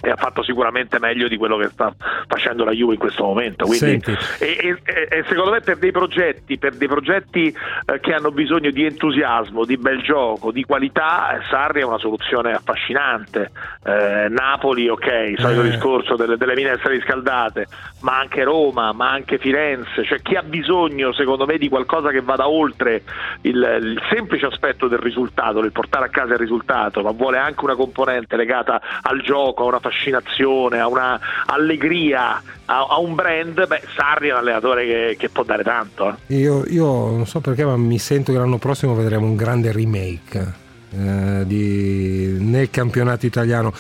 e 0.02 0.10
ha 0.10 0.16
fatto 0.16 0.44
sicuramente 0.44 1.00
meglio 1.00 1.28
di 1.28 1.38
quello 1.38 1.58
che 1.58 1.70
sta 1.70 1.94
facendo 2.28 2.64
la 2.64 2.72
Juve 2.72 2.94
in 2.94 3.00
questo 3.00 3.24
momento. 3.24 3.66
Quindi, 3.66 4.04
e, 4.40 4.78
e- 4.84 5.08
e 5.10 5.24
secondo 5.28 5.52
me 5.52 5.62
per 5.62 5.78
dei 5.78 5.92
progetti, 5.92 6.58
per 6.58 6.76
dei 6.76 6.88
progetti 6.88 7.48
eh, 7.86 8.00
che 8.00 8.14
hanno 8.14 8.32
bisogno 8.32 8.70
di 8.72 8.86
entusiasmo, 8.86 9.66
di 9.66 9.78
bel 9.78 10.02
gioco, 10.02 10.52
di 10.52 10.64
qualità, 10.64 11.38
eh, 11.38 11.42
Sarri 11.50 11.82
è 11.82 11.84
una 11.84 11.98
soluzione 11.98 12.54
affascinante. 12.54 13.52
Eh, 13.84 14.28
Napoli, 14.30 14.88
ok, 14.90 15.34
solito 15.38 15.62
Eh. 15.64 15.70
discorso 15.70 16.16
delle, 16.16 16.38
delle 16.38 16.56
minestre 16.56 16.94
riscaldate, 16.94 17.68
ma 18.02 18.20
anche 18.20 18.44
Roma, 18.44 18.92
ma 18.92 19.10
anche 19.12 19.38
Firenze, 19.38 20.04
cioè 20.04 20.22
chi 20.22 20.36
ha 20.36 20.44
bisogno 20.44 21.12
secondo 21.14 21.46
me 21.46 21.58
di 21.58 21.70
qualcosa 21.70 22.10
che 22.10 22.22
vada 22.22 22.48
oltre 22.48 23.04
il, 23.42 23.78
il 23.82 24.02
semplice 24.10 24.46
aspetto 24.46 24.88
del 24.88 25.00
risultato, 25.00 25.62
del 25.62 25.72
portare 25.72 26.06
a 26.06 26.10
casa 26.10 26.34
il 26.34 26.40
risultato, 26.40 27.02
ma 27.02 27.12
vuole 27.12 27.38
anche 27.38 27.64
una 27.64 27.76
componente 27.76 28.36
legata 28.36 28.80
al 29.02 29.22
gioco, 29.22 29.64
a 29.64 29.68
una 29.68 29.80
fascinazione, 29.90 30.80
a 30.80 30.88
una 30.88 31.20
allegria, 31.46 32.42
a, 32.66 32.88
a 32.90 33.00
un 33.00 33.16
brand, 33.16 33.68
beh 33.68 33.82
Sarri 33.96 34.30
è 34.30 34.32
un 34.32 34.38
allenatore 34.40 34.86
che, 34.86 35.16
che 35.18 35.30
può 35.30 35.44
dare 35.44 35.64
tanto. 35.64 36.10
eh. 36.28 36.36
Io, 36.36 36.64
io 36.68 36.86
non 36.86 37.26
so 37.26 37.40
perché, 37.40 37.66
ma 37.66 37.78
mi 37.78 37.98
sento 38.00 38.32
che 38.32 38.38
l'anno 38.38 38.58
prossimo 38.58 38.94
vedremo 38.96 39.26
un 39.26 39.36
grande 39.36 39.72
remake 39.72 40.54
eh, 40.92 41.44
di- 41.46 42.38
nel 42.40 42.70
campionato 42.70 43.26
italiano. 43.26 43.74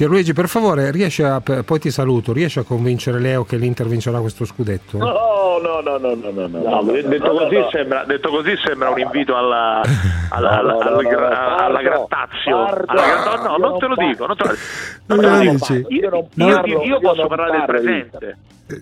Pierluigi, 0.00 0.32
per 0.32 0.48
favore, 0.48 0.90
riesci 0.90 1.22
a, 1.22 1.42
poi 1.42 1.78
ti 1.78 1.90
saluto, 1.90 2.32
riesci 2.32 2.58
a 2.58 2.62
convincere 2.62 3.18
Leo 3.20 3.44
che 3.44 3.58
l'Inter 3.58 3.86
vincerà 3.86 4.18
questo 4.18 4.46
scudetto? 4.46 4.96
No, 4.96 5.58
no, 5.60 5.80
no, 5.82 5.98
no, 5.98 6.14
no, 6.14 6.30
no, 6.30 6.46
no. 6.46 6.58
No, 6.58 6.80
no, 6.80 6.92
detto, 6.92 7.30
così. 7.32 7.56
Sembra, 7.70 8.04
detto 8.04 8.30
così 8.30 8.56
sembra 8.64 8.88
un 8.88 8.98
invito 8.98 9.36
alla, 9.36 9.82
alla, 10.30 10.62
No, 10.62 10.72
no, 10.72 10.78
alla, 10.78 11.00
no, 11.02 11.08
alla 11.10 11.56
alla 11.66 11.82
grattazio. 11.82 12.56
No, 12.56 13.56
non 13.58 13.78
te 13.78 13.86
lo 13.88 13.94
dico. 13.94 14.24
Non 14.24 14.36
te 14.36 14.44
lo, 14.46 15.38
dico. 15.38 15.66
Io, 15.88 16.08
non 16.08 16.26
io- 16.32 16.54
parlo, 16.54 16.72
io 16.72 16.82
io 16.82 17.00
posso 17.00 17.26
parlare 17.26 17.50
del 17.50 17.64
presente. 17.66 18.36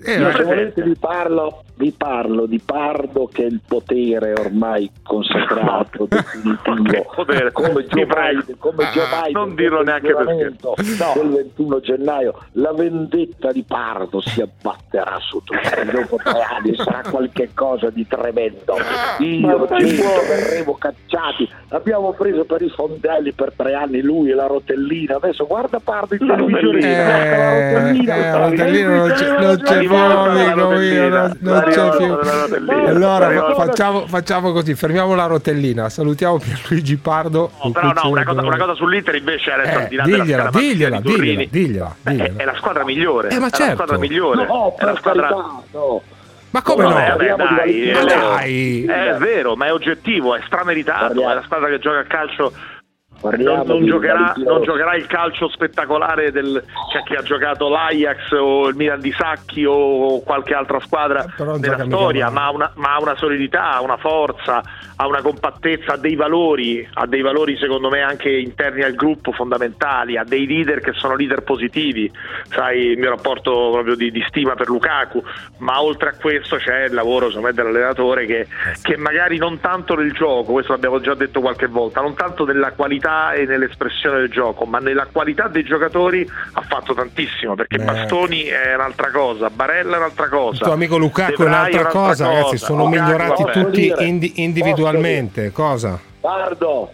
Eh, 0.05 0.19
Io 0.19 0.27
Se 0.31 0.37
presente. 0.37 0.45
volete 0.45 0.83
vi 0.83 0.97
parlo, 0.99 1.63
vi 1.77 1.95
parlo 1.97 2.47
di 2.47 2.61
Pardo 2.65 3.29
che 3.33 3.45
è 3.45 3.47
il 3.47 3.61
potere 3.67 4.33
ormai 4.33 4.91
consacrato, 5.03 6.07
definitivo, 6.11 7.11
potere. 7.15 7.53
come 7.53 7.85
Joe. 7.85 8.07
Biden, 8.07 8.57
come 8.59 8.85
Joe 8.93 9.05
Ah, 9.05 9.21
Biden 9.23 9.33
non 9.33 9.55
dirlo 9.55 9.83
neanche 9.83 10.15
perché. 10.15 10.25
giuramento 10.35 10.75
del 10.77 11.29
21 11.31 11.81
gennaio. 11.81 12.35
La 12.53 12.73
vendetta 12.73 13.53
di 13.53 13.63
Pardo 13.67 14.21
si 14.21 14.41
abbatterà 14.41 15.19
su 15.21 15.41
tutti. 15.45 15.57
Dopo 15.91 16.17
tre 16.23 16.41
anni 16.43 16.75
sarà 16.77 17.03
qualche 17.09 17.51
cosa 17.55 17.91
di 17.91 18.07
tremendo. 18.07 18.77
Io, 19.21 19.67
Gento, 19.67 20.05
verremo 20.29 20.75
cacciati. 20.77 21.49
Abbiamo 21.71 22.13
preso 22.13 22.45
per 22.45 22.63
i 22.63 22.69
fondelli 22.71 23.33
per 23.33 23.53
tre 23.57 23.75
anni 23.75 24.01
lui 24.03 24.31
e 24.31 24.35
la 24.35 24.47
rotellina. 24.47 25.17
Adesso 25.17 25.47
guarda 25.47 25.79
Pardo 25.81 26.15
in 26.15 26.27
televisione. 26.27 26.81
Eh, 26.81 26.97
la 26.97 27.79
rotellina. 27.79 28.15
eh, 28.15 28.31
la 28.31 28.49
rotellina 28.49 28.97
non 28.97 29.11
c'è, 29.13 29.39
non 29.41 29.57
c'è 29.63 29.78
mio, 29.87 31.09
non, 31.09 31.37
non 31.39 31.63
c'è 31.69 31.97
più. 31.97 32.19
Allora 32.87 33.55
facciamo, 33.55 34.07
facciamo 34.07 34.53
così, 34.53 34.75
fermiamo 34.75 35.15
la 35.15 35.27
rotellina, 35.27 35.89
salutiamo 35.89 36.39
Pierluigi 36.39 36.97
Pardo. 36.97 37.51
No, 37.63 37.71
però 37.71 37.93
no, 37.93 38.09
una 38.11 38.25
cosa, 38.25 38.41
una 38.41 38.57
cosa 38.57 38.75
sull'Inter 38.75 39.15
invece 39.15 39.53
adesso 39.53 39.79
Eh, 39.79 39.83
al 39.83 39.89
di 39.89 39.97
là 39.97 40.05
della 40.05 40.23
digliela, 40.25 40.51
digliela, 40.51 41.01
di 41.01 41.11
Turrini, 41.11 41.49
digliela, 41.49 41.49
digliela, 41.51 41.97
beh, 42.03 42.11
digliela. 42.11 42.37
È, 42.37 42.43
è 42.43 42.45
la 42.45 42.55
squadra 42.57 42.85
migliore. 42.85 43.29
Eh, 43.29 43.39
ma 43.39 43.47
è 43.47 43.51
certo. 43.51 43.67
la 43.67 43.75
squadra 43.75 43.99
migliore. 43.99 44.47
No, 44.47 44.77
è 44.79 44.85
la 44.85 44.97
squadra 44.97 45.29
no. 45.29 46.03
Ma 46.51 46.63
come 46.63 46.83
no? 46.83 46.89
Vabbè, 46.89 47.35
vabbè, 47.37 47.55
dai, 47.55 47.91
eh, 47.91 48.05
dai. 48.05 48.85
È 48.87 49.17
vero, 49.19 49.55
ma 49.55 49.67
è 49.67 49.73
oggettivo, 49.73 50.35
è 50.35 50.41
strameritato. 50.47 51.29
È 51.29 51.35
la 51.35 51.43
squadra 51.45 51.69
che 51.69 51.79
gioca 51.79 51.99
a 51.99 52.05
calcio. 52.05 52.53
Non, 53.21 53.67
non 53.67 53.85
giocherà, 53.85 54.33
non 54.37 54.63
giocherà 54.63 54.95
il 54.95 55.07
calcio 55.07 55.49
spettacolare 55.49 56.31
del, 56.31 56.63
che, 56.93 57.03
che 57.05 57.17
ha 57.17 57.23
giocato 57.23 57.69
l'Ajax 57.69 58.31
o 58.33 58.69
il 58.69 58.77
Milan 58.77 59.01
di 59.01 59.13
Sacchi 59.13 59.65
o 59.65 60.21
qualche 60.23 60.55
altra 60.55 60.79
squadra 60.81 61.25
Eh, 61.25 61.45
mica 61.45 61.85
storia, 61.85 62.31
ma 62.31 62.45
ha, 62.47 62.51
una, 62.53 62.71
ma 62.77 62.95
ha 62.95 63.01
una 63.01 63.17
solidità, 63.17 63.73
ha 63.73 63.81
una 63.81 63.97
forza, 63.97 64.63
ha 64.95 65.07
una 65.07 65.21
compattezza, 65.21 65.95
ha 65.95 65.97
dei 65.97 66.15
valori, 66.15 66.89
ha 66.95 67.07
dei 67.07 67.21
valori 67.21 67.57
secondo 67.57 67.89
me 67.89 68.03
anche 68.03 68.31
interni 68.31 68.83
al 68.83 68.95
gruppo 68.95 69.33
fondamentali, 69.33 70.17
ha 70.17 70.25
dei 70.25 70.47
leader 70.47 70.81
che 70.81 70.93
sono 70.93 71.17
leader 71.17 71.43
positivi, 71.43 72.11
sai 72.49 72.91
il 72.91 72.99
mio 72.99 73.11
rapporto 73.11 73.71
proprio 73.73 73.97
di, 73.97 74.13
di 74.13 74.25
stima 74.29 74.55
per 74.55 74.69
Lukaku, 74.69 75.23
ma 75.59 75.83
oltre 75.83 76.11
a 76.11 76.15
questo 76.21 76.57
c'è 76.57 76.85
il 76.85 76.95
lavoro 76.95 77.27
secondo 77.27 77.49
me 77.49 77.53
dell'allenatore 77.53 78.27
che, 78.27 78.47
che 78.81 78.97
magari 78.97 79.39
non 79.39 79.59
tanto 79.59 79.97
nel 79.97 80.13
gioco, 80.13 80.53
questo 80.53 80.73
l'abbiamo 80.73 81.01
già 81.01 81.15
detto 81.15 81.41
qualche 81.41 81.67
volta, 81.67 82.01
non 82.01 82.15
tanto 82.15 82.45
nella 82.45 82.71
qualità 82.73 83.07
e 83.33 83.45
nell'espressione 83.47 84.19
del 84.19 84.31
gioco, 84.31 84.65
ma 84.65 84.79
nella 84.79 85.07
qualità 85.11 85.49
dei 85.49 85.65
giocatori 85.65 86.29
ha 86.53 86.63
fatto 86.63 86.95
tantissimo, 86.95 87.55
perché 87.55 87.79
Beh. 87.79 87.85
Bastoni 87.85 88.43
è 88.45 88.75
un'altra 88.75 89.11
cosa, 89.11 89.51
Barella 89.51 89.95
è 89.95 89.99
un'altra 89.99 90.29
cosa. 90.29 90.57
Il 90.57 90.63
tuo 90.63 90.73
amico 90.73 90.97
Lukaku 90.97 91.43
è 91.43 91.47
un'altra 91.47 91.87
cosa, 91.87 92.27
ragazzi, 92.27 92.59
sono 92.59 92.85
Lukaku, 92.85 93.03
migliorati 93.03 93.43
vabbè. 93.43 93.65
tutti 93.65 93.95
indi- 93.99 94.33
individualmente. 94.37 95.53
Cosa? 95.53 95.99
Pardo, 96.21 96.93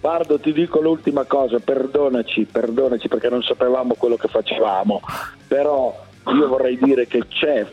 Pardo, 0.00 0.38
ti 0.38 0.52
dico 0.52 0.80
l'ultima 0.80 1.24
cosa, 1.24 1.58
perdonaci, 1.58 2.44
perdonaci 2.50 3.08
perché 3.08 3.28
non 3.28 3.42
sapevamo 3.42 3.94
quello 3.94 4.16
che 4.16 4.28
facevamo, 4.28 5.00
però 5.46 6.06
io 6.26 6.46
vorrei 6.46 6.78
dire 6.80 7.06
che 7.06 7.24
c'è, 7.28 7.66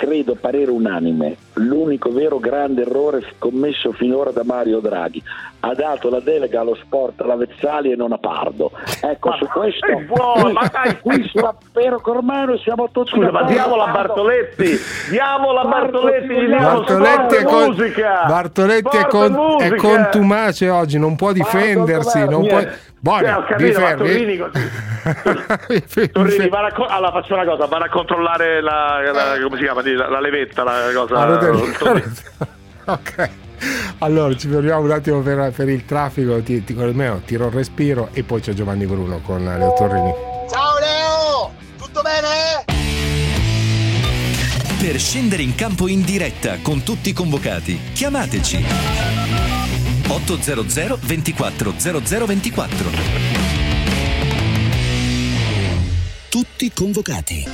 credo 0.00 0.34
parere 0.34 0.70
unanime, 0.70 1.36
l'unico 1.54 2.10
vero 2.10 2.38
grande 2.38 2.80
errore 2.80 3.22
commesso 3.36 3.92
finora 3.92 4.30
da 4.30 4.40
Mario 4.44 4.80
Draghi. 4.80 5.22
Ha 5.62 5.74
dato 5.74 6.08
la 6.08 6.20
delega 6.20 6.60
allo 6.60 6.74
sport 6.74 7.20
alla 7.20 7.36
Vezzali 7.36 7.92
e 7.92 7.96
non 7.96 8.10
a 8.12 8.16
Pardo. 8.16 8.70
Ecco, 9.02 9.28
Ma 9.28 9.36
su 9.36 9.44
questo 9.44 9.84
è 9.88 9.96
buono, 9.96 10.52
ma 10.52 10.66
dai, 10.72 10.98
qui 11.00 11.28
sulla 11.28 11.54
Pero 11.70 12.00
Cormano 12.00 12.56
siamo 12.56 12.88
tutti 12.90 13.10
Scusa, 13.10 13.30
ma 13.30 13.42
diamola 13.42 13.84
a. 13.84 13.92
Bartoletti, 13.92 14.78
diamola 15.10 15.60
a 15.60 15.64
Bartoletti, 15.66 16.28
ti 16.28 16.34
gli 16.34 16.46
diamo 16.46 16.80
Bartoletti, 16.80 17.34
è, 17.34 17.40
sport 17.40 17.40
e 17.40 17.44
con- 17.44 17.66
musica. 17.66 18.24
Bartoletti 18.26 18.96
è, 18.96 19.06
con- 19.06 19.56
e 19.60 19.66
è 19.66 19.74
contumace 19.74 20.70
oggi, 20.70 20.98
non 20.98 21.14
può 21.16 21.32
difendersi. 21.32 22.26
Non 22.26 22.46
può... 22.46 22.58
Buoni, 23.02 23.26
Eh, 23.26 23.32
ho 23.32 23.44
capito, 23.44 23.80
ma 23.80 23.86
fermi. 23.96 24.36
Torrini. 24.36 24.36
Torrini, 26.12 26.48
va 26.50 26.70
co- 26.74 26.84
allora 26.84 27.12
faccio 27.12 27.32
una 27.32 27.44
cosa, 27.46 27.64
vado 27.64 27.84
a 27.84 27.88
controllare 27.88 28.60
la, 28.60 29.00
la- 29.10 29.38
come 29.42 29.56
si 29.56 29.62
chiama, 29.62 29.80
la, 29.82 30.10
la 30.10 30.20
levetta, 30.20 30.62
la 30.64 30.90
cosa. 30.94 31.14
Ah, 31.16 31.38
tornino. 31.38 32.06
ok. 32.84 33.30
Allora 34.00 34.34
ci 34.36 34.48
fermiamo 34.48 34.80
un 34.82 34.90
attimo 34.90 35.20
per, 35.20 35.50
per 35.54 35.68
il 35.70 35.84
traffico, 35.86 36.42
ti, 36.42 36.62
ti, 36.64 36.76
almeno 36.78 37.20
tiro 37.24 37.46
il 37.46 37.52
respiro 37.52 38.08
e 38.12 38.22
poi 38.22 38.40
c'è 38.42 38.52
Giovanni 38.52 38.84
Bruno 38.86 39.20
con 39.20 39.44
Leo 39.44 39.72
Torrini. 39.74 40.12
Ciao 40.50 40.78
Leo! 40.78 41.52
Tutto 41.78 42.02
bene? 42.02 42.64
Per 44.78 44.98
scendere 44.98 45.42
in 45.42 45.54
campo 45.54 45.88
in 45.88 46.02
diretta 46.04 46.56
con 46.62 46.82
tutti 46.82 47.10
i 47.10 47.12
convocati, 47.14 47.78
chiamateci 47.94 48.64
800 50.10 50.98
24 51.00 51.72
0024. 51.78 52.90
Tutti 56.28 56.72
convocati. 56.72 57.46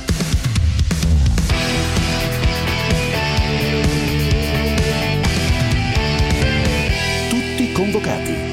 Tutti 7.29 7.71
convocati. 7.73 8.46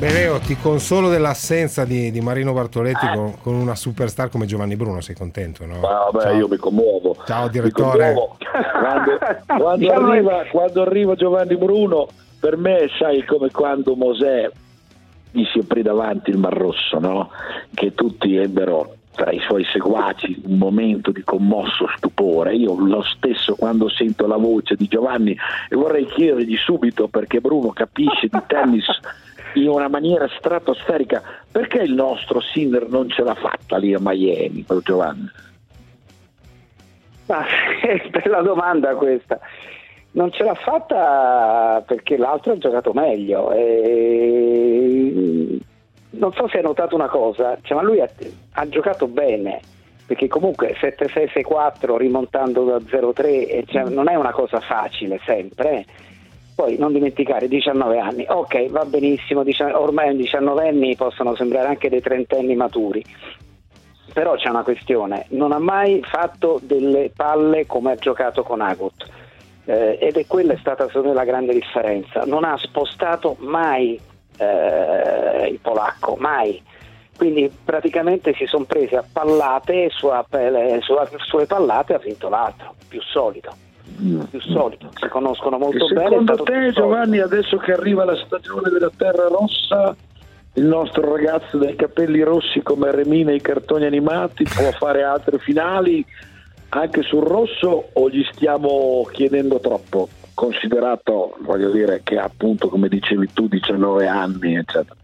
Beh, 0.00 0.12
Leo, 0.12 0.38
ti 0.38 0.56
consolo 0.56 1.10
dell'assenza 1.10 1.84
di, 1.84 2.10
di 2.10 2.22
Marino 2.22 2.54
Bartoletti 2.54 3.06
con, 3.14 3.34
con 3.42 3.52
una 3.52 3.74
superstar 3.74 4.30
come 4.30 4.46
Giovanni 4.46 4.74
Bruno. 4.74 5.02
Sei 5.02 5.14
contento, 5.14 5.66
no? 5.66 5.82
Ah, 5.82 6.30
io 6.30 6.48
mi 6.48 6.56
commuovo. 6.56 7.14
Ciao, 7.26 7.48
direttore. 7.48 8.14
commuovo. 8.14 8.36
Quando, 8.80 9.18
quando 9.62 9.92
arriva, 9.92 10.44
quando 10.50 10.80
arriva 10.80 11.14
Giovanni 11.16 11.54
Bruno, 11.58 12.08
per 12.40 12.56
me, 12.56 12.88
sai, 12.98 13.26
come 13.26 13.50
quando 13.50 13.94
Mosè 13.94 14.50
gli 15.32 15.44
si 15.52 15.58
aprì 15.58 15.82
davanti 15.82 16.30
il 16.30 16.38
Mar 16.38 16.54
Rosso, 16.54 16.98
no? 16.98 17.28
Che 17.74 17.92
tutti 17.92 18.36
ebbero 18.36 18.94
tra 19.14 19.32
i 19.32 19.40
suoi 19.40 19.64
seguaci 19.64 20.44
un 20.46 20.56
momento 20.56 21.10
di 21.10 21.22
commosso 21.22 21.86
stupore. 21.94 22.54
Io 22.54 22.74
lo 22.74 23.02
stesso 23.02 23.54
quando 23.54 23.90
sento 23.90 24.26
la 24.26 24.38
voce 24.38 24.76
di 24.76 24.86
Giovanni 24.86 25.36
e 25.68 25.76
vorrei 25.76 26.06
chiedergli 26.06 26.56
subito 26.56 27.06
perché 27.08 27.40
Bruno 27.40 27.68
capisce 27.68 28.28
di 28.28 28.40
tennis 28.48 28.86
in 29.54 29.68
una 29.68 29.88
maniera 29.88 30.28
stratosferica, 30.28 31.22
perché 31.50 31.82
il 31.82 31.94
nostro 31.94 32.40
Sinner 32.40 32.88
non 32.88 33.08
ce 33.08 33.22
l'ha 33.22 33.34
fatta 33.34 33.76
lì 33.76 33.94
a 33.94 33.98
Miami, 34.00 34.64
Giovanni? 34.82 35.30
Ma 37.26 37.44
è 37.80 38.08
bella 38.08 38.42
domanda 38.42 38.94
questa. 38.96 39.38
Non 40.12 40.32
ce 40.32 40.42
l'ha 40.42 40.54
fatta 40.54 41.84
perché 41.86 42.16
l'altro 42.16 42.52
ha 42.52 42.58
giocato 42.58 42.92
meglio. 42.92 43.52
E... 43.52 45.60
Non 46.10 46.32
so 46.32 46.48
se 46.48 46.56
hai 46.56 46.64
notato 46.64 46.96
una 46.96 47.08
cosa, 47.08 47.56
cioè, 47.62 47.76
ma 47.76 47.84
lui 47.84 48.00
ha, 48.00 48.08
ha 48.54 48.68
giocato 48.68 49.06
bene, 49.06 49.60
perché 50.04 50.26
comunque 50.26 50.74
7-6-6-4 50.74 51.96
rimontando 51.96 52.64
da 52.64 52.78
0-3 52.78 53.24
e 53.24 53.64
cioè, 53.68 53.84
non 53.84 54.08
è 54.08 54.16
una 54.16 54.32
cosa 54.32 54.58
facile 54.58 55.20
sempre. 55.24 55.86
Poi 56.60 56.76
non 56.76 56.92
dimenticare 56.92 57.48
19 57.48 57.98
anni, 57.98 58.26
ok 58.28 58.68
va 58.68 58.84
benissimo, 58.84 59.42
ormai 59.72 60.14
19 60.14 60.68
anni 60.68 60.94
possono 60.94 61.34
sembrare 61.34 61.68
anche 61.68 61.88
dei 61.88 62.02
trentenni 62.02 62.54
maturi, 62.54 63.02
però 64.12 64.34
c'è 64.34 64.50
una 64.50 64.62
questione, 64.62 65.24
non 65.30 65.52
ha 65.52 65.58
mai 65.58 66.02
fatto 66.04 66.60
delle 66.62 67.10
palle 67.16 67.64
come 67.64 67.92
ha 67.92 67.96
giocato 67.96 68.42
con 68.42 68.60
Agut 68.60 69.08
eh, 69.64 69.96
ed 69.98 70.18
è 70.18 70.26
quella 70.26 70.52
è 70.52 70.58
stata 70.58 70.86
secondo 70.88 71.08
me 71.08 71.14
la 71.14 71.24
grande 71.24 71.54
differenza, 71.54 72.24
non 72.26 72.44
ha 72.44 72.58
spostato 72.58 73.36
mai 73.38 73.98
eh, 74.36 75.48
il 75.48 75.60
polacco, 75.62 76.16
mai. 76.18 76.62
Quindi 77.16 77.50
praticamente 77.64 78.34
si 78.34 78.44
sono 78.44 78.64
presi 78.64 78.96
a 78.96 79.04
pallate 79.10 79.84
e 79.84 79.90
sulla- 79.90 80.26
sulle 81.24 81.46
pallate 81.46 81.94
ha 81.94 81.98
vinto 81.98 82.28
l'altro, 82.28 82.74
più 82.86 83.00
solido. 83.00 83.68
Più 84.30 84.40
solido, 84.40 84.88
si 84.94 85.08
conoscono 85.08 85.58
molto 85.58 85.86
E 85.88 85.92
bene. 85.92 86.08
secondo 86.08 86.36
te. 86.42 86.72
Giovanni, 86.72 87.18
adesso 87.18 87.56
che 87.58 87.72
arriva 87.72 88.04
la 88.04 88.16
stagione 88.16 88.70
della 88.70 88.90
terra 88.96 89.28
rossa, 89.28 89.94
il 90.54 90.64
nostro 90.64 91.14
ragazzo 91.14 91.58
dai 91.58 91.76
capelli 91.76 92.22
rossi 92.22 92.60
come 92.62 92.90
Remina 92.90 93.30
e 93.30 93.36
i 93.36 93.40
cartoni 93.40 93.84
animati 93.84 94.44
può 94.44 94.70
fare 94.72 95.02
altre 95.02 95.38
finali 95.38 96.04
anche 96.70 97.02
sul 97.02 97.22
rosso 97.24 97.90
o 97.92 98.08
gli 98.08 98.24
stiamo 98.32 99.06
chiedendo 99.12 99.60
troppo? 99.60 100.08
Considerato, 100.34 101.36
voglio 101.40 101.70
dire, 101.70 102.00
che 102.02 102.16
ha 102.16 102.24
appunto, 102.24 102.68
come 102.68 102.88
dicevi 102.88 103.28
tu, 103.34 103.46
19 103.48 104.06
anni, 104.06 104.56
eccetera. 104.56 104.94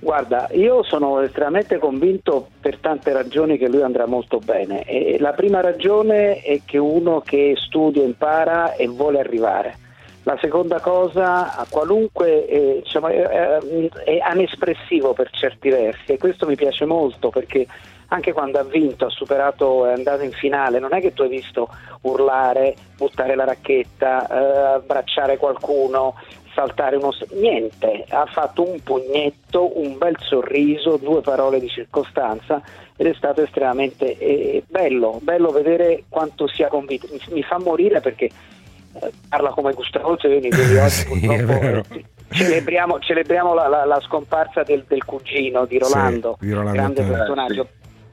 Guarda, 0.00 0.48
io 0.52 0.84
sono 0.84 1.20
estremamente 1.20 1.78
convinto 1.78 2.48
per 2.60 2.78
tante 2.78 3.12
ragioni 3.12 3.58
che 3.58 3.68
lui 3.68 3.82
andrà 3.82 4.06
molto 4.06 4.38
bene. 4.38 4.84
E 4.84 5.18
la 5.18 5.32
prima 5.32 5.60
ragione 5.60 6.40
è 6.40 6.60
che 6.64 6.78
uno 6.78 7.20
che 7.20 7.54
studia, 7.56 8.04
impara 8.04 8.74
e 8.74 8.86
vuole 8.86 9.18
arrivare. 9.18 9.86
La 10.22 10.36
seconda 10.40 10.78
cosa, 10.80 11.56
a 11.56 11.66
qualunque, 11.68 12.46
eh, 12.46 12.80
diciamo, 12.84 13.08
è, 13.08 13.58
è- 14.04 14.18
anespressivo 14.18 15.14
per 15.14 15.30
certi 15.30 15.70
versi 15.70 16.12
e 16.12 16.18
questo 16.18 16.46
mi 16.46 16.54
piace 16.54 16.84
molto 16.84 17.30
perché 17.30 17.66
anche 18.08 18.32
quando 18.32 18.58
ha 18.58 18.64
vinto, 18.64 19.06
ha 19.06 19.10
superato, 19.10 19.86
è 19.86 19.92
andato 19.92 20.22
in 20.22 20.32
finale, 20.32 20.78
non 20.78 20.94
è 20.94 21.00
che 21.00 21.12
tu 21.12 21.22
hai 21.22 21.28
visto 21.28 21.68
urlare, 22.02 22.74
buttare 22.96 23.34
la 23.34 23.44
racchetta, 23.44 24.26
eh, 24.26 24.74
abbracciare 24.74 25.36
qualcuno, 25.36 26.14
saltare 26.58 26.96
uno... 26.96 27.10
niente, 27.34 28.04
ha 28.08 28.26
fatto 28.26 28.68
un 28.68 28.82
pugnetto, 28.82 29.78
un 29.78 29.96
bel 29.96 30.16
sorriso, 30.18 30.96
due 30.96 31.20
parole 31.20 31.60
di 31.60 31.68
circostanza 31.68 32.60
ed 32.96 33.06
è 33.06 33.14
stato 33.14 33.42
estremamente 33.42 34.18
eh, 34.18 34.64
bello, 34.66 35.20
bello 35.22 35.50
vedere 35.52 36.02
quanto 36.08 36.48
sia 36.48 36.66
convinto. 36.66 37.06
Mi, 37.12 37.20
mi 37.30 37.42
fa 37.44 37.60
morire 37.60 38.00
perché 38.00 38.24
eh, 38.24 39.12
parla 39.28 39.50
come 39.50 39.72
Gustavo 39.72 40.16
Zeni, 40.18 40.50
quindi 40.50 40.76
oggi 40.78 40.90
Sì, 40.90 41.06
purtroppo 41.06 41.86
celebriamo, 42.30 42.98
celebriamo 42.98 43.54
la, 43.54 43.68
la- 43.68 43.84
la 43.84 44.00
scomparsa 44.00 44.64
del, 44.64 44.84
del 44.88 45.04
cugino 45.04 45.64
di 45.64 45.78
Rolando, 45.78 46.36
Sì, 46.40 46.46
di 46.46 46.52
Rolando 46.52 46.72
grande 46.72 47.02
Toni. 47.04 47.12
personaggio. 47.16 47.68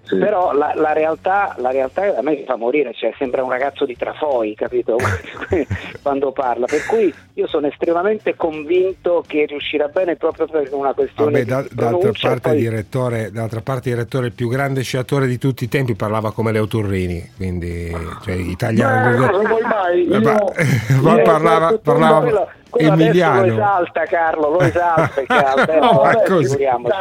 Però 0.08 0.54
la, 0.54 0.74
la 0.76 0.94
realtà, 0.94 1.56
la 1.58 1.72
realtà 1.72 2.16
a 2.18 2.22
me 2.22 2.44
fa 2.46 2.56
morire, 2.56 2.94
cioè 2.94 3.14
sembra 3.18 3.44
un 3.44 3.50
ragazzo 3.50 3.86
di 3.86 3.96
Trafoi, 3.98 4.54
capito? 4.56 4.98
Quando 6.02 6.32
parla. 6.32 6.66
Per 6.68 6.86
cui 6.86 7.14
io 7.34 7.48
sono 7.48 7.68
estremamente 7.68 8.36
convinto 8.36 9.24
che 9.26 9.46
riuscirà 9.46 9.88
bene 9.88 10.16
proprio 10.16 10.46
per 10.48 10.70
una 10.74 10.94
questione 10.94 11.44
Vabbè, 11.44 11.46
da- 11.46 11.62
di 11.62 11.68
d'altra, 11.74 12.30
parte, 12.30 12.50
poi- 12.50 12.58
direttore, 12.60 13.32
d'altra 13.32 13.62
parte, 13.62 13.90
il 13.90 13.96
direttore, 13.96 14.28
il 14.28 14.34
più 14.34 14.48
grande 14.48 14.82
sciatore 14.84 15.28
di 15.28 15.38
tutti 15.38 15.64
i 15.64 15.68
tempi, 15.70 15.96
parlava 15.96 16.32
come 16.32 16.52
Leo 16.52 16.68
Turrini, 16.68 17.32
quindi 17.36 17.92
cioè, 18.24 18.34
italiano. 18.36 19.10
Beh, 19.10 19.16
cosa 19.32 19.48
vuoi 19.48 19.62
mai? 19.64 20.00
Eh, 20.02 20.18
Io- 20.18 20.20
ma- 20.22 20.44
ma 21.02 21.16
io- 21.16 21.22
parlava, 21.24 21.66
quello- 21.68 21.82
parlava 21.84 22.48
quello, 22.78 22.92
adesso 22.94 23.04
lo 23.04 23.10
emiliano. 23.10 23.46
esalta 23.46 24.04
Carlo, 24.04 24.50
lo 24.50 24.60
esalta 24.62 25.12
perché 25.14 25.34
Alberto, 25.46 25.86
No, 25.86 25.92
ma 25.92 26.12
vabbè, 26.12 26.24
così. 26.26 26.44
figuriamoci. 26.48 26.96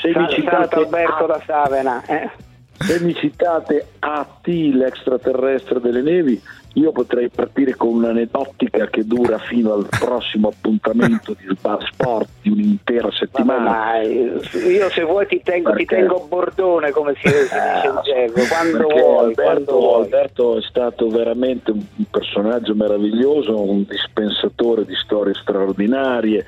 Se 0.00 0.08
mi 0.14 0.28
citate- 0.30 0.50
Sant'Alberto 0.50 1.26
da 1.26 1.40
Savena. 1.46 2.02
eh. 2.06 2.30
Se 2.80 3.00
mi 3.00 3.12
citate 3.14 3.86
AT, 3.98 4.46
l'extraterrestre 4.46 5.80
delle 5.80 6.00
nevi, 6.02 6.40
io 6.78 6.92
potrei 6.92 7.28
partire 7.28 7.74
con 7.74 7.88
un'aneddotica 7.88 8.86
che 8.86 9.04
dura 9.04 9.38
fino 9.38 9.74
al 9.74 9.86
prossimo 9.88 10.48
appuntamento 10.48 11.34
di 11.34 11.46
Bar 11.60 11.84
Sport 11.90 12.28
di 12.42 12.50
un'intera 12.50 13.10
settimana. 13.10 13.70
ma 13.70 14.00
io 14.02 14.90
se 14.90 15.02
vuoi 15.02 15.26
ti 15.26 15.40
tengo, 15.42 15.72
ti 15.72 15.84
Perché? 15.84 15.96
tengo 15.96 16.26
bordone 16.28 16.90
come 16.90 17.14
si, 17.20 17.28
si 17.28 17.34
dice 17.34 17.86
in 17.86 18.00
gergo, 18.02 18.42
quando 18.48 18.88
vuoi, 18.88 19.24
Alberto, 19.24 19.42
quando 19.42 19.72
vuoi. 19.72 20.02
Alberto 20.04 20.56
è 20.58 20.62
stato 20.62 21.08
veramente 21.08 21.70
un 21.72 21.86
un 21.98 22.04
personaggio 22.10 22.74
meraviglioso, 22.74 23.60
un 23.60 23.84
dispensatore 23.86 24.84
di 24.84 24.94
storie 24.94 25.34
straordinarie 25.34 26.44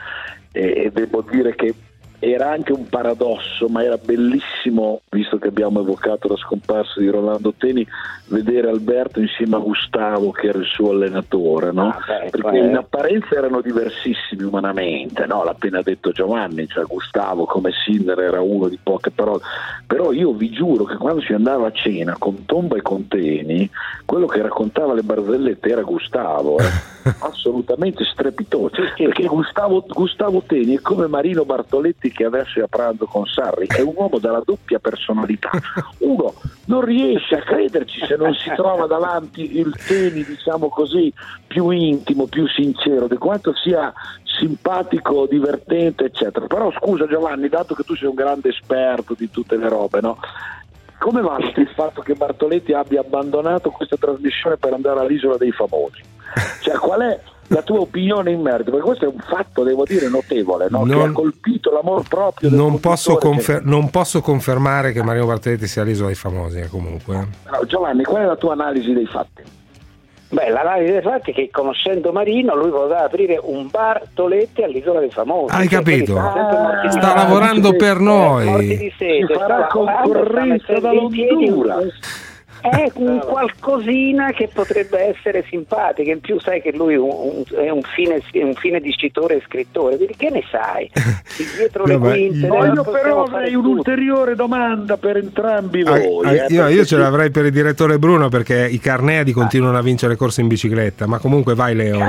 e, 0.52 0.84
e 0.84 0.90
devo 0.92 1.24
dire 1.28 1.54
che 1.54 1.74
era 2.20 2.50
anche 2.50 2.72
un 2.72 2.86
paradosso, 2.86 3.66
ma 3.68 3.82
era 3.82 3.96
bellissimo, 3.96 5.00
visto 5.08 5.38
che 5.38 5.48
abbiamo 5.48 5.80
evocato 5.80 6.28
la 6.28 6.36
scomparsa 6.36 7.00
di 7.00 7.08
Rolando 7.08 7.54
Teni, 7.56 7.86
vedere 8.26 8.68
Alberto 8.68 9.20
insieme 9.20 9.56
a 9.56 9.60
Gustavo, 9.60 10.30
che 10.30 10.48
era 10.48 10.58
il 10.58 10.66
suo 10.66 10.90
allenatore, 10.90 11.72
no? 11.72 11.96
perché 12.30 12.58
eh. 12.58 12.66
in 12.66 12.76
apparenza 12.76 13.34
erano 13.34 13.62
diversissimi 13.62 14.42
umanamente, 14.42 15.24
no? 15.24 15.42
l'ha 15.44 15.52
appena 15.52 15.80
detto 15.80 16.12
Giovanni, 16.12 16.68
cioè 16.68 16.84
Gustavo 16.84 17.46
come 17.46 17.70
Sinner 17.72 18.18
era 18.18 18.42
uno 18.42 18.68
di 18.68 18.78
poche 18.80 19.10
parole, 19.10 19.40
però 19.86 20.12
io 20.12 20.32
vi 20.32 20.50
giuro 20.50 20.84
che 20.84 20.96
quando 20.96 21.22
si 21.22 21.32
andava 21.32 21.68
a 21.68 21.72
cena 21.72 22.16
con 22.18 22.44
Tomba 22.44 22.76
e 22.76 22.82
con 22.82 23.08
Teni, 23.08 23.68
quello 24.04 24.26
che 24.26 24.42
raccontava 24.42 24.92
le 24.92 25.02
barzellette 25.02 25.70
era 25.70 25.82
Gustavo, 25.82 26.58
eh. 26.58 26.90
assolutamente 27.20 28.04
strepitoso, 28.04 28.76
perché 28.94 29.24
Gustavo, 29.24 29.86
Gustavo 29.88 30.42
Teni 30.46 30.76
è 30.76 30.80
come 30.82 31.06
Marino 31.06 31.46
Bartoletti 31.46 32.09
che 32.10 32.24
adesso 32.24 32.58
è 32.58 32.62
a 32.62 32.68
pranzo 32.68 33.06
con 33.06 33.26
Sarri, 33.26 33.66
è 33.66 33.80
un 33.80 33.94
uomo 33.96 34.18
dalla 34.18 34.42
doppia 34.44 34.78
personalità, 34.78 35.50
uno 35.98 36.34
non 36.66 36.82
riesce 36.82 37.36
a 37.36 37.42
crederci 37.42 38.04
se 38.06 38.16
non 38.16 38.34
si 38.34 38.50
trova 38.54 38.86
davanti 38.86 39.58
il 39.58 39.74
Teni, 39.86 40.24
diciamo 40.24 40.68
così, 40.68 41.12
più 41.46 41.70
intimo, 41.70 42.26
più 42.26 42.46
sincero, 42.46 43.08
di 43.08 43.16
quanto 43.16 43.52
sia 43.54 43.92
simpatico, 44.24 45.26
divertente, 45.26 46.04
eccetera. 46.04 46.46
Però 46.46 46.70
scusa 46.72 47.06
Giovanni, 47.06 47.48
dato 47.48 47.74
che 47.74 47.82
tu 47.82 47.94
sei 47.96 48.08
un 48.08 48.14
grande 48.14 48.50
esperto 48.50 49.14
di 49.14 49.30
tutte 49.30 49.56
le 49.56 49.68
robe, 49.68 50.00
no? 50.00 50.18
Come 50.98 51.22
valuti 51.22 51.60
il 51.60 51.68
fatto 51.74 52.02
che 52.02 52.14
Bartoletti 52.14 52.72
abbia 52.72 53.00
abbandonato 53.00 53.70
questa 53.70 53.96
trasmissione 53.96 54.56
per 54.56 54.72
andare 54.72 55.00
all'isola 55.00 55.36
dei 55.36 55.50
famosi? 55.50 56.02
Cioè, 56.62 56.76
qual 56.76 57.00
è, 57.00 57.20
la 57.52 57.62
tua 57.62 57.80
opinione 57.80 58.30
in 58.30 58.40
merito, 58.40 58.70
perché 58.70 58.84
questo 58.86 59.04
è 59.06 59.08
un 59.08 59.18
fatto, 59.28 59.62
devo 59.64 59.84
dire, 59.84 60.08
notevole, 60.08 60.68
no? 60.70 60.82
che 60.84 60.94
Non- 60.94 61.08
ha 61.08 61.12
colpito 61.12 61.72
l'amor 61.72 62.06
proprio 62.08 62.48
del 62.48 62.56
Non 62.58 62.78
posso, 62.78 63.16
conduttore 63.16 63.36
che- 63.36 63.52
confer- 63.52 63.64
non 63.64 63.90
posso 63.90 64.20
confermare 64.20 64.92
che 64.92 65.02
Mario 65.02 65.26
Bartoletti 65.26 65.66
sia 65.66 65.82
l'isola 65.82 66.06
dei 66.08 66.16
famosi, 66.16 66.60
eh, 66.60 66.68
comunque. 66.68 67.14
No, 67.16 67.26
Giovanni, 67.66 68.04
qual 68.04 68.22
è 68.22 68.26
la 68.26 68.36
tua 68.36 68.52
analisi 68.52 68.92
dei 68.92 69.06
fatti? 69.06 69.42
Beh, 70.32 70.48
l'analisi 70.48 70.92
dei 70.92 71.02
fatti 71.02 71.32
è 71.32 71.34
che 71.34 71.48
conoscendo 71.50 72.12
Marino 72.12 72.54
lui 72.54 72.70
poteva 72.70 73.02
aprire 73.02 73.36
un 73.42 73.66
bar 73.68 74.00
Toletti 74.14 74.62
all'isola 74.62 75.00
dei 75.00 75.10
famosi. 75.10 75.52
Hai 75.52 75.66
Cioè, 75.68 75.78
capito? 75.82 76.12
quindi 76.12 76.30
sta 76.30 76.32
sempre 76.36 76.58
morti 76.62 76.86
di 76.86 76.92
Sta 76.92 77.14
lavorando 77.16 77.72
per 77.72 77.96
Eh, 77.96 78.00
morti 78.00 78.44
noi. 78.46 78.76
di 78.76 78.92
sta 78.96 79.36
lavorando, 79.48 79.66
concorrenza 79.72 80.72
un- 80.74 80.80
dall'Honduras. 80.80 81.84
È 82.60 82.90
un 82.94 83.20
qualcosina 83.20 84.32
che 84.32 84.48
potrebbe 84.52 84.98
essere 85.00 85.44
simpatica, 85.48 86.10
in 86.10 86.20
più 86.20 86.38
sai 86.40 86.60
che 86.60 86.72
lui 86.72 86.94
è 86.94 86.98
un, 86.98 87.42
è 87.56 87.70
un 87.70 87.82
fine, 87.82 88.22
un 88.34 88.54
fine 88.54 88.80
dicitore 88.80 89.36
e 89.36 89.42
scrittore, 89.46 89.96
quindi 89.96 90.14
che 90.16 90.30
ne 90.30 90.42
sai? 90.50 90.90
Dietro 91.56 91.84
le 91.84 91.92
No, 91.94 91.98
ma 92.00 92.10
quinte 92.10 92.46
Voglio 92.46 92.82
però 92.84 93.22
avrei 93.24 93.54
un'ulteriore 93.54 94.34
domanda 94.34 94.96
per 94.96 95.16
entrambi 95.16 95.82
Ah, 95.82 95.98
voi. 95.98 96.26
ah, 96.26 96.34
eh, 96.34 96.46
io, 96.48 96.68
io 96.68 96.84
ce 96.84 96.96
l'avrei 96.96 97.30
per 97.30 97.46
il 97.46 97.52
direttore 97.52 97.98
Bruno 97.98 98.28
perché 98.28 98.68
i 98.68 98.78
Carneadi 98.78 99.32
continuano 99.32 99.78
a 99.78 99.82
vincere 99.82 100.16
corse 100.16 100.40
in 100.40 100.48
bicicletta, 100.48 101.06
ma 101.06 101.18
comunque 101.18 101.54
vai 101.54 101.74
Leo. 101.74 101.98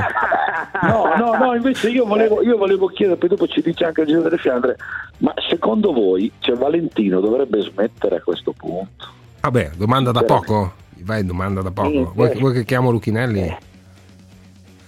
No, 0.82 1.12
no, 1.16 1.36
no, 1.36 1.54
invece 1.54 1.90
io 1.90 2.04
volevo, 2.04 2.42
io 2.42 2.56
volevo 2.56 2.86
chiedere, 2.88 3.16
poi 3.16 3.28
dopo 3.28 3.46
ci 3.46 3.62
dice 3.62 3.84
anche 3.84 4.00
il 4.00 4.08
Giro 4.08 4.22
delle 4.22 4.38
Fiandre, 4.38 4.76
ma 5.18 5.32
secondo 5.48 5.92
voi 5.92 6.32
cioè, 6.40 6.56
Valentino 6.56 7.20
dovrebbe 7.20 7.60
smettere 7.60 8.16
a 8.16 8.20
questo 8.20 8.52
punto? 8.52 9.06
Vabbè, 9.42 9.70
domanda 9.74 10.12
da 10.12 10.22
poco. 10.22 10.72
Vai, 11.00 11.24
domanda 11.26 11.62
da 11.62 11.72
poco. 11.72 12.12
Vuoi, 12.14 12.38
vuoi 12.38 12.52
che 12.52 12.64
chiamo 12.64 12.90
Lucchinelli? 12.92 13.56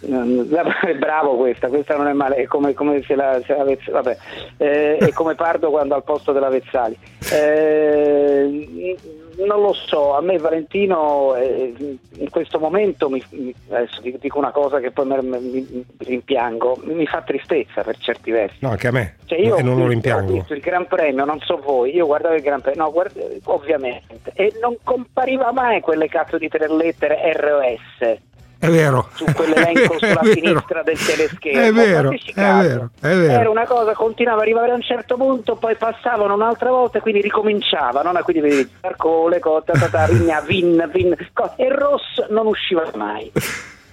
Mm, 0.08 0.52
È 0.54 0.94
bravo 0.94 1.36
questa, 1.36 1.66
questa 1.68 1.96
non 1.96 2.06
è 2.06 2.12
male, 2.12 2.36
è 2.36 2.44
come, 2.44 2.72
come 2.72 3.02
se 3.02 3.16
la, 3.16 3.40
se 3.44 3.52
la 3.56 3.64
Vezz- 3.64 3.90
vabbè, 3.90 4.16
eh, 4.58 4.96
è 4.98 5.12
come 5.12 5.34
Pardo 5.34 5.70
quando 5.70 5.96
al 5.96 6.04
posto 6.04 6.30
della 6.30 6.50
Vezzali. 6.50 6.96
Eh, 7.32 8.96
non 9.38 9.60
lo 9.60 9.72
so, 9.72 10.14
a 10.14 10.20
me 10.20 10.38
Valentino 10.38 11.34
eh, 11.34 11.74
in 12.16 12.30
questo 12.30 12.58
momento, 12.58 13.08
mi, 13.08 13.22
mi- 13.30 13.54
adesso 13.70 14.00
dico 14.00 14.38
una 14.38 14.50
cosa 14.52 14.80
che 14.80 14.90
poi 14.90 15.06
me- 15.06 15.22
mi 15.22 15.84
rimpiango, 15.98 16.80
mi 16.84 17.06
fa 17.06 17.22
tristezza 17.22 17.82
per 17.82 17.96
certi 17.98 18.30
versi. 18.30 18.58
No, 18.60 18.70
anche 18.70 18.88
a 18.88 18.92
me. 18.92 19.16
Cioè 19.24 19.38
io 19.38 19.54
non 19.56 19.64
lo 19.64 19.70
visto- 19.70 19.82
ho 19.84 19.88
rimpiango. 19.88 20.32
visto 20.32 20.54
il 20.54 20.60
Gran 20.60 20.86
Premio, 20.86 21.24
non 21.24 21.40
so 21.40 21.56
voi, 21.56 21.94
io 21.94 22.06
guardavo 22.06 22.34
il 22.34 22.42
Gran 22.42 22.60
Premio, 22.60 22.82
no, 22.84 22.92
guarda- 22.92 23.20
ovviamente, 23.44 24.32
e 24.34 24.52
non 24.60 24.76
compariva 24.82 25.52
mai 25.52 25.80
quelle 25.80 26.08
cazzo 26.08 26.38
di 26.38 26.48
tre 26.48 26.68
lettere 26.68 27.32
ROS 27.34 28.18
È 28.64 28.70
vero. 28.70 29.08
su 29.14 29.24
quell'elenco 29.24 29.96
sulla 29.98 30.20
vero. 30.22 30.32
sinistra 30.32 30.82
del 30.82 30.98
teleschermo. 30.98 31.60
È 31.60 31.72
vero, 31.72 32.10
è 32.10 32.60
vero, 32.62 32.90
è 33.00 33.14
vero. 33.14 33.32
Era 33.32 33.50
una 33.50 33.66
cosa, 33.66 33.92
continuava 33.92 34.38
ad 34.40 34.44
arrivare 34.44 34.72
a 34.72 34.74
un 34.74 34.82
certo 34.82 35.16
punto, 35.16 35.56
poi 35.56 35.74
passavano 35.76 36.34
un'altra 36.34 36.70
volta 36.70 36.98
e 36.98 37.00
quindi 37.00 37.20
ricominciavano, 37.20 38.12
no? 38.12 38.22
quindi 38.22 38.42
vedevi 38.42 38.70
Zarcole, 38.80 39.38
Cotta, 39.38 39.72
Tata, 39.72 40.06
Vigna, 40.06 40.40
Vin, 40.46 40.90
Vin, 40.92 41.14
co- 41.32 41.52
e 41.56 41.68
Ross 41.68 42.26
non 42.30 42.46
usciva 42.46 42.88
mai. 42.94 43.30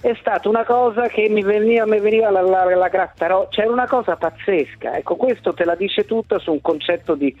È 0.00 0.16
stata 0.18 0.48
una 0.48 0.64
cosa 0.64 1.06
che 1.06 1.28
mi 1.28 1.42
veniva, 1.42 1.86
mi 1.86 2.00
veniva 2.00 2.28
la, 2.30 2.40
la, 2.40 2.64
la 2.74 2.88
grattaro- 2.88 3.46
c'era 3.50 3.70
una 3.70 3.86
cosa 3.86 4.16
pazzesca. 4.16 4.96
Ecco, 4.96 5.14
questo 5.14 5.52
te 5.54 5.64
la 5.64 5.76
dice 5.76 6.04
tutta 6.06 6.40
su 6.40 6.50
un 6.50 6.60
concetto 6.60 7.14
di 7.14 7.32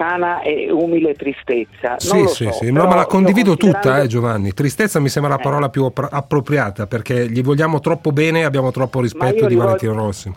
sana 0.00 0.40
e 0.40 0.70
umile 0.70 1.14
tristezza. 1.14 1.90
Non 1.90 1.98
Sì, 1.98 2.22
lo 2.22 2.28
sì, 2.28 2.44
so, 2.44 2.52
sì, 2.52 2.72
no, 2.72 2.86
ma 2.86 2.94
la 2.94 3.04
condivido 3.04 3.58
tutta, 3.58 4.00
eh, 4.00 4.06
Giovanni. 4.06 4.54
Tristezza 4.54 4.98
mi 4.98 5.10
sembra 5.10 5.34
la 5.34 5.38
parola 5.38 5.68
più 5.68 5.84
appro- 5.84 6.08
appropriata 6.10 6.86
perché 6.86 7.28
gli 7.28 7.42
vogliamo 7.42 7.80
troppo 7.80 8.10
bene 8.10 8.40
e 8.40 8.44
abbiamo 8.44 8.70
troppo 8.70 9.02
rispetto 9.02 9.46
di 9.46 9.54
Valentino 9.56 9.92
Rossi. 9.92 10.32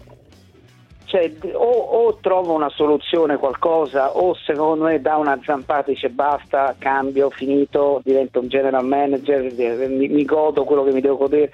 Cioè, 1.06 1.32
o, 1.54 1.70
o 1.70 2.18
trovo 2.20 2.54
una 2.54 2.70
soluzione, 2.70 3.38
qualcosa, 3.38 4.18
o 4.18 4.36
secondo 4.36 4.86
me 4.86 5.00
dà 5.00 5.16
una 5.16 5.40
zampata 5.46 5.92
e 5.92 5.94
dice 5.94 6.10
basta, 6.10 6.76
cambio, 6.78 7.30
finito, 7.30 8.02
divento 8.04 8.40
un 8.40 8.48
general 8.48 8.86
manager, 8.86 9.54
eh, 9.56 9.88
mi, 9.88 10.10
mi 10.10 10.26
godo 10.26 10.64
quello 10.64 10.84
che 10.84 10.92
mi 10.92 11.02
devo 11.02 11.18
godere, 11.18 11.54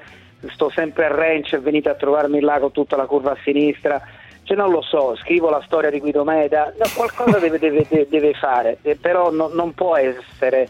sto 0.53 0.71
sempre 0.73 1.05
a 1.05 1.13
ranch, 1.13 1.59
venite 1.59 1.89
a 1.89 1.95
trovarmi 1.95 2.39
là 2.39 2.57
con 2.59 2.71
tutta 2.71 2.95
la 2.95 3.05
curva 3.05 3.31
a 3.33 3.37
sinistra. 3.43 4.01
Cioè, 4.49 4.57
non 4.57 4.71
lo 4.71 4.81
so, 4.81 5.15
scrivo 5.17 5.51
la 5.51 5.61
storia 5.63 5.91
di 5.91 5.99
Guido 5.99 6.23
Meda, 6.23 6.73
no, 6.75 6.85
qualcosa 6.95 7.37
deve, 7.37 7.59
deve- 7.59 7.85
deve- 7.87 8.07
deve 8.09 8.33
fare, 8.33 8.79
eh, 8.81 8.95
però 8.95 9.29
no- 9.29 9.51
non 9.53 9.75
può 9.75 9.95
essere 9.95 10.67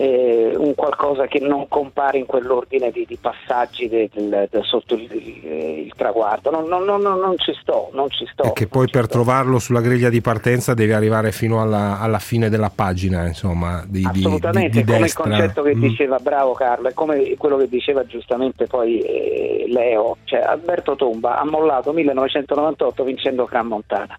eh, 0.00 0.52
un 0.56 0.74
qualcosa 0.76 1.26
che 1.26 1.40
non 1.40 1.66
compare 1.66 2.18
in 2.18 2.26
quell'ordine 2.26 2.92
di, 2.92 3.04
di 3.04 3.16
passaggi 3.20 3.88
del- 3.88 4.08
del- 4.12 4.46
del- 4.48 4.64
sotto 4.64 4.94
il, 4.94 5.08
il- 5.12 5.52
il 5.86 5.92
traguardo. 5.96 6.50
Non, 6.50 6.68
non- 6.68 6.84
non- 6.84 7.02
non- 7.02 7.36
ci 7.38 7.52
sto, 7.60 7.90
non 7.94 8.08
ci 8.08 8.24
sto. 8.32 8.44
E 8.44 8.52
che 8.52 8.68
poi 8.68 8.88
per 8.88 9.08
trovarlo 9.08 9.58
sulla 9.58 9.80
griglia 9.80 10.08
di 10.08 10.20
partenza 10.20 10.72
devi 10.74 10.92
arrivare 10.92 11.32
fino 11.32 11.60
alla, 11.60 11.98
alla 11.98 12.20
fine 12.20 12.48
della 12.48 12.70
pagina, 12.72 13.26
insomma, 13.26 13.82
di, 13.88 14.04
Assolutamente, 14.06 14.70
di, 14.78 14.84
di 14.84 14.84
come 14.84 14.98
destra. 15.00 15.24
il 15.24 15.30
concetto 15.30 15.62
che 15.62 15.74
Mm. 15.74 15.80
diceva, 15.80 16.18
bravo 16.18 16.52
Carlo, 16.52 16.88
è 16.88 16.92
come 16.94 17.34
quello 17.36 17.56
che 17.56 17.68
diceva 17.68 18.06
giustamente 18.06 18.66
poi 18.66 19.00
eh, 19.00 19.64
Leo, 19.68 20.18
cioè 20.24 20.40
Alberto 20.40 20.94
Tomba 20.94 21.40
ha 21.40 21.44
mollato 21.44 21.92
1998 21.92 23.02
vincendo 23.02 23.44
Gran 23.46 23.66
Montana. 23.66 24.16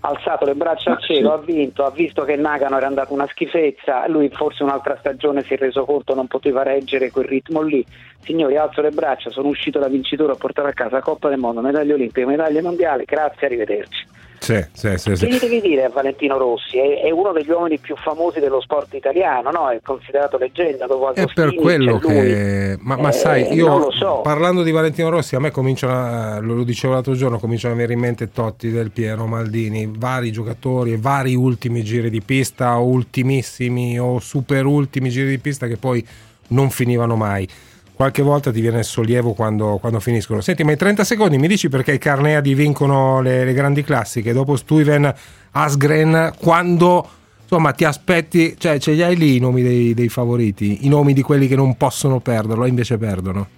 Ha 0.00 0.08
alzato 0.08 0.44
le 0.44 0.54
braccia 0.54 0.92
al 0.92 1.02
cielo, 1.02 1.32
ha 1.32 1.38
vinto, 1.38 1.84
ha 1.84 1.90
visto 1.90 2.22
che 2.24 2.36
Nagano 2.36 2.76
era 2.76 2.86
andato 2.86 3.12
una 3.12 3.26
schifezza, 3.26 4.06
lui 4.08 4.28
forse 4.28 4.62
un'altra 4.62 4.96
stagione 4.98 5.42
si 5.42 5.54
è 5.54 5.56
reso 5.56 5.84
conto 5.84 6.14
non 6.14 6.26
poteva 6.26 6.62
reggere 6.62 7.10
quel 7.10 7.26
ritmo 7.26 7.62
lì. 7.62 7.84
Signori, 8.20 8.56
alzo 8.56 8.82
le 8.82 8.90
braccia, 8.90 9.30
sono 9.30 9.48
uscito 9.48 9.78
da 9.78 9.88
vincitore, 9.88 10.32
ho 10.32 10.36
portato 10.36 10.68
a 10.68 10.72
casa 10.72 11.00
Coppa 11.00 11.28
del 11.28 11.38
Mondo, 11.38 11.60
medaglie 11.60 11.94
olimpiche, 11.94 12.26
medaglie 12.26 12.62
mondiali, 12.62 13.04
grazie, 13.04 13.46
arrivederci. 13.46 14.15
Sì, 14.38 14.64
sì, 14.72 14.96
sì, 14.96 15.16
sì. 15.16 15.26
Che 15.26 15.32
gli 15.34 15.38
devi 15.38 15.60
dire 15.60 15.84
a 15.84 15.88
Valentino 15.88 16.36
Rossi? 16.38 16.78
È, 16.78 17.02
è 17.02 17.10
uno 17.10 17.32
degli 17.32 17.50
uomini 17.50 17.78
più 17.78 17.96
famosi 17.96 18.38
dello 18.40 18.60
sport 18.60 18.92
italiano, 18.94 19.50
no? 19.50 19.70
È 19.70 19.80
considerato 19.82 20.36
leggenda 20.38 20.86
dopo 20.86 21.12
È 21.12 21.20
Agostini. 21.20 21.32
per 21.34 21.54
quello 21.54 21.98
che. 21.98 22.76
Ma, 22.80 22.96
ma 22.96 23.08
Eh, 23.08 23.12
sai, 23.12 23.52
io 23.54 23.90
so. 23.92 24.20
parlando 24.22 24.62
di 24.62 24.70
Valentino 24.70 25.08
Rossi, 25.08 25.34
a 25.36 25.40
me 25.40 25.50
cominciano, 25.50 25.92
a- 25.94 26.38
lo, 26.40 26.62
dicevo 26.64 26.92
l'altro 26.94 27.14
giorno, 27.14 27.38
cominciano 27.38 27.74
a 27.74 27.76
venire 27.76 27.94
in 27.94 28.00
mente 28.00 28.30
Totti 28.30 28.70
del 28.70 28.90
Piero, 28.90 29.26
Maldini, 29.26 29.90
vari 29.96 30.30
giocatori 30.30 30.92
e 30.92 30.98
vari 30.98 31.34
ultimi 31.34 31.82
giri 31.82 32.10
di 32.10 32.20
pista, 32.20 32.76
ultimissimi 32.76 33.98
o 33.98 34.18
super 34.20 34.64
ultimi 34.66 35.08
giri 35.10 35.28
di 35.28 35.38
pista 35.38 35.66
che 35.66 35.76
poi 35.76 36.06
non 36.48 36.70
finivano 36.70 37.16
mai. 37.16 37.48
Qualche 37.96 38.20
volta 38.20 38.52
ti 38.52 38.60
viene 38.60 38.82
sollievo 38.82 39.32
quando, 39.32 39.78
quando 39.78 40.00
finiscono. 40.00 40.42
Senti, 40.42 40.62
ma 40.64 40.72
in 40.72 40.76
30 40.76 41.02
secondi 41.02 41.38
mi 41.38 41.48
dici 41.48 41.70
perché 41.70 41.94
i 41.94 41.98
Carneadi 41.98 42.52
vincono 42.52 43.22
le, 43.22 43.42
le 43.42 43.54
grandi 43.54 43.82
classiche? 43.82 44.34
Dopo 44.34 44.56
Stuyven, 44.56 45.10
Asgren, 45.52 46.34
quando 46.38 47.08
insomma 47.40 47.72
ti 47.72 47.86
aspetti, 47.86 48.54
cioè 48.58 48.78
ce 48.78 48.92
li 48.92 49.02
hai 49.02 49.16
lì 49.16 49.36
i 49.36 49.40
nomi 49.40 49.62
dei, 49.62 49.94
dei 49.94 50.10
favoriti, 50.10 50.84
i 50.84 50.90
nomi 50.90 51.14
di 51.14 51.22
quelli 51.22 51.46
che 51.46 51.56
non 51.56 51.78
possono 51.78 52.20
perderlo 52.20 52.66
e 52.66 52.68
invece 52.68 52.98
perdono. 52.98 53.48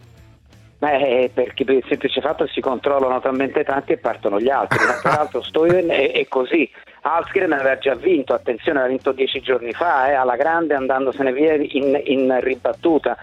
Beh, 0.79 1.33
perché 1.35 1.65
per 1.65 1.75
il 1.75 1.85
semplice 1.89 2.21
fatto 2.21 2.47
si 2.47 2.61
controllano 2.61 3.19
talmente 3.19 3.65
tanti 3.65 3.91
e 3.91 3.97
partono 3.97 4.39
gli 4.39 4.51
altri. 4.51 4.79
Ma 4.87 5.01
peraltro 5.03 5.43
Stoiven 5.43 5.89
è, 5.89 6.13
è 6.13 6.29
così. 6.29 6.71
Alsgren 7.01 7.51
aveva 7.51 7.77
già 7.79 7.97
vinto, 7.97 8.35
attenzione, 8.35 8.79
aveva 8.79 8.95
vinto 8.95 9.11
dieci 9.11 9.41
giorni 9.41 9.73
fa, 9.73 10.09
eh, 10.09 10.15
alla 10.15 10.37
grande 10.37 10.75
andandosene 10.75 11.33
via 11.33 11.55
in, 11.55 12.01
in 12.05 12.39
ribattuta. 12.41 13.17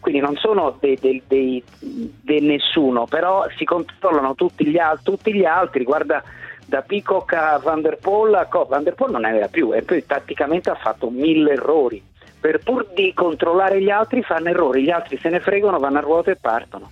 Quindi 0.00 0.20
non 0.20 0.34
sono 0.36 0.76
dei, 0.80 0.96
dei- 1.00 1.22
dei- 1.28 1.62
dei 1.78 2.40
nessuno, 2.40 3.04
però 3.04 3.46
si 3.56 3.64
controllano 3.64 4.34
tutti 4.34 4.66
gli, 4.66 4.78
al- 4.78 5.02
tutti 5.02 5.32
gli 5.32 5.44
altri. 5.44 5.84
Guarda 5.84 6.22
da 6.64 6.82
Peacock 6.82 7.32
a 7.34 7.58
Van 7.62 7.82
der 7.82 7.98
Poel, 7.98 8.34
a 8.34 8.46
Co- 8.46 8.64
Van 8.64 8.82
der 8.82 8.94
Poel 8.94 9.10
non 9.12 9.20
ne 9.22 9.48
più 9.50 9.74
e 9.74 9.82
poi 9.82 10.04
tatticamente 10.06 10.70
ha 10.70 10.74
fatto 10.76 11.10
mille 11.10 11.52
errori. 11.52 12.02
Per 12.40 12.60
pur 12.62 12.86
di 12.94 13.12
controllare 13.14 13.82
gli 13.82 13.90
altri 13.90 14.22
fanno 14.22 14.48
errori, 14.48 14.82
gli 14.84 14.90
altri 14.90 15.18
se 15.18 15.28
ne 15.28 15.40
fregano, 15.40 15.78
vanno 15.78 15.98
a 15.98 16.00
ruota 16.00 16.30
e 16.30 16.36
partono. 16.36 16.90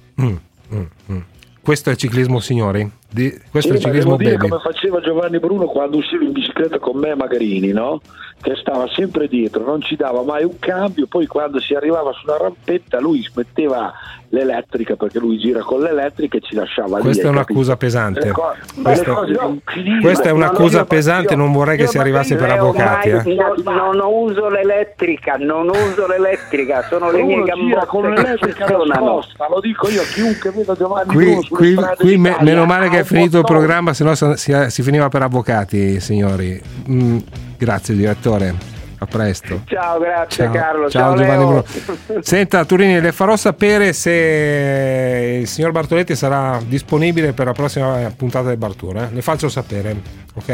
Questo 1.63 1.89
è 1.89 1.93
il 1.93 1.99
ciclismo, 1.99 2.41
signori? 2.41 2.91
Di- 3.11 3.31
questo 3.51 3.71
Sì, 3.71 3.75
è 3.75 3.77
il 3.79 3.85
ciclismo 3.85 4.17
dire 4.17 4.37
baby. 4.37 4.49
come 4.49 4.61
faceva 4.61 5.01
Giovanni 5.01 5.39
Bruno 5.39 5.65
quando 5.65 5.97
usciva 5.97 6.25
in 6.25 6.33
bicicletta 6.33 6.79
con 6.79 6.99
me 6.99 7.15
Magarini, 7.15 7.73
no? 7.73 8.01
Che 8.41 8.55
stava 8.57 8.87
sempre 8.89 9.29
dietro, 9.29 9.65
non 9.65 9.81
ci 9.81 9.97
dava 9.97 10.23
mai 10.23 10.45
un 10.45 10.59
cambio, 10.59 11.07
poi 11.07 11.27
quando 11.27 11.59
si 11.59 11.75
arrivava 11.75 12.13
sulla 12.13 12.37
rampetta 12.37 13.01
lui 13.01 13.23
smetteva 13.23 13.93
l'elettrica 14.31 14.95
perché 14.97 15.19
lui 15.19 15.39
gira 15.39 15.61
con 15.61 15.81
l'elettrica 15.81 16.37
e 16.37 16.41
ci 16.41 16.55
lasciava 16.55 16.99
lì. 16.99 17.05
Questa 17.05 17.27
è 17.29 17.31
un'accusa 17.31 17.77
pesante. 17.77 18.31
Co- 18.31 18.55
Questa- 18.83 19.13
cose 19.15 19.33
non 19.33 19.61
finivano. 19.65 20.01
Questa 20.03 20.29
è 20.29 20.33
un'accusa 20.33 20.79
Io- 20.79 20.85
pesante, 20.85 21.35
non 21.35 21.53
vorrei 21.53 21.77
che 21.79 21.87
si 21.87 21.99
arrivasse 21.99 22.37
per 22.37 22.51
avvocati. 22.51 23.09
eh. 23.09 23.23
no- 23.35 23.73
non 23.73 24.01
uso 24.05 24.49
l'elettrica, 24.49 25.37
non 25.39 25.69
uso 25.69 26.07
l'elettrica, 26.07 26.83
sono 26.89 27.11
le 27.11 27.23
mie 27.23 27.43
gira 27.43 27.55
gambotte 27.55 27.87
con 27.87 28.11
l'elettrica 28.11 28.67
nascosta, 28.67 29.47
lo 29.49 29.61
dico 29.61 29.89
io 29.89 30.03
a 30.03 30.05
chiunque 30.05 30.51
veda 30.51 30.75
Giovanni 30.75 31.13
Qui, 31.15 31.49
qui- 31.49 31.77
qui 31.97 32.17
me- 32.19 32.37
meno 32.41 32.65
male 32.67 32.89
che 32.91 33.01
è 33.01 33.05
finito 33.05 33.39
il 33.39 33.45
programma, 33.45 33.95
se 33.95 34.05
no 34.05 34.15
si, 34.15 34.55
si 34.69 34.83
finiva 34.83 35.09
per 35.09 35.23
avvocati, 35.23 36.01
signori. 36.01 36.61
Mm, 36.91 37.19
grazie, 37.57 37.95
direttore. 37.95 38.55
A 39.01 39.07
presto. 39.07 39.63
Ciao, 39.67 39.99
grazie 40.01 40.45
Ciao, 40.45 40.53
Carlo. 40.53 40.91
ciao, 40.91 41.15
Ciao, 41.15 41.17
Giovanni. 41.17 41.45
Bruno. 41.45 41.65
Senta 42.23 42.65
Turini, 42.65 43.01
le 43.01 43.13
farò 43.13 43.37
sapere 43.37 43.93
se 43.93 45.39
il 45.41 45.47
signor 45.47 45.71
Bartoletti 45.71 46.17
sarà 46.17 46.61
disponibile 46.67 47.33
per 47.33 47.47
la 47.47 47.53
prossima 47.53 48.13
puntata 48.17 48.49
del 48.49 48.57
Bartour. 48.57 48.97
eh. 48.97 49.09
Le 49.13 49.23
faccio 49.23 49.49
sapere, 49.49 49.95
ok? 50.35 50.49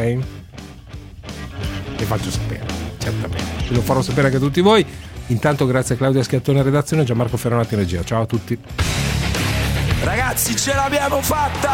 Le 1.96 2.04
faccio 2.04 2.30
sapere, 2.30 2.64
certamente. 2.98 3.42
Lo 3.68 3.80
farò 3.80 4.02
sapere 4.02 4.26
anche 4.26 4.36
a 4.38 4.40
tutti 4.40 4.60
voi. 4.60 4.84
Intanto 5.28 5.64
grazie 5.66 5.94
a 5.94 5.98
Claudia 5.98 6.22
Schiattone 6.22 6.58
in 6.58 6.64
redazione 6.64 7.00
e 7.02 7.04
Gianmarco 7.06 7.38
Ferronati 7.38 7.72
in 7.72 7.80
regia. 7.80 8.04
Ciao 8.04 8.22
a 8.22 8.26
tutti. 8.26 8.58
Ragazzi, 10.02 10.54
ce 10.54 10.74
l'abbiamo 10.74 11.22
fatta! 11.22 11.70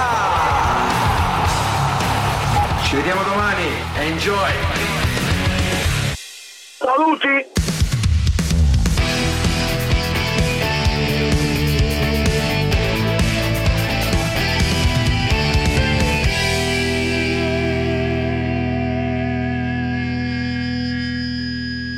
Ci 2.85 2.95
vediamo 2.95 3.23
domani. 3.25 3.64
Enjoy! 3.99 5.20
Saluti! 6.81 7.70